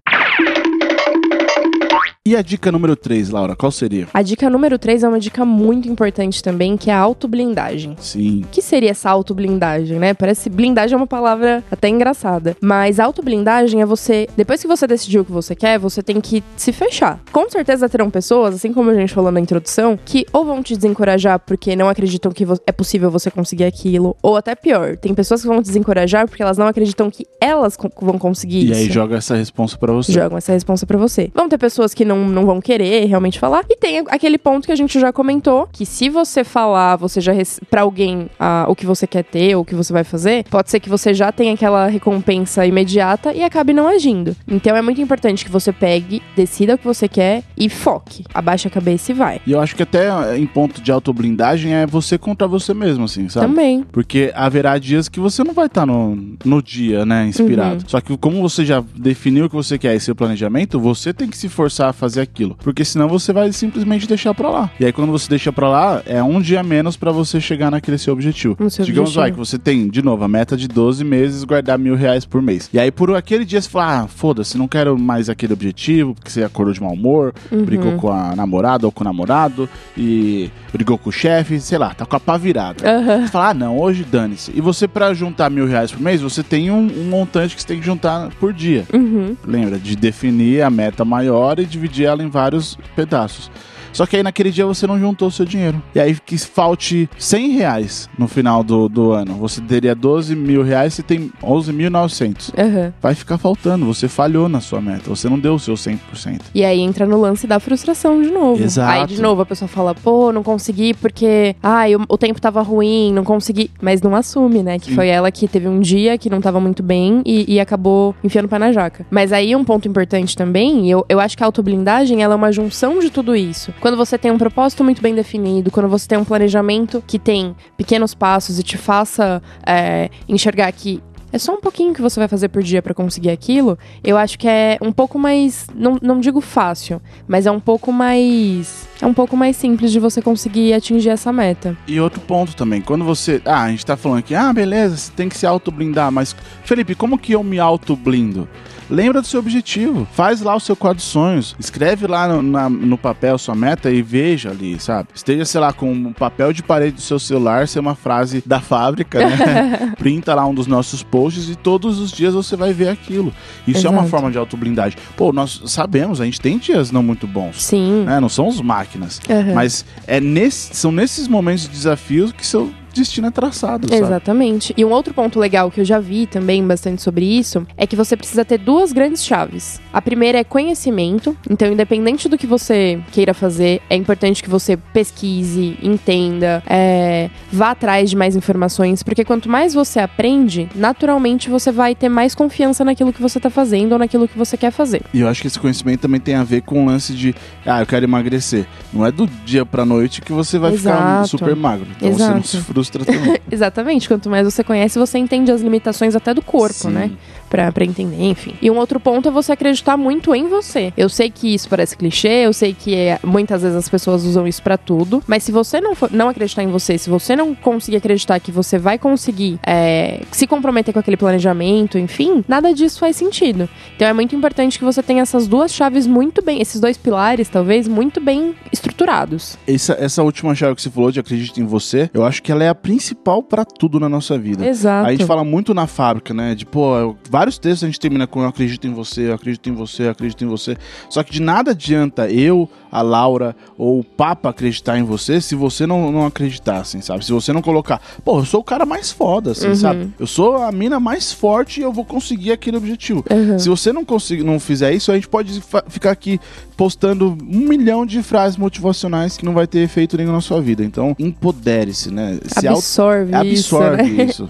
E 2.28 2.36
a 2.36 2.42
dica 2.42 2.70
número 2.74 2.94
3, 2.94 3.30
Laura, 3.30 3.56
qual 3.56 3.72
seria? 3.72 4.06
A 4.13 4.22
dica 4.22 4.50
número 4.50 4.78
3 4.78 5.02
é 5.04 5.08
uma 5.08 5.18
dica 5.18 5.46
muito 5.46 5.88
importante 5.88 6.44
também, 6.44 6.76
que 6.76 6.90
é 6.90 6.94
a 6.94 7.00
autoblindagem. 7.00 7.96
Sim. 8.02 8.42
O 8.44 8.48
que 8.48 8.62
seria 8.62 8.92
essa 8.92 9.10
autoblindagem, 9.10 9.98
né? 9.98 10.13
Parece 10.13 10.50
blindagem 10.50 10.94
é 10.94 10.98
uma 10.98 11.08
palavra 11.08 11.63
até 11.72 11.88
engraçada. 11.88 12.58
Mas 12.60 13.00
autoblindagem 13.00 13.82
é 13.82 13.86
você, 13.86 14.28
depois 14.36 14.62
que 14.62 14.68
você 14.68 14.86
decidiu 14.86 15.22
o 15.22 15.26
que 15.26 15.32
você 15.32 15.56
quer, 15.56 15.80
você 15.80 16.04
tem 16.04 16.20
que 16.20 16.44
se 16.58 16.74
fechar. 16.74 17.22
Com 17.32 17.50
certeza 17.50 17.88
terão 17.88 18.10
pessoas, 18.10 18.56
assim 18.56 18.74
como 18.74 18.90
a 18.90 18.94
gente 18.94 19.13
falou 19.13 19.32
na 19.32 19.40
introdução, 19.40 19.98
que 20.04 20.26
ou 20.34 20.44
vão 20.44 20.62
te 20.62 20.76
desencorajar 20.76 21.40
porque 21.40 21.78
não 21.78 21.88
acreditam 21.88 22.34
que 22.34 22.46
é 22.66 22.74
possível 22.74 23.10
você 23.10 23.32
conseguir 23.32 23.63
aquilo, 23.63 24.18
ou 24.22 24.36
até 24.36 24.54
pior, 24.54 24.98
tem 24.98 25.13
pessoas 25.13 25.42
que 25.44 25.48
vão 25.48 25.62
te 25.63 25.68
desencorajar 25.68 26.28
porque 26.28 26.44
elas 26.44 26.58
não 26.58 26.68
acreditam 26.68 27.10
que 27.10 27.26
elas 27.40 27.78
vão 28.02 28.20
conseguir 28.20 28.66
E 28.66 28.72
isso. 28.72 28.82
aí 28.82 28.92
joga 28.92 29.16
essa 29.16 29.34
responsa 29.34 29.78
pra 29.78 29.94
você. 29.94 30.12
jogam 30.12 30.38
essa 30.38 30.52
responsa 30.52 30.86
pra 30.86 30.98
você. 30.98 31.32
Vão 31.34 31.48
ter 31.48 31.58
pessoas 31.58 31.94
que 31.94 32.04
não, 32.04 32.16
não 32.25 32.45
vão 32.45 32.62
querer 32.62 33.06
realmente 33.06 33.39
falar. 33.39 33.63
E 33.69 33.75
tem 33.75 34.03
aquele 34.08 34.38
ponto 34.38 34.65
que 34.65 34.71
a 34.71 34.75
gente 34.75 34.99
já 34.99 35.12
comentou, 35.12 35.67
que 35.71 35.86
se 35.86 36.10
você 36.10 36.43
falar, 36.43 36.95
você 36.95 37.21
já 37.21 37.34
pra 37.69 37.82
alguém 37.82 38.30
ah, 38.39 38.65
o 38.67 38.75
que 38.75 38.86
você 38.86 39.06
quer 39.06 39.23
ter, 39.23 39.56
ou 39.56 39.62
o 39.62 39.65
que 39.65 39.75
você 39.75 39.93
vai 39.93 40.03
fazer, 40.03 40.43
pode 40.49 40.69
ser 40.69 40.80
que 40.80 40.89
você 40.89 41.13
já 41.13 41.32
tenha 41.32 41.53
aquela 41.53 41.88
recompensa 41.88 42.65
imediata 42.65 43.34
e 43.34 43.43
acabe 43.43 43.73
não 43.73 43.88
agindo. 43.88 44.36
Então 44.47 44.75
é 44.75 44.82
muito 44.82 45.01
importante 45.01 45.45
que 45.45 45.51
você 45.51 45.71
pegue, 45.71 46.21
decida 46.36 46.75
o 46.75 46.77
que 46.77 46.86
você 46.86 47.08
quer 47.08 47.43
e 47.58 47.69
foque. 47.69 48.23
Abaixa 48.34 48.67
a 48.67 48.71
cabeça 48.71 49.12
e 49.12 49.15
vai. 49.15 49.41
E 49.45 49.51
eu 49.51 49.60
acho 49.60 49.75
que 49.75 49.84
até 49.84 50.38
em 50.38 50.45
ponto 50.45 50.82
de 50.82 50.91
autoblindagem 50.91 51.73
é 51.73 51.86
você 51.86 52.17
contra 52.17 52.47
você 52.47 52.73
mesmo, 52.73 53.06
assim, 53.06 53.30
sabe? 53.30 53.47
Também. 53.47 53.86
Porque 53.91 54.32
haverá 54.36 54.77
dias 54.77 55.10
que 55.10 55.19
você 55.19 55.43
não 55.43 55.53
vai 55.53 55.67
estar 55.67 55.86
no, 55.86 56.36
no 56.43 56.62
dia, 56.62 57.06
né, 57.06 57.25
inspirado. 57.27 57.84
Uhum. 57.84 57.89
Só 57.89 58.01
que 58.01 58.17
como 58.17 58.41
você 58.41 58.65
já 58.65 58.84
definiu 58.95 59.45
o 59.45 59.49
que 59.49 59.56
você 59.56 59.77
quer 59.77 59.95
e 59.95 59.99
seu 59.99 60.15
planejamento, 60.15 60.80
você 60.80 61.13
tem 61.13 61.27
que 61.27 61.38
se 61.38 61.49
forçar 61.49 61.89
a 61.89 61.93
fazer 61.93 62.07
fazer 62.08 62.22
aquilo. 62.22 62.56
Porque 62.63 62.84
senão 62.86 63.08
você 63.08 63.34
vai 63.34 63.52
simplesmente 63.52 64.08
deixar 64.08 64.34
pra 64.34 64.50
lá. 64.50 64.72
E 64.80 64.86
aí 64.86 64.91
quando 64.93 65.12
você 65.12 65.30
deixa 65.30 65.52
pra 65.52 65.67
lá, 65.70 66.02
é 66.06 66.22
um 66.24 66.39
dia 66.39 66.63
menos 66.63 66.96
pra 66.96 67.12
você 67.12 67.39
chegar 67.41 67.70
naquele 67.70 67.98
seu 67.98 68.13
objetivo. 68.13 68.56
Seu 68.70 68.86
Digamos, 68.86 69.10
objetivo. 69.10 69.22
vai, 69.22 69.32
que 69.32 69.38
você 69.38 69.58
tem, 69.58 69.89
de 69.89 70.02
novo, 70.02 70.24
a 70.24 70.28
meta 70.28 70.56
de 70.56 70.67
12 70.67 71.04
meses 71.04 71.43
guardar 71.43 71.78
mil 71.78 71.96
reais 71.96 72.26
por 72.26 72.41
mês. 72.41 72.70
E 72.74 72.80
aí 72.80 72.91
por 72.91 73.13
aquele 73.15 73.43
dia 73.46 73.62
você 73.62 73.70
fala, 73.70 74.04
ah, 74.04 74.08
foda-se, 74.08 74.58
não 74.58 74.67
quero 74.67 74.98
mais 74.98 75.30
aquele 75.30 75.54
objetivo, 75.54 76.13
porque 76.15 76.30
você 76.32 76.43
acordou 76.43 76.74
de 76.74 76.82
mau 76.82 76.93
humor, 76.93 77.34
Uhum. 77.52 77.63
brigou 77.65 77.93
com 77.98 78.12
a 78.12 78.36
namorada 78.36 78.86
ou 78.86 78.91
com 78.91 79.02
o 79.02 79.06
namorado, 79.06 79.70
e 79.98 80.50
brigou 80.72 80.98
com 80.98 81.10
o 81.10 81.13
chefe, 81.13 81.60
sei 81.60 81.78
lá, 81.78 81.93
tá 81.93 82.06
com 82.06 82.15
a 82.15 82.20
pá 82.20 82.38
virada. 82.38 82.88
Aham. 82.89 83.22
Você 83.26 83.28
fala, 83.32 83.50
ah, 83.50 83.54
não, 83.54 83.78
hoje 83.80 84.04
dane-se. 84.04 84.52
E 84.56 84.62
você, 84.62 84.88
pra 84.88 85.13
juntar 85.13 85.50
mil 85.50 85.65
reais 85.65 85.91
por 85.91 86.02
mês, 86.02 86.22
você 86.22 86.43
tem 86.43 86.70
um, 86.72 86.78
um 86.88 87.10
montante 87.10 87.56
que 87.56 87.62
você 87.62 87.67
tem 87.67 87.80
que 87.80 87.86
juntar 87.86 88.30
por 88.39 88.54
dia. 88.54 88.86
Uhum. 88.93 89.36
Lembra? 89.46 89.78
De 89.80 89.96
definir 89.96 90.62
a 90.62 90.70
meta 90.70 91.04
maior 91.04 91.60
e 91.60 91.65
dividir 91.65 91.97
ela 92.06 92.24
em 92.24 92.30
vários 92.30 92.78
pedaços. 92.96 93.50
Só 93.98 94.06
que 94.06 94.16
aí 94.16 94.22
naquele 94.22 94.52
dia 94.52 94.64
você 94.64 94.86
não 94.86 95.00
juntou 95.00 95.28
o 95.28 95.32
seu 95.32 95.44
dinheiro. 95.44 95.82
E 95.96 96.00
aí 96.00 96.16
que 96.24 96.38
falte 96.38 97.10
100 97.18 97.50
reais 97.54 98.08
no 98.16 98.28
final 98.28 98.64
do, 98.64 98.88
do 98.88 99.12
ano. 99.12 99.34
Você 99.38 99.60
teria 99.60 99.96
12 99.96 100.36
mil 100.36 100.62
reais 100.62 101.00
e 101.00 101.02
tem 101.02 101.32
11.900. 101.42 102.54
Aham. 102.56 102.94
Vai 103.02 103.16
ficar 103.16 103.40
faltando. 103.40 103.88
Você 103.88 104.08
falhou 104.08 104.48
na 104.48 104.62
sua 104.62 104.80
meta. 104.80 105.10
Você 105.10 105.28
não 105.28 105.40
deu 105.40 105.56
o 105.56 105.60
seu 105.60 105.74
100%. 105.74 106.42
E 106.54 106.64
aí 106.64 106.80
entra 106.80 107.08
no 107.08 107.20
lance 107.20 107.48
da 107.48 107.60
frustração 107.60 108.22
de 108.22 108.30
novo. 108.30 108.64
Exato. 108.64 108.92
Aí 108.92 109.08
de 109.08 109.20
novo 109.20 109.42
a 109.42 109.46
pessoa 109.48 109.68
fala, 109.68 109.96
pô, 109.96 110.32
não 110.32 110.44
consegui 110.44 110.94
porque, 110.94 111.56
ai, 111.64 111.96
o, 111.96 112.02
o 112.08 112.20
tempo 112.20 112.40
tava 112.40 112.62
ruim, 112.62 113.12
não 113.12 113.24
consegui. 113.24 113.72
Mas 113.82 114.00
não 114.00 114.16
assume, 114.16 114.62
né? 114.62 114.78
Que 114.78 114.90
Sim. 114.90 114.96
foi 114.96 115.08
ela 115.08 115.32
que 115.32 115.48
teve 115.48 115.68
um 115.68 115.80
dia 115.80 116.20
que 116.20 116.30
não 116.30 116.40
tava 116.40 116.60
muito 116.60 116.84
bem 116.84 117.24
e, 117.26 117.52
e 117.52 117.60
acabou 117.60 118.14
enfiando 118.24 118.46
o 118.46 118.50
pé 118.50 118.60
na 118.60 118.72
jaca. 118.72 119.08
Mas 119.10 119.34
aí 119.34 119.56
um 119.56 119.64
ponto 119.64 119.88
importante 119.88 120.38
também, 120.38 120.88
eu, 120.88 121.04
eu 121.10 121.20
acho 121.20 121.36
que 121.36 121.42
a 121.42 121.48
autoblindagem 121.48 122.22
ela 122.22 122.36
é 122.36 122.38
uma 122.38 122.52
junção 122.52 123.00
de 123.00 123.10
tudo 123.10 123.36
isso. 123.36 123.74
Quando 123.87 123.87
você 123.95 124.17
tem 124.17 124.32
um 124.32 124.38
propósito 124.38 124.84
muito 124.84 125.02
bem 125.02 125.15
definido, 125.15 125.71
quando 125.71 125.88
você 125.88 126.08
tem 126.08 126.17
um 126.17 126.26
planejamento 126.26 127.04
que 127.06 127.17
tem 127.19 127.56
pequenos 127.78 128.13
passos 128.13 128.60
e 128.60 128.63
te 128.63 128.78
faça 128.78 129.41
é, 129.65 130.10
enxergar 130.28 130.71
que 130.71 131.02
é 131.32 131.38
só 131.38 131.54
um 131.54 131.60
pouquinho 131.60 131.93
que 131.93 132.02
você 132.02 132.19
vai 132.19 132.28
fazer 132.28 132.47
por 132.47 132.63
dia 132.63 132.82
pra 132.82 132.93
conseguir 132.93 133.30
aquilo, 133.30 133.78
eu 134.04 134.17
acho 134.17 134.39
que 134.39 134.47
é 134.47 134.78
um 134.82 134.91
pouco 134.91 135.19
mais, 135.19 135.67
não, 135.76 135.97
não 136.02 136.19
digo 136.19 136.39
fácil, 136.39 137.02
mas 137.28 137.45
é 137.45 137.52
um 137.52 137.60
pouco 137.60 137.91
mais, 137.91 138.88
é 139.02 139.06
um 139.06 139.13
pouco 139.13 139.36
mais 139.36 139.58
simples 139.58 139.91
de 139.91 140.00
você 140.00 140.21
conseguir 140.21 140.73
atingir 140.73 141.10
essa 141.10 141.34
meta. 141.34 141.78
E 141.86 142.00
outro 142.00 142.21
ponto 142.21 142.56
também, 142.56 142.82
quando 142.82 143.04
você. 143.04 143.41
Ah, 143.45 143.63
a 143.63 143.69
gente 143.69 143.86
tá 143.86 143.97
falando 143.97 144.19
aqui, 144.19 144.34
ah, 144.34 144.54
beleza, 144.54 144.95
você 144.95 145.12
tem 145.12 145.28
que 145.28 145.38
se 145.38 145.45
auto-blindar, 145.45 146.12
mas. 146.12 146.36
Felipe, 146.63 146.95
como 146.95 147.17
que 147.17 147.34
eu 147.34 147.43
me 147.43 147.60
auto-blindo? 147.60 148.47
Lembra 148.89 149.21
do 149.21 149.28
seu 149.28 149.39
objetivo. 149.39 150.08
Faz 150.13 150.41
lá 150.41 150.56
o 150.56 150.60
seu 150.60 150.76
quadro 150.76 150.97
de 150.97 151.04
sonhos. 151.04 151.56
Escreve 151.60 152.08
lá 152.08 152.28
no, 152.28 152.41
na- 152.41 152.69
no 152.69 152.97
papel 152.97 153.38
sua 153.38 153.54
meta 153.56 153.91
e 153.91 154.02
veja 154.02 154.50
ali, 154.50 154.80
sabe? 154.80 155.10
Esteja, 155.13 155.45
sei 155.45 155.60
lá, 155.62 155.73
com 155.73 155.91
um 155.91 156.13
papel 156.13 156.54
de 156.54 156.63
parede 156.63 156.95
do 156.95 157.02
seu 157.02 157.19
celular, 157.19 157.67
ser 157.67 157.80
uma 157.80 157.95
frase 157.95 158.41
da 158.45 158.60
fábrica, 158.60 159.19
né? 159.19 159.93
Printa 160.00 160.34
lá 160.34 160.45
um 160.45 160.54
dos 160.54 160.67
nossos 160.67 161.04
posts 161.04 161.50
e 161.50 161.56
todos 161.56 162.00
os 162.00 162.12
dias 162.12 162.34
você 162.34 162.56
vai 162.56 162.73
ver 162.73 162.89
aquilo. 162.89 163.34
Isso 163.67 163.86
é 163.86 163.89
uma 163.89 164.00
Exato. 164.00 164.10
forma 164.10 164.32
de 164.32 164.38
autoblindagem. 164.38 164.97
Pô, 165.15 165.32
nós 165.34 165.62
sabemos, 165.65 166.21
a 166.21 166.26
gente 166.26 166.39
tem 166.39 166.58
dias 166.58 166.91
não 166.91 167.04
muito 167.04 167.28
bons. 167.28 167.62
Sim. 167.63 168.04
Né? 168.06 168.19
Não 168.19 168.30
somos 168.30 168.62
máquinas. 168.62 169.19
Aham. 169.30 169.54
Mas 169.54 169.86
é 170.06 170.19
nesse, 170.21 170.73
são 170.76 170.91
nesses 170.91 171.28
momentos 171.28 171.63
de 171.63 171.69
desafios 171.69 172.32
que 172.32 172.45
seu 172.45 172.71
destino 172.98 173.28
é 173.28 173.32
traçado, 173.32 173.88
sabe? 173.88 174.02
Exatamente. 174.02 174.74
E 174.76 174.84
um 174.84 174.92
outro 174.92 175.14
ponto 175.14 175.40
legal 175.40 175.72
que 175.72 175.82
eu 175.82 175.86
já 175.86 176.00
vi 176.00 176.26
também 176.26 176.66
bastante 176.66 177.02
sobre 177.02 177.26
isso 177.26 177.66
é 177.78 177.88
que 177.88 177.96
você 177.96 178.16
precisa 178.16 178.44
ter 178.44 178.58
duas 178.58 178.92
grandes 178.92 179.24
chaves. 179.24 179.80
A 179.94 180.02
primeira 180.02 180.38
é 180.40 180.44
conhecimento. 180.44 181.36
Então, 181.50 181.72
independente 181.72 182.28
do 182.28 182.38
que 182.38 182.48
você 182.48 183.00
queira 183.12 183.34
fazer, 183.34 183.82
é 183.90 183.96
importante 183.96 184.44
que 184.44 184.50
você 184.50 184.78
pesquise, 184.78 185.78
entenda, 185.82 186.64
é, 186.68 187.30
vá 187.52 187.72
atrás 187.72 188.10
de 188.10 188.16
mais 188.16 188.36
informações, 188.36 189.04
porque 189.04 189.24
quanto 189.24 189.50
mais 189.50 189.74
você 189.74 190.00
aprende, 190.00 190.70
naturalmente 190.76 191.50
você 191.50 191.72
vai 191.72 191.96
ter 191.96 192.10
mais 192.10 192.34
confiança 192.34 192.84
naquilo 192.84 193.14
que 193.14 193.22
você 193.22 193.40
tá 193.40 193.50
fazendo 193.50 193.94
ou 193.94 194.00
naquilo 194.00 194.28
que 194.28 194.38
você 194.38 194.58
quer 194.58 194.72
fazer. 194.72 195.02
E 195.14 195.22
eu 195.22 195.28
acho 195.28 195.42
que 195.42 195.48
esse 195.48 195.60
conhecimento 195.60 196.02
também 196.02 196.20
tem 196.20 196.36
a 196.36 196.44
ver 196.44 196.62
com 196.62 196.84
o 196.84 196.86
lance 196.86 197.14
de, 197.14 197.36
ah, 197.66 197.82
eu 197.82 197.86
quero 197.86 198.06
emagrecer. 198.06 198.66
Não 198.92 199.06
é 199.06 199.12
do 199.12 199.28
dia 199.46 199.66
pra 199.66 199.86
noite 199.86 200.22
que 200.22 200.32
você 200.32 200.58
vai 200.58 200.72
ficar 200.72 201.22
Exato. 201.22 201.28
super 201.28 201.56
magro. 201.56 201.88
Então 201.96 202.12
você 202.12 202.24
não 202.24 202.32
Exato. 202.38 202.48
se 202.48 202.58
frustra 202.58 202.87
Exatamente. 203.52 204.08
Quanto 204.08 204.30
mais 204.30 204.45
você 204.45 204.63
conhece, 204.63 204.97
você 205.00 205.17
entende 205.17 205.52
as 205.52 205.62
limitações 205.62 206.15
até 206.15 206.34
do 206.34 206.41
corpo, 206.41 206.73
Sim. 206.73 206.91
né? 206.91 207.12
Pra, 207.50 207.72
pra 207.72 207.86
entender, 207.86 208.22
enfim. 208.24 208.54
E 208.62 208.70
um 208.70 208.78
outro 208.78 209.00
ponto 209.00 209.28
é 209.30 209.32
você 209.32 209.54
acreditar 209.54 209.96
muito 209.96 210.36
em 210.36 210.48
você. 210.48 210.92
Eu 210.98 211.08
sei 211.10 211.30
que 211.30 211.54
isso 211.54 211.70
parece 211.70 211.96
clichê, 211.96 212.46
eu 212.46 212.52
sei 212.54 212.74
que 212.74 212.94
é- 212.94 213.20
muitas 213.24 213.62
vezes 213.62 213.78
as 213.78 213.88
pessoas 213.88 214.24
usam 214.26 214.46
isso 214.48 214.62
pra 214.62 214.78
tudo, 214.78 215.24
mas 215.28 215.44
se 215.44 215.52
você 215.52 215.80
não, 215.80 215.96
for- 215.96 216.12
não 216.12 216.28
acreditar 216.30 216.64
em 216.64 216.68
você, 216.68 216.98
se 216.98 217.10
você 217.10 217.36
não 217.36 217.56
conseguir 217.56 217.98
acreditar 217.98 218.40
que 218.40 218.52
você 218.52 218.78
vai 218.78 218.98
conseguir 218.98 219.60
é, 219.66 220.22
se 220.32 220.46
comprometer 220.46 220.94
com 220.94 221.00
aquele 221.00 221.16
planejamento, 221.18 221.98
enfim, 221.98 222.44
nada 222.48 222.74
disso 222.74 223.00
faz 223.00 223.16
sentido. 223.16 223.70
Então 223.96 224.08
é 224.08 224.14
muito 224.14 224.36
importante 224.36 224.78
que 224.78 224.84
você 224.86 225.02
tenha 225.02 225.22
essas 225.22 225.48
duas 225.48 225.74
chaves 225.74 226.06
muito 226.06 226.42
bem, 226.44 226.62
esses 226.62 226.80
dois 226.82 226.98
pilares, 226.98 227.48
talvez, 227.50 227.88
muito 227.88 228.20
bem 228.20 228.56
estruturados. 228.72 229.58
Essa, 229.68 229.94
essa 230.00 230.24
última 230.24 230.54
chave 230.56 230.76
que 230.76 230.82
você 230.82 230.90
falou 230.90 231.12
de 231.12 231.20
acredite 231.20 231.60
em 231.62 231.66
você, 231.66 232.10
eu 232.14 232.26
acho 232.26 232.42
que 232.42 232.52
ela 232.52 232.64
é 232.64 232.70
a 232.70 232.76
principal 232.76 233.44
pra 233.44 233.64
tudo 233.66 234.00
na 234.00 234.10
nossa 234.10 234.38
vida. 234.38 234.66
Exato. 234.68 235.08
A 235.08 235.12
gente 235.12 235.26
fala 235.26 235.44
muito 235.44 235.74
na 235.74 235.88
fábrica, 235.88 236.34
né? 236.34 236.56
De, 236.56 236.66
pô, 236.66 236.96
eu- 236.98 237.18
vários 237.38 237.58
textos 237.60 237.84
a 237.84 237.88
gente 237.88 238.00
termina 238.00 238.26
com 238.26 238.41
eu 238.41 238.47
acredito 238.47 238.88
em 238.88 238.93
você, 238.93 239.30
eu 239.30 239.34
acredito 239.36 239.69
em 239.69 239.73
você, 239.73 240.04
eu 240.08 240.10
acredito 240.12 240.43
em 240.43 240.47
você. 240.47 240.76
Só 241.10 241.21
que 241.21 241.32
de 241.32 241.41
nada 241.41 241.71
adianta 241.71 242.28
eu, 242.32 242.67
a 242.91 243.02
Laura 243.02 243.56
ou 243.78 244.00
o 244.00 244.04
Papa 244.04 244.50
acreditar 244.50 244.97
em 244.97 245.04
você 245.04 245.39
se 245.39 245.54
você 245.54 245.86
não, 245.86 246.12
não 246.12 246.26
acreditar, 246.26 246.78
assim, 246.80 247.00
sabe? 247.02 247.23
Se 247.23 247.32
você 247.32 247.54
não 247.54 247.62
colocar, 247.62 248.02
pô, 248.26 248.39
eu 248.39 248.45
sou 248.45 248.62
o 248.62 248.63
cara 248.63 248.86
mais 248.86 249.12
foda, 249.12 249.52
assim, 249.52 249.67
Uhum. 249.67 249.76
sabe? 249.76 250.10
Eu 250.19 250.26
sou 250.26 250.58
a 250.63 250.71
mina 250.71 251.00
mais 251.00 251.32
forte 251.32 251.80
e 251.80 251.84
eu 251.84 251.91
vou 251.93 252.04
conseguir 252.06 252.52
aquele 252.52 252.78
objetivo. 252.78 253.23
Uhum. 253.30 253.60
Se 253.60 253.69
você 253.69 253.93
não 253.93 254.04
conseguir, 254.04 254.43
não 254.43 254.60
fizer 254.60 254.93
isso, 254.93 255.12
a 255.12 255.15
gente 255.15 255.28
pode 255.28 255.62
ficar 255.89 256.12
aqui 256.12 256.39
postando 256.76 257.38
um 257.41 257.60
milhão 257.67 258.06
de 258.06 258.23
frases 258.23 258.58
motivacionais 258.58 259.38
que 259.38 259.45
não 259.45 259.54
vai 259.54 259.67
ter 259.67 259.80
efeito 259.80 260.17
nenhum 260.17 260.32
na 260.32 260.41
sua 260.41 260.62
vida. 260.62 260.84
Então, 260.84 261.15
empodere-se, 261.19 262.12
né? 262.12 262.39
Se 262.45 262.67
auto- 262.67 262.80
Absorve, 262.80 263.34
absorve 263.36 264.04
isso, 264.04 264.15
né? 264.17 264.23
isso. 264.26 264.50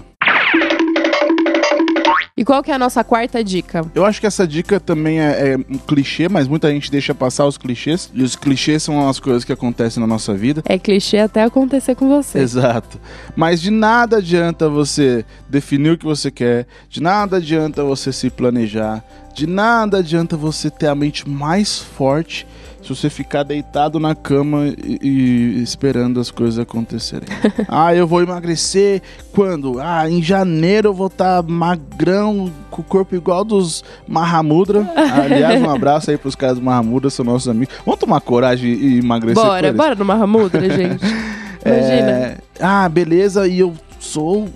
E 2.38 2.44
qual 2.44 2.62
que 2.62 2.70
é 2.70 2.74
a 2.74 2.78
nossa 2.78 3.02
quarta 3.02 3.42
dica? 3.42 3.84
Eu 3.92 4.04
acho 4.04 4.20
que 4.20 4.26
essa 4.26 4.46
dica 4.46 4.78
também 4.78 5.20
é, 5.20 5.54
é 5.54 5.56
um 5.56 5.76
clichê, 5.76 6.28
mas 6.28 6.46
muita 6.46 6.70
gente 6.70 6.88
deixa 6.88 7.12
passar 7.12 7.44
os 7.46 7.58
clichês. 7.58 8.08
E 8.14 8.22
os 8.22 8.36
clichês 8.36 8.80
são 8.80 9.08
as 9.08 9.18
coisas 9.18 9.42
que 9.42 9.52
acontecem 9.52 10.00
na 10.00 10.06
nossa 10.06 10.32
vida. 10.34 10.62
É 10.64 10.78
clichê 10.78 11.18
até 11.18 11.42
acontecer 11.42 11.96
com 11.96 12.08
você. 12.08 12.38
Exato. 12.38 13.00
Mas 13.34 13.60
de 13.60 13.72
nada 13.72 14.18
adianta 14.18 14.68
você 14.68 15.24
definir 15.48 15.94
o 15.94 15.98
que 15.98 16.04
você 16.04 16.30
quer, 16.30 16.68
de 16.88 17.02
nada 17.02 17.38
adianta 17.38 17.82
você 17.82 18.12
se 18.12 18.30
planejar, 18.30 19.02
de 19.34 19.44
nada 19.44 19.98
adianta 19.98 20.36
você 20.36 20.70
ter 20.70 20.86
a 20.86 20.94
mente 20.94 21.28
mais 21.28 21.80
forte 21.80 22.46
se 22.82 22.88
você 22.88 23.10
ficar 23.10 23.42
deitado 23.42 23.98
na 23.98 24.14
cama 24.14 24.66
e, 24.82 24.98
e 25.02 25.62
esperando 25.62 26.20
as 26.20 26.30
coisas 26.30 26.58
acontecerem. 26.58 27.28
ah, 27.68 27.94
eu 27.94 28.06
vou 28.06 28.22
emagrecer 28.22 29.02
quando? 29.32 29.80
Ah, 29.80 30.08
em 30.08 30.22
janeiro 30.22 30.88
eu 30.88 30.94
vou 30.94 31.08
estar 31.08 31.42
magrão, 31.42 32.50
com 32.70 32.82
o 32.82 32.84
corpo 32.84 33.14
igual 33.14 33.44
dos 33.44 33.84
Mahamudra. 34.06 34.88
Aliás, 34.96 35.60
um 35.60 35.70
abraço 35.70 36.10
aí 36.10 36.16
pros 36.16 36.34
caras 36.34 36.58
do 36.58 36.64
Mahamudra, 36.64 37.10
são 37.10 37.24
nossos 37.24 37.48
amigos. 37.48 37.74
Vamos 37.84 38.00
tomar 38.00 38.20
coragem 38.20 38.70
e 38.70 38.98
emagrecer 38.98 39.42
Bora, 39.42 39.72
bora 39.72 39.94
no 39.94 40.04
Mahamudra, 40.04 40.60
gente. 40.70 41.04
Imagina. 41.64 42.10
É, 42.10 42.38
ah, 42.60 42.88
beleza, 42.88 43.46
e 43.46 43.58
eu 43.58 43.74
sou 43.98 44.48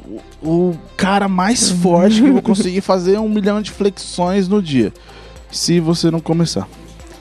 o, 0.43 0.49
o 0.71 0.79
cara 0.97 1.29
mais 1.29 1.71
forte 1.71 2.23
que 2.23 2.29
eu 2.29 2.33
vou 2.35 2.43
conseguir 2.43 2.81
fazer 2.81 3.19
um 3.19 3.29
milhão 3.29 3.61
de 3.61 3.71
flexões 3.71 4.49
no 4.49 4.63
dia. 4.63 4.93
Se 5.51 5.81
você 5.81 6.11
não 6.11 6.21
começar. 6.21 6.67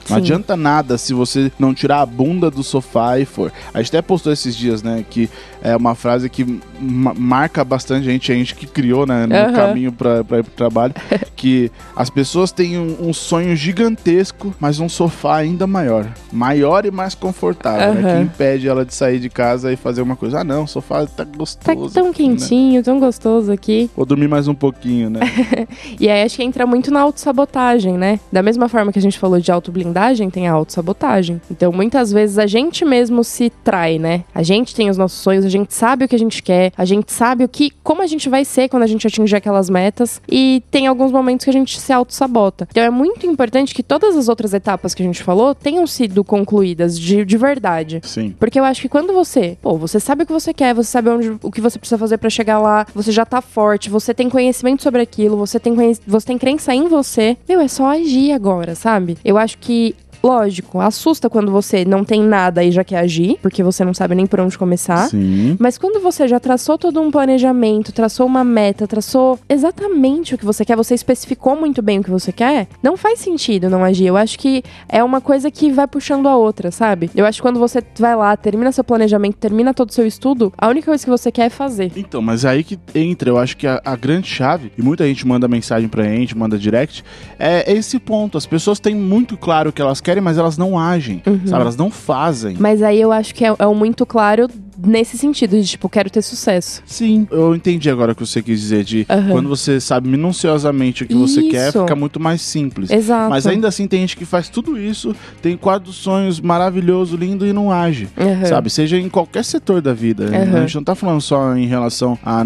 Não 0.08 0.16
Sim. 0.16 0.22
adianta 0.22 0.56
nada 0.56 0.98
se 0.98 1.14
você 1.14 1.50
não 1.58 1.72
tirar 1.74 2.00
a 2.00 2.06
bunda 2.06 2.50
do 2.50 2.62
sofá 2.62 3.18
e 3.18 3.24
for. 3.24 3.52
A 3.72 3.78
gente 3.78 3.88
até 3.88 4.02
postou 4.02 4.32
esses 4.32 4.56
dias, 4.56 4.82
né? 4.82 5.04
Que 5.08 5.30
é 5.62 5.76
uma 5.76 5.94
frase 5.94 6.28
que 6.28 6.60
ma- 6.80 7.14
marca 7.14 7.64
bastante 7.64 8.08
a 8.08 8.12
gente, 8.12 8.32
a 8.32 8.34
gente 8.34 8.54
que 8.54 8.66
criou, 8.66 9.06
né? 9.06 9.26
No 9.26 9.34
Aham. 9.36 9.52
caminho 9.52 9.92
pra, 9.92 10.24
pra 10.24 10.38
ir 10.38 10.42
pro 10.44 10.52
trabalho. 10.52 10.94
que 11.36 11.70
as 11.96 12.10
pessoas 12.10 12.50
têm 12.52 12.78
um, 12.78 13.08
um 13.08 13.12
sonho 13.12 13.54
gigantesco, 13.56 14.54
mas 14.60 14.78
um 14.80 14.88
sofá 14.88 15.36
ainda 15.36 15.66
maior. 15.66 16.06
Maior 16.32 16.84
e 16.86 16.90
mais 16.90 17.14
confortável, 17.14 17.94
né? 17.94 18.00
Aham. 18.00 18.16
Que 18.18 18.22
impede 18.24 18.68
ela 18.68 18.84
de 18.84 18.94
sair 18.94 19.18
de 19.18 19.28
casa 19.28 19.72
e 19.72 19.76
fazer 19.76 20.02
uma 20.02 20.16
coisa. 20.16 20.40
Ah, 20.40 20.44
não, 20.44 20.64
o 20.64 20.68
sofá 20.68 21.06
tá 21.06 21.24
Tá 21.24 21.38
gostoso. 21.38 21.94
tão 21.94 22.08
aqui, 22.10 22.28
né? 22.28 22.36
quentinho, 22.36 22.82
tão 22.82 22.98
gostoso 22.98 23.50
aqui. 23.52 23.90
Vou 23.96 24.04
dormir 24.06 24.28
mais 24.28 24.48
um 24.48 24.54
pouquinho, 24.54 25.10
né? 25.10 25.20
E 26.00 26.08
aí 26.08 26.22
acho 26.22 26.36
que 26.36 26.42
entra 26.42 26.66
muito 26.66 26.90
na 26.90 27.00
autossabotagem, 27.00 27.96
né? 27.96 28.18
Da 28.32 28.42
mesma 28.42 28.68
forma 28.68 28.92
que 28.92 28.98
a 28.98 29.02
gente 29.02 29.18
falou 29.18 29.38
de 29.40 29.50
autoblindagem, 29.52 29.82
blindagem, 29.92 30.30
tem 30.30 30.48
a 30.48 30.52
autossabotagem. 30.52 31.40
Então, 31.50 31.72
muitas 31.72 32.12
vezes 32.12 32.38
a 32.38 32.46
gente 32.46 32.84
mesmo 32.84 33.24
se 33.24 33.50
trai, 33.64 33.98
né? 33.98 34.24
A 34.34 34.42
gente 34.42 34.74
tem 34.74 34.88
os 34.90 34.96
nossos 34.96 35.18
sonhos, 35.20 35.44
a 35.44 35.48
gente 35.52 35.74
sabe 35.74 36.04
o 36.04 36.08
que 36.08 36.16
a 36.16 36.18
gente 36.18 36.42
quer, 36.42 36.72
a 36.76 36.84
gente 36.84 37.12
sabe 37.12 37.44
o 37.44 37.48
que, 37.48 37.70
como 37.82 38.02
a 38.02 38.06
gente 38.06 38.28
vai 38.28 38.44
ser 38.44 38.68
quando 38.68 38.82
a 38.82 38.86
gente 38.86 39.06
atingir 39.06 39.36
aquelas 39.36 39.68
metas 39.70 40.20
e 40.28 40.62
tem 40.70 40.86
alguns 40.86 41.12
momentos 41.12 41.44
que 41.44 41.50
a 41.50 41.52
gente 41.52 41.80
se 41.80 41.92
auto-sabota. 41.92 42.66
Então, 42.70 42.82
é 42.82 42.90
muito 42.90 43.26
importante 43.26 43.74
que 43.74 43.82
todas 43.82 44.16
as 44.16 44.28
outras 44.28 44.52
etapas 44.54 44.94
que 44.94 45.02
a 45.02 45.06
gente 45.06 45.22
falou 45.22 45.54
tenham 45.54 45.86
sido 45.86 46.24
concluídas 46.24 46.98
de, 46.98 47.24
de 47.24 47.36
verdade. 47.36 48.00
Sim. 48.02 48.34
Porque 48.38 48.58
eu 48.58 48.64
acho 48.64 48.80
que 48.80 48.88
quando 48.88 49.12
você, 49.12 49.56
pô, 49.60 49.76
você 49.76 50.00
sabe 50.00 50.22
o 50.22 50.26
que 50.26 50.32
você 50.32 50.52
quer, 50.52 50.74
você 50.74 50.90
sabe 50.90 51.10
onde, 51.10 51.38
o 51.42 51.50
que 51.50 51.60
você 51.60 51.78
precisa 51.78 51.98
fazer 51.98 52.18
para 52.18 52.30
chegar 52.30 52.58
lá, 52.58 52.86
você 52.94 53.12
já 53.12 53.24
tá 53.24 53.40
forte, 53.40 53.90
você 53.90 54.14
tem 54.14 54.28
conhecimento 54.28 54.82
sobre 54.82 55.02
aquilo, 55.02 55.36
você 55.36 55.60
tem, 55.60 55.74
você 56.06 56.26
tem 56.26 56.38
crença 56.38 56.74
em 56.74 56.88
você, 56.88 57.36
meu, 57.48 57.60
é 57.60 57.68
só 57.68 57.90
agir 57.90 58.32
agora, 58.32 58.74
sabe? 58.74 59.18
Eu 59.24 59.36
acho 59.38 59.58
que 59.58 59.94
Lógico, 60.22 60.80
assusta 60.80 61.28
quando 61.28 61.50
você 61.50 61.84
não 61.84 62.04
tem 62.04 62.22
nada 62.22 62.62
e 62.62 62.70
já 62.70 62.84
quer 62.84 62.98
agir, 62.98 63.38
porque 63.42 63.62
você 63.62 63.84
não 63.84 63.94
sabe 63.94 64.14
nem 64.14 64.26
por 64.26 64.40
onde 64.40 64.56
começar. 64.56 65.08
Sim. 65.08 65.56
Mas 65.58 65.78
quando 65.78 66.00
você 66.00 66.28
já 66.28 66.38
traçou 66.38 66.78
todo 66.78 67.00
um 67.00 67.10
planejamento, 67.10 67.92
traçou 67.92 68.26
uma 68.26 68.44
meta, 68.44 68.86
traçou 68.86 69.38
exatamente 69.48 70.34
o 70.34 70.38
que 70.38 70.44
você 70.44 70.64
quer, 70.64 70.76
você 70.76 70.94
especificou 70.94 71.56
muito 71.56 71.82
bem 71.82 71.98
o 71.98 72.04
que 72.04 72.10
você 72.10 72.32
quer, 72.32 72.68
não 72.82 72.96
faz 72.96 73.18
sentido 73.18 73.68
não 73.68 73.84
agir. 73.84 74.06
Eu 74.06 74.16
acho 74.16 74.38
que 74.38 74.62
é 74.88 75.02
uma 75.02 75.20
coisa 75.20 75.50
que 75.50 75.70
vai 75.70 75.86
puxando 75.86 76.28
a 76.28 76.36
outra, 76.36 76.70
sabe? 76.70 77.10
Eu 77.14 77.26
acho 77.26 77.38
que 77.38 77.42
quando 77.42 77.58
você 77.58 77.82
vai 77.98 78.14
lá, 78.14 78.36
termina 78.36 78.70
seu 78.70 78.84
planejamento, 78.84 79.36
termina 79.36 79.74
todo 79.74 79.90
o 79.90 79.92
seu 79.92 80.06
estudo, 80.06 80.52
a 80.56 80.68
única 80.68 80.86
coisa 80.86 81.02
que 81.02 81.10
você 81.10 81.32
quer 81.32 81.46
é 81.46 81.50
fazer. 81.50 81.92
Então, 81.96 82.22
mas 82.22 82.44
é 82.44 82.50
aí 82.50 82.64
que 82.64 82.78
entra, 82.94 83.30
eu 83.30 83.38
acho 83.38 83.56
que 83.56 83.66
a, 83.66 83.80
a 83.84 83.96
grande 83.96 84.28
chave, 84.28 84.72
e 84.76 84.82
muita 84.82 85.06
gente 85.06 85.26
manda 85.26 85.48
mensagem 85.48 85.88
pra 85.88 86.04
gente, 86.04 86.36
manda 86.36 86.58
direct, 86.58 87.04
é 87.38 87.72
esse 87.72 87.98
ponto. 87.98 88.36
As 88.36 88.46
pessoas 88.46 88.78
têm 88.78 88.94
muito 88.94 89.36
claro 89.36 89.70
o 89.70 89.72
que 89.72 89.80
elas 89.80 90.00
querem 90.00 90.11
querem, 90.12 90.22
mas 90.22 90.36
elas 90.38 90.58
não 90.58 90.78
agem, 90.78 91.22
Uhum. 91.26 91.40
sabe? 91.46 91.62
Elas 91.62 91.76
não 91.76 91.90
fazem. 91.90 92.56
Mas 92.58 92.82
aí 92.82 93.00
eu 93.00 93.10
acho 93.10 93.34
que 93.34 93.44
é, 93.44 93.54
é 93.58 93.66
o 93.66 93.74
muito 93.74 94.04
claro 94.04 94.46
nesse 94.78 95.16
sentido, 95.18 95.60
de 95.60 95.66
tipo, 95.66 95.88
quero 95.88 96.08
ter 96.10 96.22
sucesso. 96.22 96.82
Sim, 96.86 97.26
eu 97.30 97.54
entendi 97.54 97.90
agora 97.90 98.12
o 98.12 98.14
que 98.14 98.24
você 98.26 98.42
quis 98.42 98.60
dizer 98.60 98.84
de 98.84 99.06
Aham. 99.08 99.30
quando 99.30 99.48
você 99.48 99.80
sabe 99.80 100.08
minuciosamente 100.08 101.04
o 101.04 101.06
que 101.06 101.14
você 101.14 101.42
quer, 101.44 101.68
Isso. 101.68 101.80
fica 101.80 101.94
muito 101.94 102.18
mais 102.20 102.40
simples. 102.42 102.90
Exato. 102.90 103.30
Mas 103.30 103.46
ainda 103.46 103.68
assim 103.68 103.86
tem 103.86 104.00
gente 104.00 104.16
que 104.16 104.24
faz 104.24 104.48
tudo 104.48 104.78
isso, 104.78 105.14
tem 105.40 105.56
quadro 105.56 105.86
dos 105.88 105.96
sonhos 105.96 106.40
maravilhoso, 106.40 107.16
lindo 107.16 107.46
e 107.46 107.52
não 107.52 107.70
age. 107.72 108.08
Uhum. 108.16 108.46
Sabe? 108.46 108.70
Seja 108.70 108.96
em 108.98 109.08
qualquer 109.08 109.44
setor 109.44 109.80
da 109.80 109.92
vida. 109.92 110.24
Uhum. 110.24 110.56
A 110.56 110.60
gente 110.60 110.74
não 110.76 110.84
tá 110.84 110.94
falando 110.94 111.20
só 111.20 111.54
em 111.56 111.66
relação 111.66 112.18
a, 112.24 112.44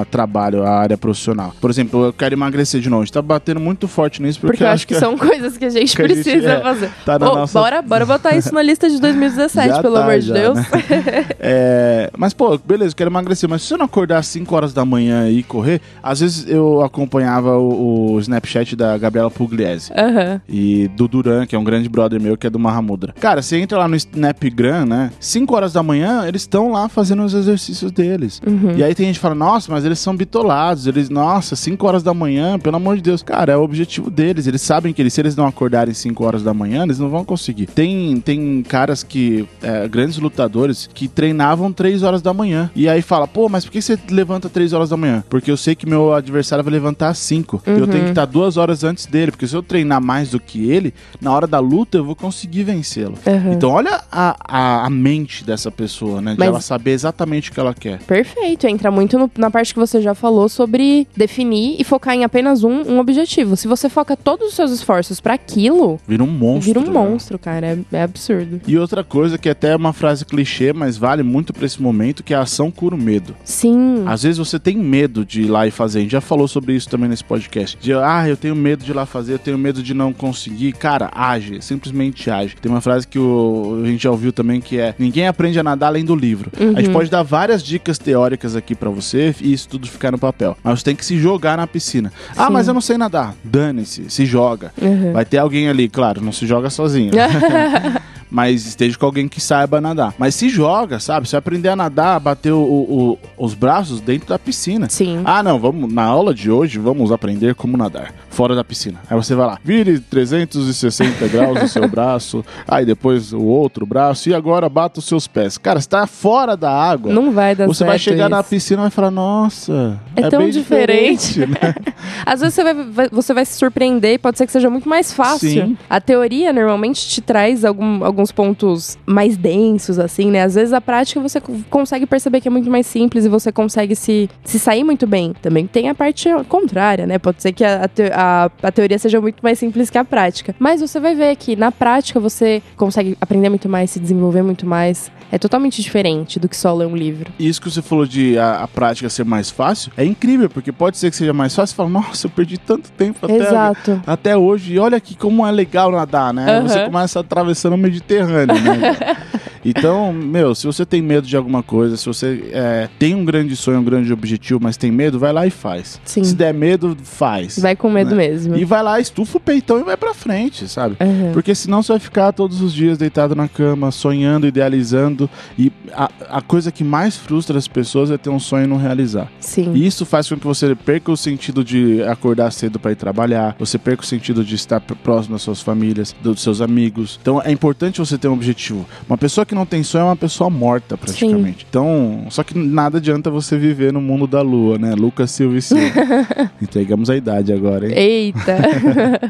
a 0.00 0.04
trabalho, 0.04 0.62
a 0.64 0.70
área 0.70 0.96
profissional. 0.96 1.54
Por 1.60 1.70
exemplo, 1.70 2.06
eu 2.06 2.12
quero 2.12 2.34
emagrecer 2.34 2.80
de 2.80 2.88
novo. 2.88 3.02
A 3.02 3.04
gente 3.04 3.12
tá 3.14 3.22
batendo 3.22 3.60
muito 3.60 3.86
forte 3.88 4.20
nisso 4.22 4.38
porque, 4.40 4.52
Porque 4.58 4.64
eu 4.64 4.68
acho 4.68 4.86
que, 4.86 4.94
são 4.94 5.16
coisas 5.16 5.56
que 5.56 5.64
a 5.64 5.70
gente 5.70 5.94
que 5.94 6.02
a 6.02 6.08
gente, 6.08 6.22
precisa 6.22 6.50
é, 6.52 6.60
fazer. 6.60 6.90
tá 7.04 7.18
na 7.18 7.30
Ô, 7.30 7.34
nossa- 7.36 7.58
bora, 7.58 7.82
bora 7.82 8.06
botar 8.06 8.36
isso 8.36 8.52
na 8.54 8.62
lista 8.62 8.88
de 8.88 8.98
2017, 9.00 9.68
Já 9.68 9.82
pelo 9.82 9.94
tá, 9.94 10.02
amor 10.02 10.18
de 10.18 10.26
já, 10.26 10.34
Deus. 10.34 10.56
né? 10.56 10.64
É, 11.40 11.77
mas, 12.16 12.32
pô, 12.32 12.58
beleza, 12.58 12.92
eu 12.92 12.96
quero 12.96 13.10
emagrecer. 13.10 13.48
Mas 13.48 13.62
se 13.62 13.68
você 13.68 13.76
não 13.76 13.86
acordar 13.86 14.18
às 14.18 14.26
5 14.26 14.54
horas 14.54 14.72
da 14.72 14.84
manhã 14.84 15.28
e 15.30 15.42
correr, 15.42 15.80
às 16.02 16.20
vezes 16.20 16.46
eu 16.48 16.82
acompanhava 16.82 17.56
o, 17.58 18.12
o 18.12 18.20
Snapchat 18.20 18.76
da 18.76 18.96
Gabriela 18.96 19.30
Pugliese. 19.30 19.92
Aham. 19.92 20.40
E 20.48 20.88
do 20.88 21.08
Duran, 21.08 21.46
que 21.46 21.56
é 21.56 21.58
um 21.58 21.64
grande 21.64 21.88
brother 21.88 22.20
meu, 22.20 22.36
que 22.36 22.46
é 22.46 22.50
do 22.50 22.58
Mahamudra. 22.58 23.14
Cara, 23.20 23.42
você 23.42 23.56
entra 23.56 23.78
lá 23.78 23.88
no 23.88 23.96
Snapgram, 23.96 24.86
né? 24.86 25.10
5 25.20 25.54
horas 25.54 25.72
da 25.72 25.82
manhã, 25.82 26.26
eles 26.26 26.42
estão 26.42 26.70
lá 26.70 26.88
fazendo 26.88 27.24
os 27.24 27.34
exercícios 27.34 27.90
deles. 27.90 28.40
Uhum. 28.46 28.76
E 28.76 28.84
aí 28.84 28.94
tem 28.94 29.06
gente 29.06 29.16
que 29.16 29.22
fala, 29.22 29.34
nossa, 29.34 29.70
mas 29.72 29.84
eles 29.84 29.98
são 29.98 30.16
bitolados. 30.16 30.86
Eles, 30.86 31.08
nossa, 31.08 31.56
5 31.56 31.86
horas 31.86 32.02
da 32.02 32.14
manhã, 32.14 32.58
pelo 32.58 32.76
amor 32.76 32.96
de 32.96 33.02
Deus. 33.02 33.22
Cara, 33.22 33.52
é 33.52 33.56
o 33.56 33.62
objetivo 33.62 34.10
deles. 34.10 34.46
Eles 34.46 34.62
sabem 34.62 34.92
que 34.92 35.02
eles, 35.02 35.12
se 35.12 35.20
eles 35.20 35.36
não 35.36 35.46
acordarem 35.46 35.94
5 35.94 36.24
horas 36.24 36.42
da 36.42 36.54
manhã, 36.54 36.84
eles 36.84 36.98
não 36.98 37.08
vão 37.08 37.24
conseguir. 37.24 37.66
Tem, 37.66 38.20
tem 38.20 38.62
caras 38.62 39.02
que, 39.02 39.46
é, 39.62 39.88
grandes 39.88 40.18
lutadores, 40.18 40.88
que 40.92 41.08
treinavam 41.08 41.57
3 41.72 42.02
horas 42.02 42.22
da 42.22 42.32
manhã. 42.32 42.70
E 42.74 42.88
aí 42.88 43.02
fala, 43.02 43.26
pô, 43.26 43.48
mas 43.48 43.64
por 43.64 43.70
que 43.72 43.82
você 43.82 43.98
levanta 44.10 44.48
3 44.48 44.72
horas 44.72 44.88
da 44.90 44.96
manhã? 44.96 45.24
Porque 45.28 45.50
eu 45.50 45.56
sei 45.56 45.74
que 45.74 45.86
meu 45.86 46.12
adversário 46.14 46.62
vai 46.64 46.72
levantar 46.72 47.08
às 47.08 47.18
5. 47.18 47.62
Eu 47.66 47.86
tenho 47.86 48.04
que 48.04 48.10
estar 48.10 48.24
duas 48.24 48.56
horas 48.56 48.84
antes 48.84 49.06
dele. 49.06 49.32
Porque 49.32 49.46
se 49.46 49.54
eu 49.56 49.62
treinar 49.62 50.00
mais 50.00 50.30
do 50.30 50.40
que 50.40 50.70
ele, 50.70 50.94
na 51.20 51.32
hora 51.32 51.46
da 51.46 51.58
luta 51.58 51.98
eu 51.98 52.04
vou 52.04 52.14
conseguir 52.16 52.62
vencê-lo. 52.64 53.14
Uhum. 53.26 53.52
Então 53.52 53.70
olha 53.70 54.00
a, 54.10 54.36
a, 54.46 54.86
a 54.86 54.90
mente 54.90 55.44
dessa 55.44 55.70
pessoa, 55.70 56.20
né? 56.20 56.32
De 56.32 56.38
Mas- 56.38 56.48
ela 56.48 56.60
saber 56.60 56.92
exatamente 56.92 57.50
o 57.50 57.54
que 57.54 57.60
ela 57.60 57.74
quer. 57.74 57.98
Perfeito, 58.02 58.66
entra 58.66 58.90
muito 58.90 59.18
no- 59.18 59.30
na 59.38 59.50
parte 59.50 59.72
que 59.74 59.80
você 59.80 60.00
já 60.00 60.14
falou 60.14 60.48
sobre 60.48 61.06
definir 61.16 61.76
e 61.78 61.84
focar 61.84 62.14
em 62.14 62.24
apenas 62.24 62.62
um, 62.64 62.82
um 62.82 62.98
objetivo. 62.98 63.56
Se 63.56 63.66
você 63.68 63.88
foca 63.88 64.16
todos 64.16 64.48
os 64.48 64.54
seus 64.54 64.70
esforços 64.70 65.20
pra 65.20 65.34
aquilo, 65.34 65.98
Vira 66.06 66.22
um 66.22 66.26
monstro. 66.26 66.60
vira 66.62 66.80
um 66.80 66.84
né? 66.84 66.90
monstro, 66.90 67.38
cara. 67.38 67.66
É, 67.66 67.96
é 67.96 68.02
absurdo. 68.02 68.60
E 68.66 68.76
outra 68.78 69.02
coisa 69.02 69.38
que 69.38 69.48
até 69.48 69.70
é 69.70 69.76
uma 69.76 69.92
frase 69.92 70.24
clichê, 70.24 70.72
mas 70.72 70.96
vale 70.96 71.22
muito 71.22 71.47
pra 71.52 71.66
esse 71.66 71.80
momento, 71.80 72.22
que 72.22 72.34
é 72.34 72.36
a 72.36 72.42
ação 72.42 72.70
cura 72.70 72.94
o 72.94 72.98
medo. 72.98 73.34
Sim. 73.44 74.04
Às 74.06 74.22
vezes 74.22 74.38
você 74.38 74.58
tem 74.58 74.76
medo 74.76 75.24
de 75.24 75.42
ir 75.42 75.48
lá 75.48 75.66
e 75.66 75.70
fazer. 75.70 75.98
A 76.00 76.02
gente 76.02 76.12
já 76.12 76.20
falou 76.20 76.48
sobre 76.48 76.74
isso 76.74 76.88
também 76.88 77.08
nesse 77.08 77.24
podcast. 77.24 77.78
De, 77.80 77.92
ah, 77.92 78.28
eu 78.28 78.36
tenho 78.36 78.54
medo 78.54 78.84
de 78.84 78.90
ir 78.90 78.94
lá 78.94 79.06
fazer, 79.06 79.34
eu 79.34 79.38
tenho 79.38 79.58
medo 79.58 79.82
de 79.82 79.94
não 79.94 80.12
conseguir. 80.12 80.72
Cara, 80.72 81.10
age, 81.14 81.60
simplesmente 81.62 82.30
age. 82.30 82.56
Tem 82.60 82.70
uma 82.70 82.80
frase 82.80 83.06
que 83.06 83.18
o, 83.18 83.80
a 83.84 83.86
gente 83.86 84.02
já 84.02 84.10
ouviu 84.10 84.32
também 84.32 84.60
que 84.60 84.78
é: 84.78 84.94
ninguém 84.98 85.26
aprende 85.26 85.58
a 85.58 85.62
nadar 85.62 85.88
além 85.88 86.04
do 86.04 86.14
livro. 86.14 86.50
A 86.76 86.80
gente 86.80 86.92
pode 86.92 87.10
dar 87.10 87.22
várias 87.22 87.62
dicas 87.62 87.98
teóricas 87.98 88.56
aqui 88.56 88.74
pra 88.74 88.90
você 88.90 89.34
e 89.40 89.52
isso 89.52 89.68
tudo 89.68 89.88
ficar 89.88 90.12
no 90.12 90.18
papel. 90.18 90.56
Mas 90.62 90.78
você 90.78 90.84
tem 90.84 90.96
que 90.96 91.04
se 91.04 91.18
jogar 91.18 91.56
na 91.56 91.66
piscina. 91.66 92.12
Ah, 92.36 92.46
Sim. 92.46 92.52
mas 92.52 92.68
eu 92.68 92.74
não 92.74 92.80
sei 92.80 92.96
nadar. 92.96 93.34
Dane-se, 93.44 94.08
se 94.08 94.26
joga. 94.26 94.72
Uhum. 94.80 95.12
Vai 95.12 95.24
ter 95.24 95.38
alguém 95.38 95.68
ali, 95.68 95.88
claro, 95.88 96.20
não 96.22 96.32
se 96.32 96.46
joga 96.46 96.70
sozinho. 96.70 97.12
mas 98.30 98.66
esteja 98.66 98.96
com 98.98 99.06
alguém 99.06 99.28
que 99.28 99.40
saiba 99.40 99.80
nadar. 99.80 100.14
Mas 100.18 100.34
se 100.34 100.48
joga, 100.48 100.98
sabe? 101.00 101.28
Se 101.28 101.36
aprender 101.36 101.68
a 101.68 101.76
nadar, 101.76 102.18
bater 102.20 102.52
o- 102.52 102.58
o- 102.58 103.18
os 103.38 103.54
braços 103.54 104.00
dentro 104.00 104.28
da 104.28 104.38
piscina. 104.38 104.88
Sim. 104.88 105.22
Ah, 105.24 105.42
não, 105.42 105.58
vamos 105.58 105.92
na 105.92 106.04
aula 106.04 106.34
de 106.34 106.50
hoje 106.50 106.78
vamos 106.78 107.10
aprender 107.12 107.54
como 107.54 107.76
nadar 107.76 108.12
fora 108.30 108.54
da 108.54 108.62
piscina. 108.62 109.00
Aí 109.10 109.16
você 109.16 109.34
vai 109.34 109.46
lá, 109.46 109.58
vire 109.64 109.98
360 109.98 111.26
graus 111.28 111.62
o 111.62 111.68
seu 111.68 111.86
braço, 111.88 112.44
aí 112.66 112.84
depois 112.84 113.32
o 113.32 113.42
outro 113.42 113.84
braço 113.84 114.28
e 114.28 114.34
agora 114.34 114.68
bata 114.68 115.00
os 115.00 115.06
seus 115.06 115.26
pés. 115.26 115.58
Cara, 115.58 115.80
você 115.80 115.88
tá 115.88 116.06
fora 116.06 116.56
da 116.56 116.70
água. 116.70 117.12
Não 117.12 117.32
vai 117.32 117.54
dar 117.54 117.66
você 117.66 117.84
vai 117.84 117.98
chegar 117.98 118.28
na 118.28 118.40
isso. 118.40 118.48
piscina 118.50 118.82
e 118.82 118.84
vai 118.84 118.90
falar, 118.90 119.10
nossa, 119.10 120.00
É 120.14 120.28
tão 120.28 120.40
bem 120.40 120.50
diferente." 120.50 121.40
né? 121.46 121.74
Às 122.24 122.40
vezes 122.40 122.54
você 122.54 122.62
vai, 122.62 123.08
você 123.10 123.34
vai 123.34 123.44
se 123.44 123.58
surpreender 123.58 124.14
e 124.14 124.18
pode 124.18 124.38
ser 124.38 124.46
que 124.46 124.52
seja 124.52 124.70
muito 124.70 124.88
mais 124.88 125.12
fácil. 125.12 125.48
Sim. 125.50 125.76
A 125.88 126.00
teoria 126.00 126.52
normalmente 126.52 127.08
te 127.08 127.20
traz 127.20 127.64
algum- 127.64 128.04
alguns 128.18 128.32
pontos 128.32 128.98
mais 129.06 129.36
densos, 129.36 129.98
assim, 129.98 130.30
né? 130.30 130.42
Às 130.42 130.56
vezes 130.56 130.72
a 130.72 130.80
prática 130.80 131.20
você 131.20 131.40
co- 131.40 131.54
consegue 131.70 132.04
perceber 132.04 132.40
que 132.40 132.48
é 132.48 132.50
muito 132.50 132.68
mais 132.68 132.84
simples 132.86 133.24
e 133.24 133.28
você 133.28 133.52
consegue 133.52 133.94
se, 133.94 134.28
se 134.44 134.58
sair 134.58 134.82
muito 134.82 135.06
bem. 135.06 135.32
Também 135.40 135.66
tem 135.68 135.88
a 135.88 135.94
parte 135.94 136.28
contrária, 136.48 137.06
né? 137.06 137.18
Pode 137.18 137.40
ser 137.40 137.52
que 137.52 137.64
a, 137.64 137.88
a 138.14 138.50
a- 138.62 138.72
teoria 138.72 138.98
seja 138.98 139.20
muito 139.20 139.40
mais 139.40 139.58
simples 139.58 139.88
que 139.88 139.96
a 139.98 140.04
prática. 140.04 140.54
Mas 140.58 140.80
você 140.80 140.98
vai 140.98 141.14
ver 141.14 141.36
que 141.36 141.54
na 141.54 141.70
prática 141.70 142.18
você 142.18 142.60
consegue 142.76 143.16
aprender 143.20 143.48
muito 143.48 143.68
mais, 143.68 143.90
se 143.90 144.00
desenvolver 144.00 144.42
muito 144.42 144.66
mais. 144.66 145.10
É 145.30 145.36
totalmente 145.36 145.82
diferente 145.82 146.40
do 146.40 146.48
que 146.48 146.56
só 146.56 146.74
ler 146.74 146.86
um 146.86 146.96
livro. 146.96 147.30
E 147.38 147.46
isso 147.46 147.60
que 147.60 147.70
você 147.70 147.82
falou 147.82 148.06
de 148.06 148.38
a, 148.38 148.62
a 148.62 148.68
prática 148.68 149.10
ser 149.10 149.26
mais 149.26 149.50
fácil, 149.50 149.92
é 149.94 150.02
incrível, 150.02 150.48
porque 150.48 150.72
pode 150.72 150.96
ser 150.96 151.10
que 151.10 151.16
seja 151.18 151.34
mais 151.34 151.54
fácil 151.54 151.74
e 151.74 151.76
fala, 151.76 151.90
nossa, 151.90 152.26
eu 152.26 152.30
perdi 152.30 152.56
tanto 152.56 152.90
tempo 152.92 153.18
até 153.26 153.36
Exato. 153.36 154.00
até 154.06 154.34
hoje. 154.34 154.72
E 154.74 154.78
olha 154.78 154.96
aqui 154.96 155.14
como 155.14 155.46
é 155.46 155.50
legal 155.52 155.92
nadar, 155.92 156.32
né? 156.32 156.50
Aham. 156.56 156.66
Você 156.68 156.84
começa 156.86 157.20
atravessando 157.20 157.74
o 157.74 157.78
Mediterrâneo, 158.08 158.60
né? 158.60 158.96
então, 159.64 160.12
meu, 160.12 160.54
se 160.54 160.66
você 160.66 160.84
tem 160.84 161.00
medo 161.02 161.26
de 161.26 161.36
alguma 161.36 161.62
coisa, 161.62 161.96
se 161.96 162.06
você 162.06 162.50
é, 162.52 162.88
tem 162.98 163.14
um 163.14 163.24
grande 163.24 163.54
sonho, 163.56 163.80
um 163.80 163.84
grande 163.84 164.12
objetivo, 164.12 164.60
mas 164.62 164.76
tem 164.76 164.90
medo, 164.90 165.18
vai 165.18 165.32
lá 165.32 165.46
e 165.46 165.50
faz. 165.50 166.00
Sim. 166.04 166.24
Se 166.24 166.34
der 166.34 166.52
medo, 166.54 166.96
faz. 167.02 167.58
Vai 167.58 167.76
com 167.76 167.90
medo 167.90 168.10
Né? 168.10 168.16
mesmo. 168.28 168.56
E 168.56 168.64
vai 168.64 168.82
lá, 168.82 169.00
estufa 169.00 169.38
o 169.38 169.40
peitão 169.40 169.80
e 169.80 169.82
vai 169.84 169.96
pra 169.96 170.14
frente, 170.14 170.68
sabe? 170.68 170.96
Aham. 171.00 171.32
Porque 171.32 171.54
senão 171.54 171.82
você 171.82 171.92
vai 171.92 172.00
ficar 172.00 172.32
todos 172.32 172.60
os 172.60 172.72
dias 172.72 172.98
deitado 172.98 173.34
na 173.34 173.48
cama, 173.48 173.90
sonhando, 173.90 174.46
idealizando. 174.46 175.28
E 175.58 175.72
a, 175.92 176.10
a 176.30 176.40
coisa 176.42 176.70
que 176.72 176.84
mais 176.84 177.16
frustra 177.16 177.58
as 177.58 177.68
pessoas 177.68 178.10
é 178.10 178.18
ter 178.18 178.30
um 178.30 178.38
sonho 178.40 178.64
e 178.64 178.66
não 178.66 178.76
realizar. 178.76 179.30
Sim. 179.40 179.72
E 179.74 179.86
isso 179.86 180.04
faz 180.06 180.28
com 180.28 180.36
que 180.38 180.46
você 180.46 180.74
perca 180.74 181.10
o 181.10 181.16
sentido 181.16 181.64
de 181.64 182.02
acordar 182.02 182.50
cedo 182.52 182.78
para 182.78 182.92
ir 182.92 182.96
trabalhar, 182.96 183.56
você 183.58 183.78
perca 183.78 184.02
o 184.02 184.06
sentido 184.06 184.44
de 184.44 184.54
estar 184.54 184.80
próximo 184.80 185.34
das 185.34 185.42
suas 185.42 185.60
famílias, 185.60 186.14
dos 186.22 186.40
seus 186.42 186.60
amigos. 186.60 187.18
Então 187.20 187.40
é 187.42 187.50
importante 187.50 187.98
você 187.98 188.16
ter 188.18 188.28
um 188.28 188.32
objetivo. 188.32 188.86
Uma 189.08 189.18
pessoa 189.18 189.44
que 189.48 189.54
não 189.54 189.66
tem 189.66 189.82
sonho 189.82 190.02
é 190.02 190.04
uma 190.04 190.16
pessoa 190.16 190.48
morta, 190.48 190.96
praticamente. 190.96 191.66
Então, 191.68 192.26
só 192.30 192.44
que 192.44 192.56
nada 192.56 192.98
adianta 192.98 193.30
você 193.30 193.56
viver 193.56 193.92
no 193.92 194.00
mundo 194.00 194.26
da 194.26 194.42
lua, 194.42 194.78
né? 194.78 194.94
Lucas 194.94 195.30
Silva 195.30 195.56
e 195.56 195.62
Silva. 195.62 195.82
Entregamos 196.62 197.10
a 197.10 197.16
idade 197.16 197.52
agora, 197.52 197.88
hein? 197.88 197.94
Eita. 197.96 198.58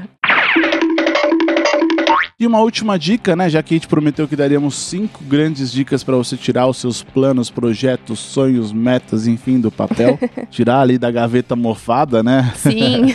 E 2.40 2.46
uma 2.46 2.60
última 2.60 2.96
dica, 2.96 3.34
né? 3.34 3.50
Já 3.50 3.64
que 3.64 3.74
a 3.74 3.76
gente 3.76 3.88
prometeu 3.88 4.28
que 4.28 4.36
daríamos 4.36 4.76
cinco 4.76 5.24
grandes 5.24 5.72
dicas 5.72 6.04
para 6.04 6.14
você 6.14 6.36
tirar 6.36 6.68
os 6.68 6.76
seus 6.76 7.02
planos, 7.02 7.50
projetos, 7.50 8.20
sonhos, 8.20 8.72
metas, 8.72 9.26
enfim, 9.26 9.58
do 9.58 9.72
papel. 9.72 10.16
tirar 10.48 10.82
ali 10.82 10.98
da 10.98 11.10
gaveta 11.10 11.56
mofada, 11.56 12.22
né? 12.22 12.52
Sim. 12.54 13.12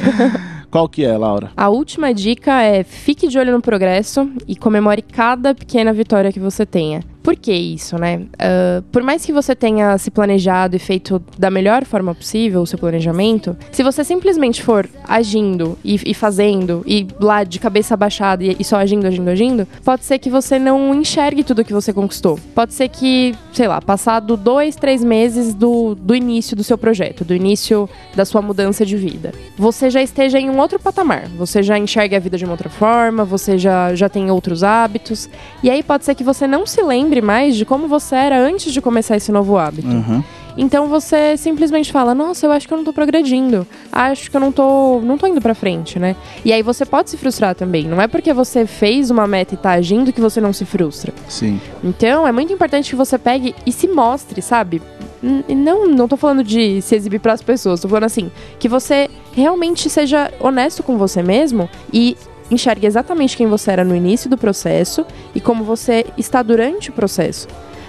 Qual 0.74 0.90
que 0.90 1.06
é, 1.06 1.16
Laura? 1.16 1.52
A 1.56 1.70
última 1.70 2.12
dica 2.12 2.64
é 2.64 2.84
fique 2.84 3.28
de 3.28 3.38
olho 3.38 3.52
no 3.52 3.62
progresso 3.62 4.28
e 4.48 4.56
comemore 4.56 5.04
cada 5.04 5.54
pequena 5.54 5.94
vitória 5.94 6.32
que 6.32 6.40
você 6.40 6.66
tenha. 6.66 7.02
Por 7.24 7.38
que 7.38 7.54
isso, 7.54 7.98
né? 7.98 8.18
Uh, 8.18 8.82
por 8.92 9.02
mais 9.02 9.26
que 9.26 9.32
você 9.32 9.56
tenha 9.56 9.98
se 9.98 10.12
planejado 10.12 10.76
e 10.76 10.80
feito 10.80 11.24
da 11.38 11.50
melhor 11.50 11.86
forma 11.86 12.14
possível 12.14 12.62
o 12.62 12.68
seu 12.68 12.78
planejamento, 12.78 13.56
se 13.72 13.82
você 13.82 14.04
simplesmente 14.04 14.62
for 14.62 14.90
agindo 15.08 15.78
e, 15.86 16.12
e 16.12 16.14
fazendo 16.14 16.84
e 16.86 17.08
lá 17.22 17.46
de 17.46 17.60
cabeça 17.60 17.96
baixada 17.96 18.44
e, 18.44 18.58
e, 18.60 18.64
só 18.64 18.76
agindo, 18.76 19.08
agindo, 19.08 19.30
agindo, 19.30 19.68
pode 19.86 20.04
ser 20.04 20.20
que 20.20 20.30
você 20.30 20.60
não 20.60 20.94
enxergue 20.94 21.46
tudo 21.46 21.64
que 21.64 21.72
você 21.72 21.94
conquistou. 21.94 22.38
Pode 22.54 22.74
ser 22.74 22.90
que, 22.90 23.34
sei 23.54 23.70
lá, 23.70 23.82
passado 23.82 24.36
dois, 24.36 24.76
três 24.76 25.02
meses 25.02 25.54
do, 25.54 25.96
do 25.96 26.14
início 26.14 26.58
do 26.58 26.64
seu 26.64 26.78
projeto, 26.78 27.24
do 27.24 27.34
início 27.34 27.90
da 28.14 28.26
sua 28.26 28.42
mudança 28.42 28.86
de 28.86 28.98
vida, 28.98 29.32
você 29.58 29.90
já 29.90 30.04
esteja 30.04 30.38
em 30.38 30.50
um 30.50 30.60
outro 30.60 30.78
patamar. 30.78 31.30
Você 31.38 31.64
já 31.64 31.80
enxergue 31.80 32.18
a 32.18 32.20
vida 32.20 32.38
de 32.38 32.44
uma 32.44 32.54
outra 32.54 32.70
forma, 32.70 33.24
você 33.24 33.58
já, 33.58 33.96
já 33.96 34.10
tem 34.10 34.30
outros 34.30 34.62
hábitos. 34.62 35.30
E 35.64 35.70
aí 35.70 35.82
pode 35.82 36.04
ser 36.04 36.16
que 36.16 36.24
você 36.24 36.46
não 36.46 36.66
se 36.66 36.82
lembre 36.82 37.13
lembre 37.14 37.22
mais 37.22 37.56
de 37.56 37.66
como 37.66 37.88
você 37.88 38.16
era 38.16 38.40
antes 38.40 38.74
de 38.74 38.82
começar 38.82 39.16
esse 39.16 39.32
novo 39.32 39.58
hábito. 39.58 39.88
Uhum. 39.88 40.24
Então 40.56 40.88
você 40.88 41.36
simplesmente 41.38 41.92
fala: 41.92 42.14
"Nossa, 42.14 42.46
eu 42.46 42.52
acho 42.52 42.68
que 42.68 42.74
eu 42.74 42.78
não 42.78 42.86
tô 42.86 42.94
progredindo. 42.94 43.68
Acho 43.92 44.30
que 44.30 44.38
eu 44.38 44.42
não 44.42 44.52
tô, 44.52 45.00
não 45.02 45.18
tô 45.18 45.28
indo 45.28 45.42
para 45.42 45.56
frente, 45.56 46.00
né?". 46.00 46.16
E 46.46 46.54
aí 46.54 46.62
você 46.62 46.86
pode 46.86 47.10
se 47.10 47.18
frustrar 47.18 47.56
também. 47.56 47.86
Não 47.86 48.02
é 48.02 48.08
porque 48.08 48.34
você 48.34 48.66
fez 48.66 49.10
uma 49.10 49.28
meta 49.28 49.54
e 49.54 49.58
tá 49.58 49.72
agindo 49.72 50.14
que 50.14 50.22
você 50.22 50.40
não 50.40 50.54
se 50.54 50.66
frustra. 50.66 51.14
Sim. 51.28 51.60
Então, 51.84 52.28
é 52.28 52.32
muito 52.32 52.54
importante 52.54 52.90
que 52.92 52.96
você 52.96 53.18
pegue 53.18 53.56
e 53.66 53.72
se 53.72 53.88
mostre, 53.88 54.42
sabe? 54.42 54.82
Não, 55.22 55.88
não 55.88 56.08
tô 56.08 56.18
falando 56.18 56.44
de 56.44 56.82
se 56.82 56.96
exibir 56.96 57.20
para 57.20 57.32
as 57.32 57.42
pessoas, 57.42 57.80
tô 57.80 57.88
falando 57.88 58.04
assim, 58.04 58.30
que 58.60 58.68
você 58.68 59.10
realmente 59.32 59.90
seja 59.90 60.30
honesto 60.38 60.84
com 60.84 60.98
você 60.98 61.24
mesmo 61.24 61.70
e 61.94 62.18
enxergue 62.52 62.86
exatamente 62.86 63.38
quem 63.38 63.48
você 63.48 63.72
era 63.72 63.84
no 63.84 63.96
início 63.96 64.30
do 64.30 64.38
processo 64.38 65.06
e 65.34 65.40
como 65.40 65.64
você 65.64 66.06
está 66.18 66.42
durante 66.42 66.90
o 66.90 66.94
processo. 66.94 67.48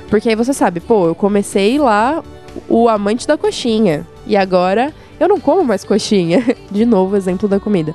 Porque 0.09 0.28
aí 0.28 0.36
você 0.36 0.52
sabe, 0.52 0.80
pô, 0.80 1.07
eu 1.07 1.14
comecei 1.14 1.78
lá 1.78 2.22
o 2.68 2.88
amante 2.88 3.26
da 3.26 3.36
coxinha 3.36 4.07
e 4.26 4.36
agora 4.36 4.92
eu 5.18 5.28
não 5.28 5.40
como 5.40 5.64
mais 5.64 5.84
coxinha. 5.84 6.44
De 6.70 6.84
novo, 6.84 7.16
exemplo 7.16 7.48
da 7.48 7.59
comida. 7.59 7.94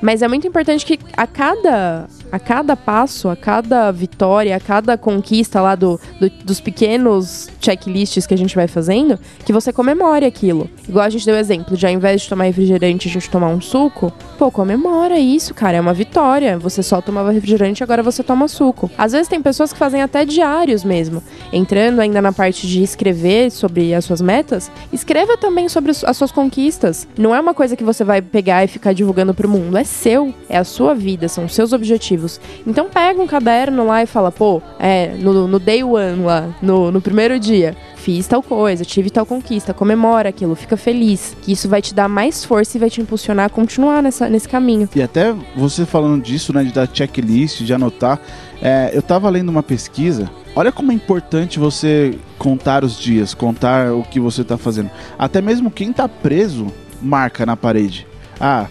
Mas 0.00 0.22
é 0.22 0.28
muito 0.28 0.46
importante 0.46 0.86
que 0.86 0.98
a 1.16 1.26
cada, 1.26 2.08
a 2.30 2.38
cada 2.38 2.76
passo, 2.76 3.28
a 3.28 3.36
cada 3.36 3.90
vitória, 3.90 4.56
a 4.56 4.60
cada 4.60 4.96
conquista 4.96 5.60
lá 5.60 5.74
do, 5.74 6.00
do, 6.20 6.30
dos 6.44 6.60
pequenos 6.60 7.48
checklists 7.60 8.26
que 8.26 8.34
a 8.34 8.38
gente 8.38 8.54
vai 8.54 8.66
fazendo, 8.66 9.18
que 9.44 9.52
você 9.52 9.72
comemore 9.72 10.24
aquilo. 10.24 10.68
Igual 10.88 11.04
a 11.04 11.10
gente 11.10 11.26
deu 11.26 11.36
exemplo, 11.36 11.76
de 11.76 11.86
ao 11.86 11.92
invés 11.92 12.22
de 12.22 12.28
tomar 12.28 12.44
refrigerante, 12.44 13.08
a 13.08 13.10
gente 13.10 13.30
tomar 13.30 13.48
um 13.48 13.60
suco, 13.60 14.12
pô, 14.38 14.50
comemora 14.50 15.18
isso, 15.18 15.54
cara, 15.54 15.76
é 15.76 15.80
uma 15.80 15.94
vitória. 15.94 16.58
Você 16.58 16.82
só 16.82 17.00
tomava 17.00 17.30
refrigerante, 17.30 17.82
agora 17.82 18.02
você 18.02 18.22
toma 18.22 18.48
suco. 18.48 18.90
Às 18.96 19.12
vezes 19.12 19.28
tem 19.28 19.42
pessoas 19.42 19.72
que 19.72 19.78
fazem 19.78 20.02
até 20.02 20.24
diários 20.24 20.84
mesmo. 20.84 21.22
Entrando 21.52 22.00
ainda 22.00 22.22
na 22.22 22.32
parte 22.32 22.66
de 22.66 22.82
escrever 22.82 23.50
sobre 23.50 23.94
as 23.94 24.04
suas 24.04 24.20
metas, 24.20 24.70
escreva 24.92 25.36
também 25.36 25.68
sobre 25.68 25.90
as 25.90 26.16
suas 26.16 26.32
conquistas. 26.32 27.06
Não 27.16 27.34
é 27.34 27.40
uma 27.40 27.54
coisa 27.54 27.76
que 27.76 27.84
você 27.84 28.04
vai 28.04 28.22
pegar 28.22 28.64
e 28.64 28.68
ficar 28.68 28.92
divulgando 28.92 29.34
pro 29.34 29.48
mundo, 29.48 29.76
é 29.76 29.84
seu, 29.84 30.34
é 30.48 30.58
a 30.58 30.64
sua 30.64 30.94
vida, 30.94 31.28
são 31.28 31.48
seus 31.48 31.72
objetivos. 31.72 32.19
Então 32.66 32.88
pega 32.88 33.20
um 33.20 33.26
caderno 33.26 33.86
lá 33.86 34.02
e 34.02 34.06
fala, 34.06 34.30
pô, 34.30 34.62
é, 34.78 35.14
no, 35.18 35.46
no 35.46 35.58
day 35.58 35.82
one 35.82 36.22
lá, 36.22 36.54
no, 36.62 36.90
no 36.90 37.00
primeiro 37.00 37.38
dia, 37.38 37.76
fiz 37.96 38.26
tal 38.26 38.42
coisa, 38.42 38.84
tive 38.84 39.10
tal 39.10 39.26
conquista, 39.26 39.74
comemora 39.74 40.28
aquilo, 40.28 40.54
fica 40.54 40.76
feliz, 40.76 41.36
que 41.42 41.52
isso 41.52 41.68
vai 41.68 41.82
te 41.82 41.94
dar 41.94 42.08
mais 42.08 42.44
força 42.44 42.76
e 42.76 42.80
vai 42.80 42.90
te 42.90 43.00
impulsionar 43.00 43.46
a 43.46 43.48
continuar 43.48 44.02
nessa, 44.02 44.28
nesse 44.28 44.48
caminho. 44.48 44.88
E 44.94 45.02
até 45.02 45.34
você 45.56 45.84
falando 45.84 46.22
disso, 46.22 46.52
né, 46.52 46.64
de 46.64 46.72
dar 46.72 46.88
checklist, 46.92 47.62
de 47.62 47.72
anotar, 47.72 48.20
é, 48.62 48.90
eu 48.92 49.02
tava 49.02 49.28
lendo 49.30 49.48
uma 49.48 49.62
pesquisa, 49.62 50.30
olha 50.54 50.72
como 50.72 50.92
é 50.92 50.94
importante 50.94 51.58
você 51.58 52.18
contar 52.38 52.84
os 52.84 52.98
dias, 52.98 53.34
contar 53.34 53.92
o 53.92 54.02
que 54.02 54.18
você 54.18 54.44
tá 54.44 54.56
fazendo. 54.58 54.90
Até 55.18 55.40
mesmo 55.40 55.70
quem 55.70 55.92
tá 55.92 56.08
preso 56.08 56.66
marca 57.00 57.46
na 57.46 57.56
parede. 57.56 58.06
Ah, 58.38 58.66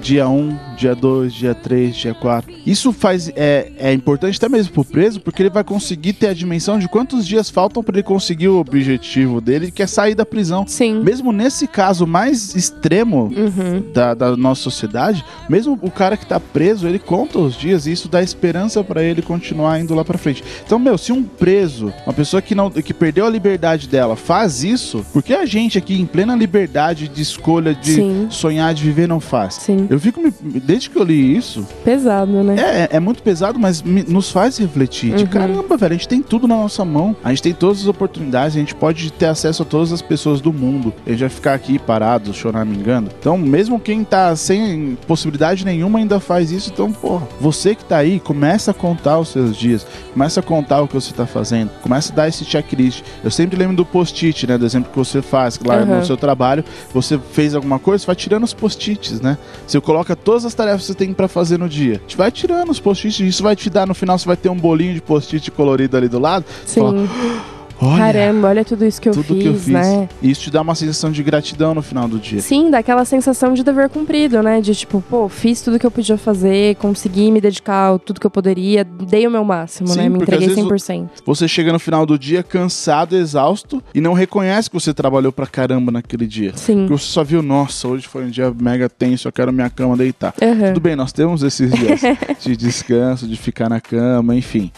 dia 0.00 0.28
1, 0.28 0.69
dia 0.80 0.94
2, 0.94 1.32
dia 1.34 1.54
3, 1.54 1.94
dia 1.94 2.14
4. 2.14 2.50
Isso 2.64 2.90
faz 2.92 3.30
é, 3.36 3.70
é 3.78 3.92
importante 3.92 4.38
até 4.38 4.48
mesmo 4.48 4.72
pro 4.72 4.84
preso, 4.84 5.20
porque 5.20 5.42
ele 5.42 5.50
vai 5.50 5.62
conseguir 5.62 6.14
ter 6.14 6.28
a 6.28 6.34
dimensão 6.34 6.78
de 6.78 6.88
quantos 6.88 7.26
dias 7.26 7.50
faltam 7.50 7.82
para 7.82 7.96
ele 7.96 8.02
conseguir 8.02 8.48
o 8.48 8.58
objetivo 8.58 9.40
dele, 9.40 9.70
que 9.70 9.82
é 9.82 9.86
sair 9.86 10.14
da 10.14 10.24
prisão. 10.24 10.64
Sim. 10.66 11.02
Mesmo 11.02 11.32
nesse 11.32 11.66
caso 11.66 12.06
mais 12.06 12.54
extremo 12.54 13.30
uhum. 13.36 13.92
da, 13.92 14.14
da, 14.14 14.36
nossa 14.36 14.62
sociedade, 14.62 15.22
mesmo 15.48 15.78
o 15.82 15.90
cara 15.90 16.16
que 16.16 16.24
tá 16.24 16.40
preso, 16.40 16.88
ele 16.88 16.98
conta 16.98 17.38
os 17.38 17.54
dias 17.54 17.86
e 17.86 17.92
isso 17.92 18.08
dá 18.08 18.22
esperança 18.22 18.82
para 18.82 19.02
ele 19.02 19.20
continuar 19.20 19.78
indo 19.80 19.94
lá 19.94 20.04
para 20.04 20.16
frente. 20.16 20.42
Então, 20.64 20.78
meu, 20.78 20.96
se 20.96 21.12
um 21.12 21.22
preso, 21.22 21.92
uma 22.06 22.14
pessoa 22.14 22.40
que 22.40 22.54
não 22.54 22.70
que 22.70 22.94
perdeu 22.94 23.26
a 23.26 23.30
liberdade 23.30 23.86
dela, 23.86 24.16
faz 24.16 24.64
isso, 24.64 25.04
por 25.12 25.22
que 25.22 25.34
a 25.34 25.44
gente 25.44 25.76
aqui 25.76 26.00
em 26.00 26.06
plena 26.06 26.34
liberdade 26.34 27.06
de 27.08 27.20
escolha 27.20 27.74
de 27.74 27.94
Sim. 27.96 28.26
sonhar 28.30 28.72
de 28.72 28.82
viver 28.82 29.06
não 29.06 29.20
faz? 29.20 29.54
Sim. 29.54 29.86
Eu 29.90 30.00
fico 30.00 30.20
me, 30.22 30.32
desde 30.70 30.88
que 30.88 30.96
eu 30.96 31.02
li 31.02 31.36
isso. 31.36 31.66
Pesado, 31.84 32.30
né? 32.44 32.54
É, 32.56 32.82
é, 32.82 32.88
é 32.92 33.00
muito 33.00 33.24
pesado, 33.24 33.58
mas 33.58 33.82
me, 33.82 34.04
nos 34.04 34.30
faz 34.30 34.56
refletir. 34.56 35.10
Uhum. 35.10 35.16
De 35.16 35.26
caramba, 35.26 35.76
velho, 35.76 35.94
a 35.94 35.96
gente 35.96 36.06
tem 36.06 36.22
tudo 36.22 36.46
na 36.46 36.54
nossa 36.54 36.84
mão. 36.84 37.16
A 37.24 37.30
gente 37.30 37.42
tem 37.42 37.52
todas 37.52 37.80
as 37.80 37.86
oportunidades, 37.88 38.56
a 38.56 38.60
gente 38.60 38.74
pode 38.74 39.12
ter 39.12 39.26
acesso 39.26 39.62
a 39.62 39.66
todas 39.66 39.92
as 39.92 40.00
pessoas 40.00 40.40
do 40.40 40.52
mundo. 40.52 40.94
A 41.04 41.10
gente 41.10 41.20
vai 41.20 41.28
ficar 41.28 41.54
aqui 41.54 41.76
parado, 41.76 42.32
choramingando. 42.32 43.10
Então, 43.18 43.36
mesmo 43.36 43.80
quem 43.80 44.04
tá 44.04 44.36
sem 44.36 44.96
possibilidade 45.08 45.64
nenhuma 45.64 45.98
ainda 45.98 46.20
faz 46.20 46.52
isso. 46.52 46.70
Então, 46.72 46.92
porra, 46.92 47.26
você 47.40 47.74
que 47.74 47.84
tá 47.84 47.96
aí, 47.96 48.20
começa 48.20 48.70
a 48.70 48.74
contar 48.74 49.18
os 49.18 49.30
seus 49.30 49.56
dias. 49.56 49.84
Começa 50.12 50.38
a 50.38 50.42
contar 50.42 50.82
o 50.82 50.86
que 50.86 50.94
você 50.94 51.12
tá 51.12 51.26
fazendo. 51.26 51.70
Começa 51.82 52.12
a 52.12 52.16
dar 52.16 52.28
esse 52.28 52.44
checklist. 52.44 53.02
Eu 53.24 53.30
sempre 53.30 53.58
lembro 53.58 53.76
do 53.76 53.84
post-it, 53.84 54.46
né? 54.46 54.56
Do 54.56 54.64
exemplo 54.64 54.92
que 54.92 54.98
você 54.98 55.20
faz 55.20 55.58
lá 55.58 55.78
uhum. 55.78 55.96
no 55.96 56.06
seu 56.06 56.16
trabalho. 56.16 56.64
Você 56.94 57.18
fez 57.32 57.56
alguma 57.56 57.80
coisa, 57.80 58.02
você 58.02 58.06
vai 58.06 58.16
tirando 58.16 58.44
os 58.44 58.54
post-its, 58.54 59.20
né? 59.20 59.36
Você 59.66 59.80
coloca 59.80 60.14
todas 60.14 60.44
as 60.44 60.59
tarefas 60.60 60.82
que 60.82 60.86
você 60.88 60.94
tem 60.94 61.14
para 61.14 61.26
fazer 61.26 61.58
no 61.58 61.68
dia. 61.68 61.96
A 61.96 62.00
gente 62.00 62.16
vai 62.16 62.30
tirando 62.30 62.68
os 62.68 62.78
post-its, 62.78 63.20
isso 63.20 63.42
vai 63.42 63.56
te 63.56 63.70
dar 63.70 63.86
no 63.86 63.94
final, 63.94 64.18
você 64.18 64.26
vai 64.26 64.36
ter 64.36 64.50
um 64.50 64.56
bolinho 64.56 64.92
de 64.92 65.00
post-it 65.00 65.50
colorido 65.50 65.96
ali 65.96 66.08
do 66.08 66.18
lado. 66.18 66.44
Sim. 66.66 66.80
Fala, 66.80 67.08
Olha, 67.82 68.12
Caramba, 68.12 68.48
olha 68.48 68.64
tudo 68.64 68.84
isso 68.84 69.00
que 69.00 69.08
eu, 69.08 69.12
tudo 69.12 69.34
fiz, 69.34 69.42
que 69.42 69.48
eu 69.48 69.54
fiz, 69.54 69.66
né? 69.68 70.08
E 70.20 70.30
isso 70.30 70.42
te 70.42 70.50
dá 70.50 70.60
uma 70.60 70.74
sensação 70.74 71.10
de 71.10 71.22
gratidão 71.22 71.74
no 71.74 71.80
final 71.80 72.06
do 72.06 72.18
dia. 72.18 72.40
Sim, 72.40 72.70
dá 72.70 72.78
aquela 72.78 73.04
sensação 73.06 73.54
de 73.54 73.64
dever 73.64 73.88
cumprido, 73.88 74.42
né? 74.42 74.60
De 74.60 74.74
tipo, 74.74 75.02
pô, 75.08 75.28
fiz 75.28 75.62
tudo 75.62 75.78
que 75.78 75.86
eu 75.86 75.90
podia 75.90 76.18
fazer, 76.18 76.76
consegui 76.76 77.30
me 77.30 77.40
dedicar 77.40 77.98
tudo 78.00 78.20
que 78.20 78.26
eu 78.26 78.30
poderia, 78.30 78.84
dei 78.84 79.26
o 79.26 79.30
meu 79.30 79.44
máximo, 79.44 79.88
Sim, 79.88 79.96
né? 79.96 80.08
Me 80.10 80.18
entreguei 80.18 80.48
100%. 80.48 81.08
Você 81.24 81.48
chega 81.48 81.72
no 81.72 81.78
final 81.78 82.04
do 82.04 82.18
dia 82.18 82.42
cansado, 82.42 83.16
exausto 83.16 83.82
e 83.94 84.00
não 84.00 84.12
reconhece 84.12 84.68
que 84.68 84.74
você 84.74 84.92
trabalhou 84.92 85.32
pra 85.32 85.46
caramba 85.46 85.90
naquele 85.90 86.26
dia. 86.26 86.52
Sim. 86.56 86.80
Porque 86.80 87.02
você 87.02 87.10
só 87.10 87.24
viu, 87.24 87.42
nossa, 87.42 87.88
hoje 87.88 88.06
foi 88.06 88.24
um 88.24 88.30
dia 88.30 88.54
mega 88.60 88.88
tenso, 88.88 89.26
eu 89.26 89.32
quero 89.32 89.52
minha 89.52 89.70
cama 89.70 89.96
deitar. 89.96 90.34
Uhum. 90.40 90.68
Tudo 90.68 90.80
bem, 90.80 90.94
nós 90.94 91.12
temos 91.12 91.42
esses 91.42 91.72
dias 91.72 92.00
de 92.44 92.56
descanso, 92.56 93.26
de 93.26 93.36
ficar 93.36 93.70
na 93.70 93.80
cama, 93.80 94.36
enfim. 94.36 94.70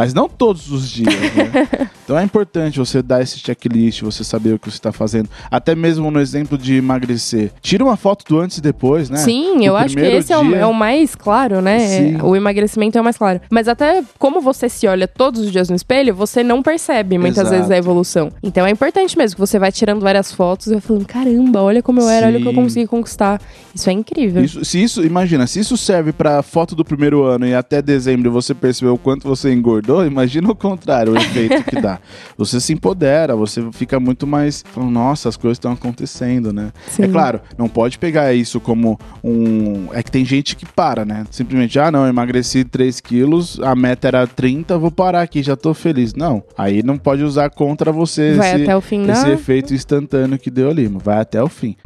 Mas 0.00 0.14
não 0.14 0.30
todos 0.30 0.72
os 0.72 0.88
dias, 0.88 1.14
né? 1.14 1.68
então 2.02 2.18
é 2.18 2.24
importante 2.24 2.78
você 2.78 3.02
dar 3.02 3.20
esse 3.20 3.38
checklist, 3.38 4.00
você 4.00 4.24
saber 4.24 4.54
o 4.54 4.58
que 4.58 4.70
você 4.70 4.78
está 4.78 4.90
fazendo. 4.90 5.28
Até 5.50 5.74
mesmo 5.74 6.10
no 6.10 6.18
exemplo 6.18 6.56
de 6.56 6.76
emagrecer. 6.76 7.52
Tira 7.60 7.84
uma 7.84 7.98
foto 7.98 8.24
do 8.26 8.40
antes 8.40 8.56
e 8.56 8.62
depois, 8.62 9.10
né? 9.10 9.18
Sim, 9.18 9.58
do 9.58 9.64
eu 9.64 9.76
acho 9.76 9.94
que 9.94 10.00
esse 10.00 10.28
dia... 10.28 10.36
é, 10.36 10.38
o, 10.38 10.54
é, 10.54 10.66
o, 10.66 10.72
mais 10.72 11.14
claro, 11.14 11.60
né? 11.60 11.78
Sim. 11.80 12.16
O 12.22 12.34
emagrecimento 12.34 12.96
é 12.96 13.00
o 13.02 13.04
mais 13.04 13.18
claro. 13.18 13.42
Mas 13.50 13.68
até 13.68 14.02
como 14.18 14.40
você 14.40 14.70
se 14.70 14.86
olha 14.86 15.06
todos 15.06 15.42
os 15.42 15.52
dias 15.52 15.68
no 15.68 15.76
espelho, 15.76 16.14
você 16.14 16.42
não 16.42 16.62
percebe 16.62 17.18
muitas 17.18 17.40
Exato. 17.40 17.56
vezes 17.56 17.70
a 17.70 17.76
evolução. 17.76 18.32
Então 18.42 18.64
é 18.64 18.70
importante 18.70 19.18
mesmo 19.18 19.34
que 19.36 19.40
você 19.40 19.58
vai 19.58 19.70
tirando 19.70 20.00
várias 20.00 20.32
fotos 20.32 20.68
e 20.68 20.70
vai 20.70 20.80
falando: 20.80 21.04
caramba, 21.04 21.60
olha 21.60 21.82
como 21.82 22.00
eu 22.00 22.08
era, 22.08 22.26
Sim. 22.26 22.32
olha 22.32 22.38
o 22.38 22.42
que 22.42 22.48
eu 22.48 22.54
consegui 22.54 22.86
conquistar. 22.86 23.38
Isso 23.74 23.90
é 23.90 23.92
incrível. 23.92 24.42
Isso, 24.42 24.64
se 24.64 24.82
isso, 24.82 25.04
imagina, 25.04 25.46
se 25.46 25.60
isso 25.60 25.76
serve 25.76 26.10
para 26.10 26.42
foto 26.42 26.74
do 26.74 26.86
primeiro 26.86 27.22
ano 27.22 27.46
e 27.46 27.54
até 27.54 27.82
dezembro 27.82 28.32
você 28.32 28.54
percebeu 28.54 28.94
o 28.94 28.98
quanto 28.98 29.28
você 29.28 29.52
engordou 29.52 29.89
imagina 30.04 30.50
o 30.50 30.54
contrário, 30.54 31.12
o 31.12 31.16
efeito 31.16 31.64
que 31.64 31.80
dá. 31.80 31.98
Você 32.36 32.60
se 32.60 32.72
empodera, 32.72 33.36
você 33.36 33.62
fica 33.72 34.00
muito 34.00 34.26
mais 34.26 34.64
falando, 34.72 34.90
nossa, 34.90 35.28
as 35.28 35.36
coisas 35.36 35.56
estão 35.56 35.72
acontecendo, 35.72 36.52
né? 36.52 36.72
Sim. 36.88 37.04
É 37.04 37.08
claro, 37.08 37.40
não 37.58 37.68
pode 37.68 37.98
pegar 37.98 38.32
isso 38.32 38.60
como 38.60 38.98
um. 39.22 39.88
É 39.92 40.02
que 40.02 40.10
tem 40.10 40.24
gente 40.24 40.56
que 40.56 40.64
para, 40.64 41.04
né? 41.04 41.24
Simplesmente, 41.30 41.78
ah, 41.78 41.90
não, 41.90 42.06
emagreci 42.06 42.64
3 42.64 43.00
quilos, 43.00 43.60
a 43.60 43.74
meta 43.74 44.08
era 44.08 44.26
30, 44.26 44.78
vou 44.78 44.90
parar 44.90 45.22
aqui, 45.22 45.42
já 45.42 45.56
tô 45.56 45.74
feliz. 45.74 46.14
Não. 46.14 46.42
Aí 46.56 46.82
não 46.82 46.96
pode 46.96 47.22
usar 47.22 47.50
contra 47.50 47.92
você 47.92 48.34
vai 48.34 48.54
esse, 48.54 48.62
até 48.62 48.76
o 48.76 48.80
fim, 48.80 49.10
esse 49.10 49.28
efeito 49.30 49.74
instantâneo 49.74 50.38
que 50.38 50.50
deu 50.50 50.70
ali, 50.70 50.86
vai 50.86 51.20
até 51.20 51.42
o 51.42 51.48
fim. 51.48 51.76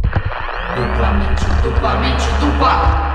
Duplamente, 0.76 1.44
duplamente, 1.62 2.24
dupla. 2.40 3.13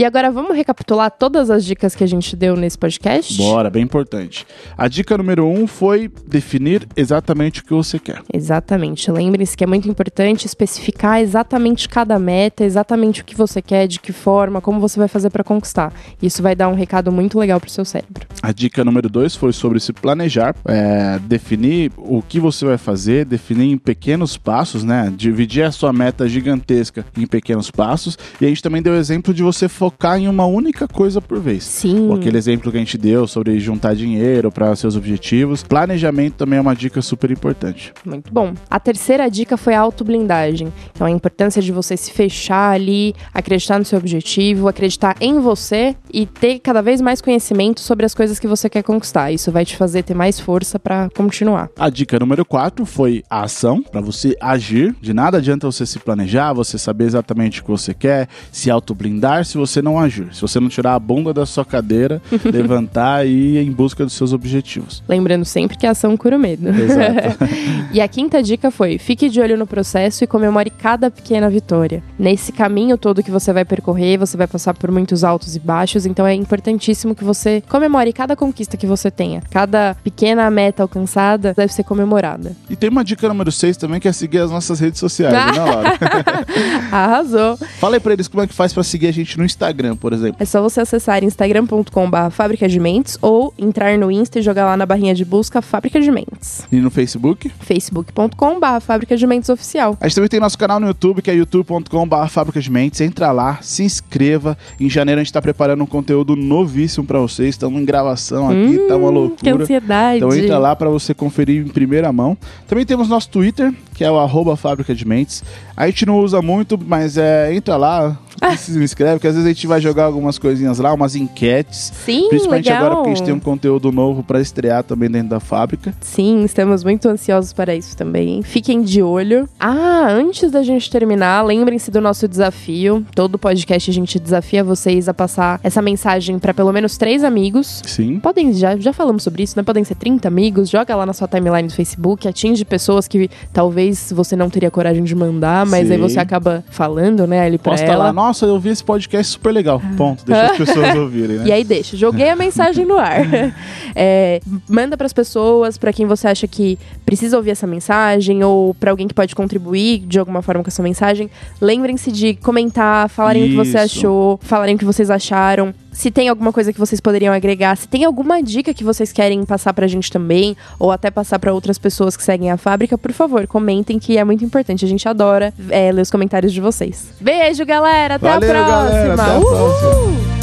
E 0.00 0.04
agora 0.06 0.30
vamos 0.30 0.56
recapitular 0.56 1.10
todas 1.10 1.50
as 1.50 1.62
dicas 1.62 1.94
que 1.94 2.02
a 2.02 2.06
gente 2.06 2.34
deu 2.34 2.56
nesse 2.56 2.78
podcast? 2.78 3.36
Bora, 3.36 3.68
bem 3.68 3.82
importante. 3.82 4.46
A 4.74 4.88
dica 4.88 5.18
número 5.18 5.46
um 5.46 5.66
foi 5.66 6.10
definir 6.26 6.88
exatamente 6.96 7.60
o 7.60 7.64
que 7.66 7.74
você 7.74 7.98
quer. 7.98 8.22
Exatamente. 8.32 9.10
Lembre-se 9.10 9.54
que 9.54 9.62
é 9.62 9.66
muito 9.66 9.90
importante 9.90 10.46
especificar 10.46 11.20
exatamente 11.20 11.86
cada 11.86 12.18
meta, 12.18 12.64
exatamente 12.64 13.20
o 13.20 13.24
que 13.26 13.36
você 13.36 13.60
quer, 13.60 13.86
de 13.86 14.00
que 14.00 14.10
forma, 14.10 14.62
como 14.62 14.80
você 14.80 14.98
vai 14.98 15.06
fazer 15.06 15.28
para 15.28 15.44
conquistar. 15.44 15.92
Isso 16.22 16.42
vai 16.42 16.56
dar 16.56 16.68
um 16.68 16.74
recado 16.74 17.12
muito 17.12 17.38
legal 17.38 17.60
pro 17.60 17.68
seu 17.68 17.84
cérebro. 17.84 18.26
A 18.42 18.52
dica 18.52 18.82
número 18.82 19.10
dois 19.10 19.36
foi 19.36 19.52
sobre 19.52 19.78
se 19.80 19.92
planejar, 19.92 20.56
é, 20.64 21.18
definir 21.18 21.92
o 21.98 22.22
que 22.22 22.40
você 22.40 22.64
vai 22.64 22.78
fazer, 22.78 23.26
definir 23.26 23.70
em 23.70 23.76
pequenos 23.76 24.38
passos, 24.38 24.82
né? 24.82 25.12
Dividir 25.14 25.64
a 25.64 25.70
sua 25.70 25.92
meta 25.92 26.26
gigantesca 26.26 27.04
em 27.18 27.26
pequenos 27.26 27.70
passos. 27.70 28.16
E 28.40 28.46
a 28.46 28.48
gente 28.48 28.62
também 28.62 28.80
deu 28.80 28.94
o 28.94 28.96
exemplo 28.96 29.34
de 29.34 29.42
você 29.42 29.68
focar 29.68 29.89
em 30.18 30.28
uma 30.28 30.46
única 30.46 30.88
coisa 30.88 31.20
por 31.20 31.40
vez. 31.40 31.64
Sim. 31.64 32.12
Aquele 32.12 32.38
exemplo 32.38 32.70
que 32.70 32.76
a 32.76 32.80
gente 32.80 32.98
deu 32.98 33.26
sobre 33.26 33.58
juntar 33.58 33.94
dinheiro 33.94 34.50
para 34.50 34.74
seus 34.76 34.96
objetivos. 34.96 35.62
Planejamento 35.62 36.34
também 36.34 36.58
é 36.58 36.62
uma 36.62 36.74
dica 36.74 37.02
super 37.02 37.30
importante. 37.30 37.92
Muito 38.04 38.32
bom. 38.32 38.54
A 38.68 38.80
terceira 38.80 39.28
dica 39.28 39.56
foi 39.56 39.74
a 39.74 39.80
autoblindagem. 39.80 40.72
Então, 40.92 41.06
a 41.06 41.10
importância 41.10 41.60
de 41.62 41.72
você 41.72 41.96
se 41.96 42.12
fechar 42.12 42.72
ali, 42.72 43.14
acreditar 43.32 43.78
no 43.78 43.84
seu 43.84 43.98
objetivo, 43.98 44.68
acreditar 44.68 45.16
em 45.20 45.38
você 45.40 45.94
e 46.12 46.26
ter 46.26 46.58
cada 46.58 46.80
vez 46.82 47.00
mais 47.00 47.20
conhecimento 47.20 47.80
sobre 47.80 48.06
as 48.06 48.14
coisas 48.14 48.38
que 48.38 48.46
você 48.46 48.68
quer 48.68 48.82
conquistar. 48.82 49.32
Isso 49.32 49.50
vai 49.52 49.64
te 49.64 49.76
fazer 49.76 50.02
ter 50.02 50.14
mais 50.14 50.40
força 50.40 50.78
para 50.78 51.08
continuar. 51.14 51.70
A 51.78 51.90
dica 51.90 52.18
número 52.18 52.44
4 52.44 52.84
foi 52.84 53.22
a 53.28 53.42
ação, 53.42 53.82
para 53.82 54.00
você 54.00 54.36
agir. 54.40 54.94
De 55.00 55.12
nada 55.12 55.38
adianta 55.38 55.66
você 55.66 55.86
se 55.86 55.98
planejar, 55.98 56.52
você 56.52 56.78
saber 56.78 57.04
exatamente 57.04 57.60
o 57.60 57.64
que 57.64 57.70
você 57.70 57.94
quer, 57.94 58.28
se 58.50 58.70
autoblindar 58.70 59.44
se 59.44 59.58
você 59.58 59.79
não 59.82 59.98
agir. 59.98 60.28
Se 60.32 60.40
você 60.40 60.58
não 60.60 60.68
tirar 60.68 60.94
a 60.94 60.98
bunda 60.98 61.32
da 61.32 61.46
sua 61.46 61.64
cadeira, 61.64 62.20
levantar 62.44 63.26
e 63.26 63.30
ir 63.30 63.58
em 63.58 63.70
busca 63.70 64.04
dos 64.04 64.14
seus 64.14 64.32
objetivos. 64.32 65.02
Lembrando 65.08 65.44
sempre 65.44 65.76
que 65.76 65.86
a 65.86 65.90
ação 65.90 66.16
cura 66.16 66.36
o 66.36 66.38
medo. 66.38 66.68
Exato. 66.68 67.44
e 67.92 68.00
a 68.00 68.08
quinta 68.08 68.42
dica 68.42 68.70
foi: 68.70 68.98
fique 68.98 69.28
de 69.28 69.40
olho 69.40 69.56
no 69.56 69.66
processo 69.66 70.24
e 70.24 70.26
comemore 70.26 70.70
cada 70.70 71.10
pequena 71.10 71.48
vitória. 71.48 72.02
Nesse 72.18 72.52
caminho 72.52 72.96
todo 72.96 73.22
que 73.22 73.30
você 73.30 73.52
vai 73.52 73.64
percorrer, 73.64 74.18
você 74.18 74.36
vai 74.36 74.46
passar 74.46 74.74
por 74.74 74.90
muitos 74.90 75.24
altos 75.24 75.56
e 75.56 75.60
baixos, 75.60 76.06
então 76.06 76.26
é 76.26 76.34
importantíssimo 76.34 77.14
que 77.14 77.24
você 77.24 77.62
comemore 77.68 78.12
cada 78.12 78.36
conquista 78.36 78.76
que 78.76 78.86
você 78.86 79.10
tenha. 79.10 79.42
Cada 79.50 79.96
pequena 80.02 80.50
meta 80.50 80.82
alcançada 80.82 81.54
deve 81.56 81.72
ser 81.72 81.84
comemorada. 81.84 82.56
E 82.68 82.76
tem 82.76 82.90
uma 82.90 83.04
dica 83.04 83.28
número 83.28 83.50
6 83.50 83.76
também 83.76 84.00
que 84.00 84.08
é 84.08 84.12
seguir 84.12 84.38
as 84.38 84.50
nossas 84.50 84.80
redes 84.80 85.00
sociais, 85.00 85.32
né, 85.32 85.52
Laura? 85.52 85.98
Arrasou. 86.90 87.56
Fala 87.78 87.96
aí 87.96 88.00
pra 88.00 88.12
eles 88.12 88.28
como 88.28 88.42
é 88.42 88.46
que 88.46 88.54
faz 88.54 88.72
pra 88.72 88.82
seguir 88.82 89.08
a 89.08 89.12
gente 89.12 89.38
no 89.38 89.44
Instagram, 89.44 89.60
por 90.00 90.12
exemplo. 90.12 90.36
É 90.38 90.44
só 90.44 90.60
você 90.62 90.80
acessar 90.80 91.22
instagram.com.br 91.24 92.30
fábrica 92.30 92.68
de 92.68 92.78
mentes 92.80 93.16
ou 93.20 93.52
entrar 93.58 93.96
no 93.98 94.10
Insta 94.10 94.38
e 94.38 94.42
jogar 94.42 94.64
lá 94.66 94.76
na 94.76 94.86
barrinha 94.86 95.14
de 95.14 95.24
busca 95.24 95.62
Fábrica 95.62 96.00
de 96.00 96.10
Mentes. 96.10 96.62
E 96.70 96.76
no 96.76 96.90
Facebook. 96.90 97.50
facebook.com.br 97.60 98.80
Fábrica 98.80 99.16
de 99.16 99.26
Mentes 99.26 99.48
Oficial. 99.48 99.96
A 100.00 100.06
gente 100.08 100.14
também 100.14 100.28
tem 100.28 100.40
nosso 100.40 100.58
canal 100.58 100.80
no 100.80 100.86
YouTube, 100.86 101.22
que 101.22 101.30
é 101.30 101.34
youtube.com.br 101.34 102.26
Fábrica 102.28 102.60
de 102.60 102.70
Mentes. 102.70 103.00
Entra 103.00 103.32
lá, 103.32 103.58
se 103.62 103.82
inscreva. 103.82 104.56
Em 104.78 104.88
janeiro 104.88 105.20
a 105.20 105.24
gente 105.24 105.32
tá 105.32 105.42
preparando 105.42 105.82
um 105.82 105.86
conteúdo 105.86 106.34
novíssimo 106.36 107.04
pra 107.06 107.18
vocês. 107.18 107.50
Estamos 107.50 107.80
em 107.80 107.84
gravação 107.84 108.48
aqui, 108.50 108.78
tá 108.88 108.96
uma 108.96 109.08
Hum, 109.08 109.12
loucura. 109.12 109.40
Que 109.42 109.50
ansiedade. 109.50 110.16
Então 110.18 110.34
entra 110.34 110.58
lá 110.58 110.74
para 110.76 110.88
você 110.88 111.12
conferir 111.14 111.64
em 111.64 111.68
primeira 111.68 112.12
mão. 112.12 112.36
Também 112.66 112.84
temos 112.86 113.08
nosso 113.08 113.28
Twitter, 113.28 113.72
que 113.94 114.04
é 114.04 114.10
o 114.10 114.18
arroba 114.18 114.56
Fábrica 114.56 114.94
de 114.94 115.06
Mentes. 115.06 115.42
A 115.76 115.86
gente 115.86 116.04
não 116.06 116.18
usa 116.20 116.40
muito, 116.42 116.78
mas 116.78 117.16
é, 117.16 117.54
entra 117.54 117.76
lá, 117.76 118.18
se 118.56 118.78
inscreve, 118.78 119.20
que 119.20 119.26
às 119.26 119.34
vezes 119.34 119.46
a 119.46 119.52
gente 119.52 119.66
vai 119.66 119.80
jogar 119.80 120.04
algumas 120.04 120.38
coisinhas 120.38 120.78
lá, 120.78 120.92
umas 120.92 121.14
enquetes. 121.14 121.92
Sim, 122.04 122.28
Principalmente 122.28 122.66
legal. 122.66 122.80
agora 122.80 122.96
porque 122.96 123.10
a 123.10 123.14
gente 123.14 123.24
tem 123.24 123.34
um 123.34 123.40
conteúdo 123.40 123.92
novo 123.92 124.22
para 124.22 124.40
estrear 124.40 124.82
também 124.82 125.10
dentro 125.10 125.28
da 125.30 125.40
fábrica. 125.40 125.94
Sim, 126.00 126.42
estamos 126.44 126.84
muito 126.84 127.08
ansiosos 127.08 127.52
para 127.52 127.74
isso 127.74 127.96
também. 127.96 128.42
Fiquem 128.42 128.82
de 128.82 129.02
olho. 129.02 129.48
Ah, 129.58 130.08
antes 130.10 130.50
da 130.50 130.62
gente 130.62 130.90
terminar, 130.90 131.42
lembrem-se 131.44 131.90
do 131.90 132.00
nosso 132.00 132.26
desafio. 132.26 133.04
Todo 133.14 133.38
podcast 133.38 133.90
a 133.90 133.94
gente 133.94 134.18
desafia 134.18 134.64
vocês 134.64 135.08
a 135.08 135.14
passar 135.14 135.60
essa 135.62 135.82
mensagem 135.82 136.38
para 136.38 136.54
pelo 136.54 136.72
menos 136.72 136.96
três 136.96 137.22
amigos. 137.24 137.82
Sim. 137.86 138.18
Podem, 138.20 138.52
já, 138.52 138.76
já 138.76 138.92
falamos 138.92 139.22
sobre 139.22 139.42
isso, 139.42 139.54
né? 139.56 139.62
Podem 139.62 139.84
ser 139.84 139.94
30 139.94 140.26
amigos, 140.28 140.68
joga 140.68 140.94
lá 140.96 141.04
na 141.06 141.12
sua 141.12 141.28
timeline 141.28 141.68
do 141.68 141.74
Facebook, 141.74 142.26
atinge 142.26 142.64
pessoas 142.64 143.06
que 143.06 143.30
talvez 143.52 144.12
você 144.14 144.34
não 144.36 144.48
teria 144.48 144.70
coragem 144.70 145.04
de 145.04 145.14
mandar, 145.14 145.66
mas 145.66 145.86
Sim. 145.88 145.94
aí 145.94 145.98
você 145.98 146.18
acaba 146.18 146.64
falando, 146.70 147.26
né, 147.26 147.50
pra 147.58 147.72
Posta 147.72 147.86
ela. 147.86 148.04
lá, 148.04 148.12
nossa, 148.30 148.46
eu 148.46 148.58
vi 148.60 148.68
esse 148.68 148.84
podcast 148.84 149.32
super 149.32 149.52
legal. 149.52 149.82
Ponto, 149.96 150.24
deixa 150.24 150.52
as 150.52 150.56
pessoas 150.56 150.94
ouvirem, 150.94 151.38
né? 151.38 151.44
E 151.50 151.52
aí 151.52 151.64
deixa, 151.64 151.96
joguei 151.96 152.28
a 152.28 152.36
mensagem 152.36 152.84
no 152.84 152.96
ar. 152.96 153.20
É, 153.92 154.40
manda 154.68 154.96
pras 154.96 155.12
pessoas, 155.12 155.76
pra 155.76 155.92
quem 155.92 156.06
você 156.06 156.28
acha 156.28 156.46
que 156.46 156.78
precisa 157.04 157.36
ouvir 157.36 157.50
essa 157.50 157.66
mensagem 157.66 158.42
ou 158.44 158.72
pra 158.72 158.92
alguém 158.92 159.08
que 159.08 159.12
pode 159.12 159.34
contribuir 159.34 160.06
de 160.06 160.16
alguma 160.16 160.42
forma 160.42 160.62
com 160.62 160.68
essa 160.68 160.82
mensagem. 160.82 161.28
Lembrem-se 161.60 162.12
de 162.12 162.34
comentar, 162.36 163.08
falarem 163.08 163.44
o 163.44 163.48
que 163.48 163.56
você 163.56 163.70
Isso. 163.70 163.98
achou, 163.98 164.38
falarem 164.42 164.76
o 164.76 164.78
que 164.78 164.84
vocês 164.84 165.10
acharam. 165.10 165.74
Se 166.00 166.10
tem 166.10 166.30
alguma 166.30 166.50
coisa 166.50 166.72
que 166.72 166.78
vocês 166.78 166.98
poderiam 166.98 167.34
agregar, 167.34 167.76
se 167.76 167.86
tem 167.86 168.06
alguma 168.06 168.42
dica 168.42 168.72
que 168.72 168.82
vocês 168.82 169.12
querem 169.12 169.44
passar 169.44 169.74
pra 169.74 169.86
gente 169.86 170.10
também, 170.10 170.56
ou 170.78 170.90
até 170.90 171.10
passar 171.10 171.38
pra 171.38 171.52
outras 171.52 171.76
pessoas 171.76 172.16
que 172.16 172.22
seguem 172.22 172.50
a 172.50 172.56
fábrica, 172.56 172.96
por 172.96 173.12
favor, 173.12 173.46
comentem 173.46 173.98
que 173.98 174.16
é 174.16 174.24
muito 174.24 174.42
importante. 174.42 174.82
A 174.82 174.88
gente 174.88 175.06
adora 175.06 175.52
é, 175.68 175.92
ler 175.92 176.00
os 176.00 176.10
comentários 176.10 176.54
de 176.54 176.60
vocês. 176.62 177.12
Beijo, 177.20 177.66
galera! 177.66 178.14
Até 178.14 178.30
Valeu, 178.30 178.50
a 178.50 178.54
próxima! 178.54 178.76
galera, 178.76 179.12
até 179.12 179.22
a 179.30 179.38
Uhul! 179.38 179.50
próxima. 179.50 180.39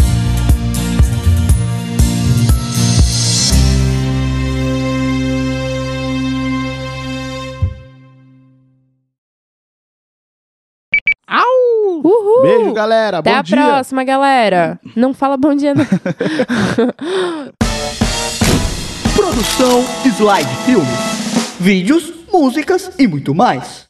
Galera. 12.77 13.17
Até 13.19 13.31
Bom 13.31 13.37
a 13.37 13.41
dia. 13.41 13.57
próxima, 13.57 14.03
galera. 14.03 14.79
Não 14.95 15.13
fala 15.13 15.35
bom 15.35 15.55
dia, 15.55 15.73
não. 15.73 15.85
Produção 19.15 19.83
Slide 20.05 20.55
Filmes. 20.65 21.57
Vídeos, 21.59 22.13
músicas 22.31 22.91
e 22.99 23.07
muito 23.07 23.33
mais. 23.33 23.87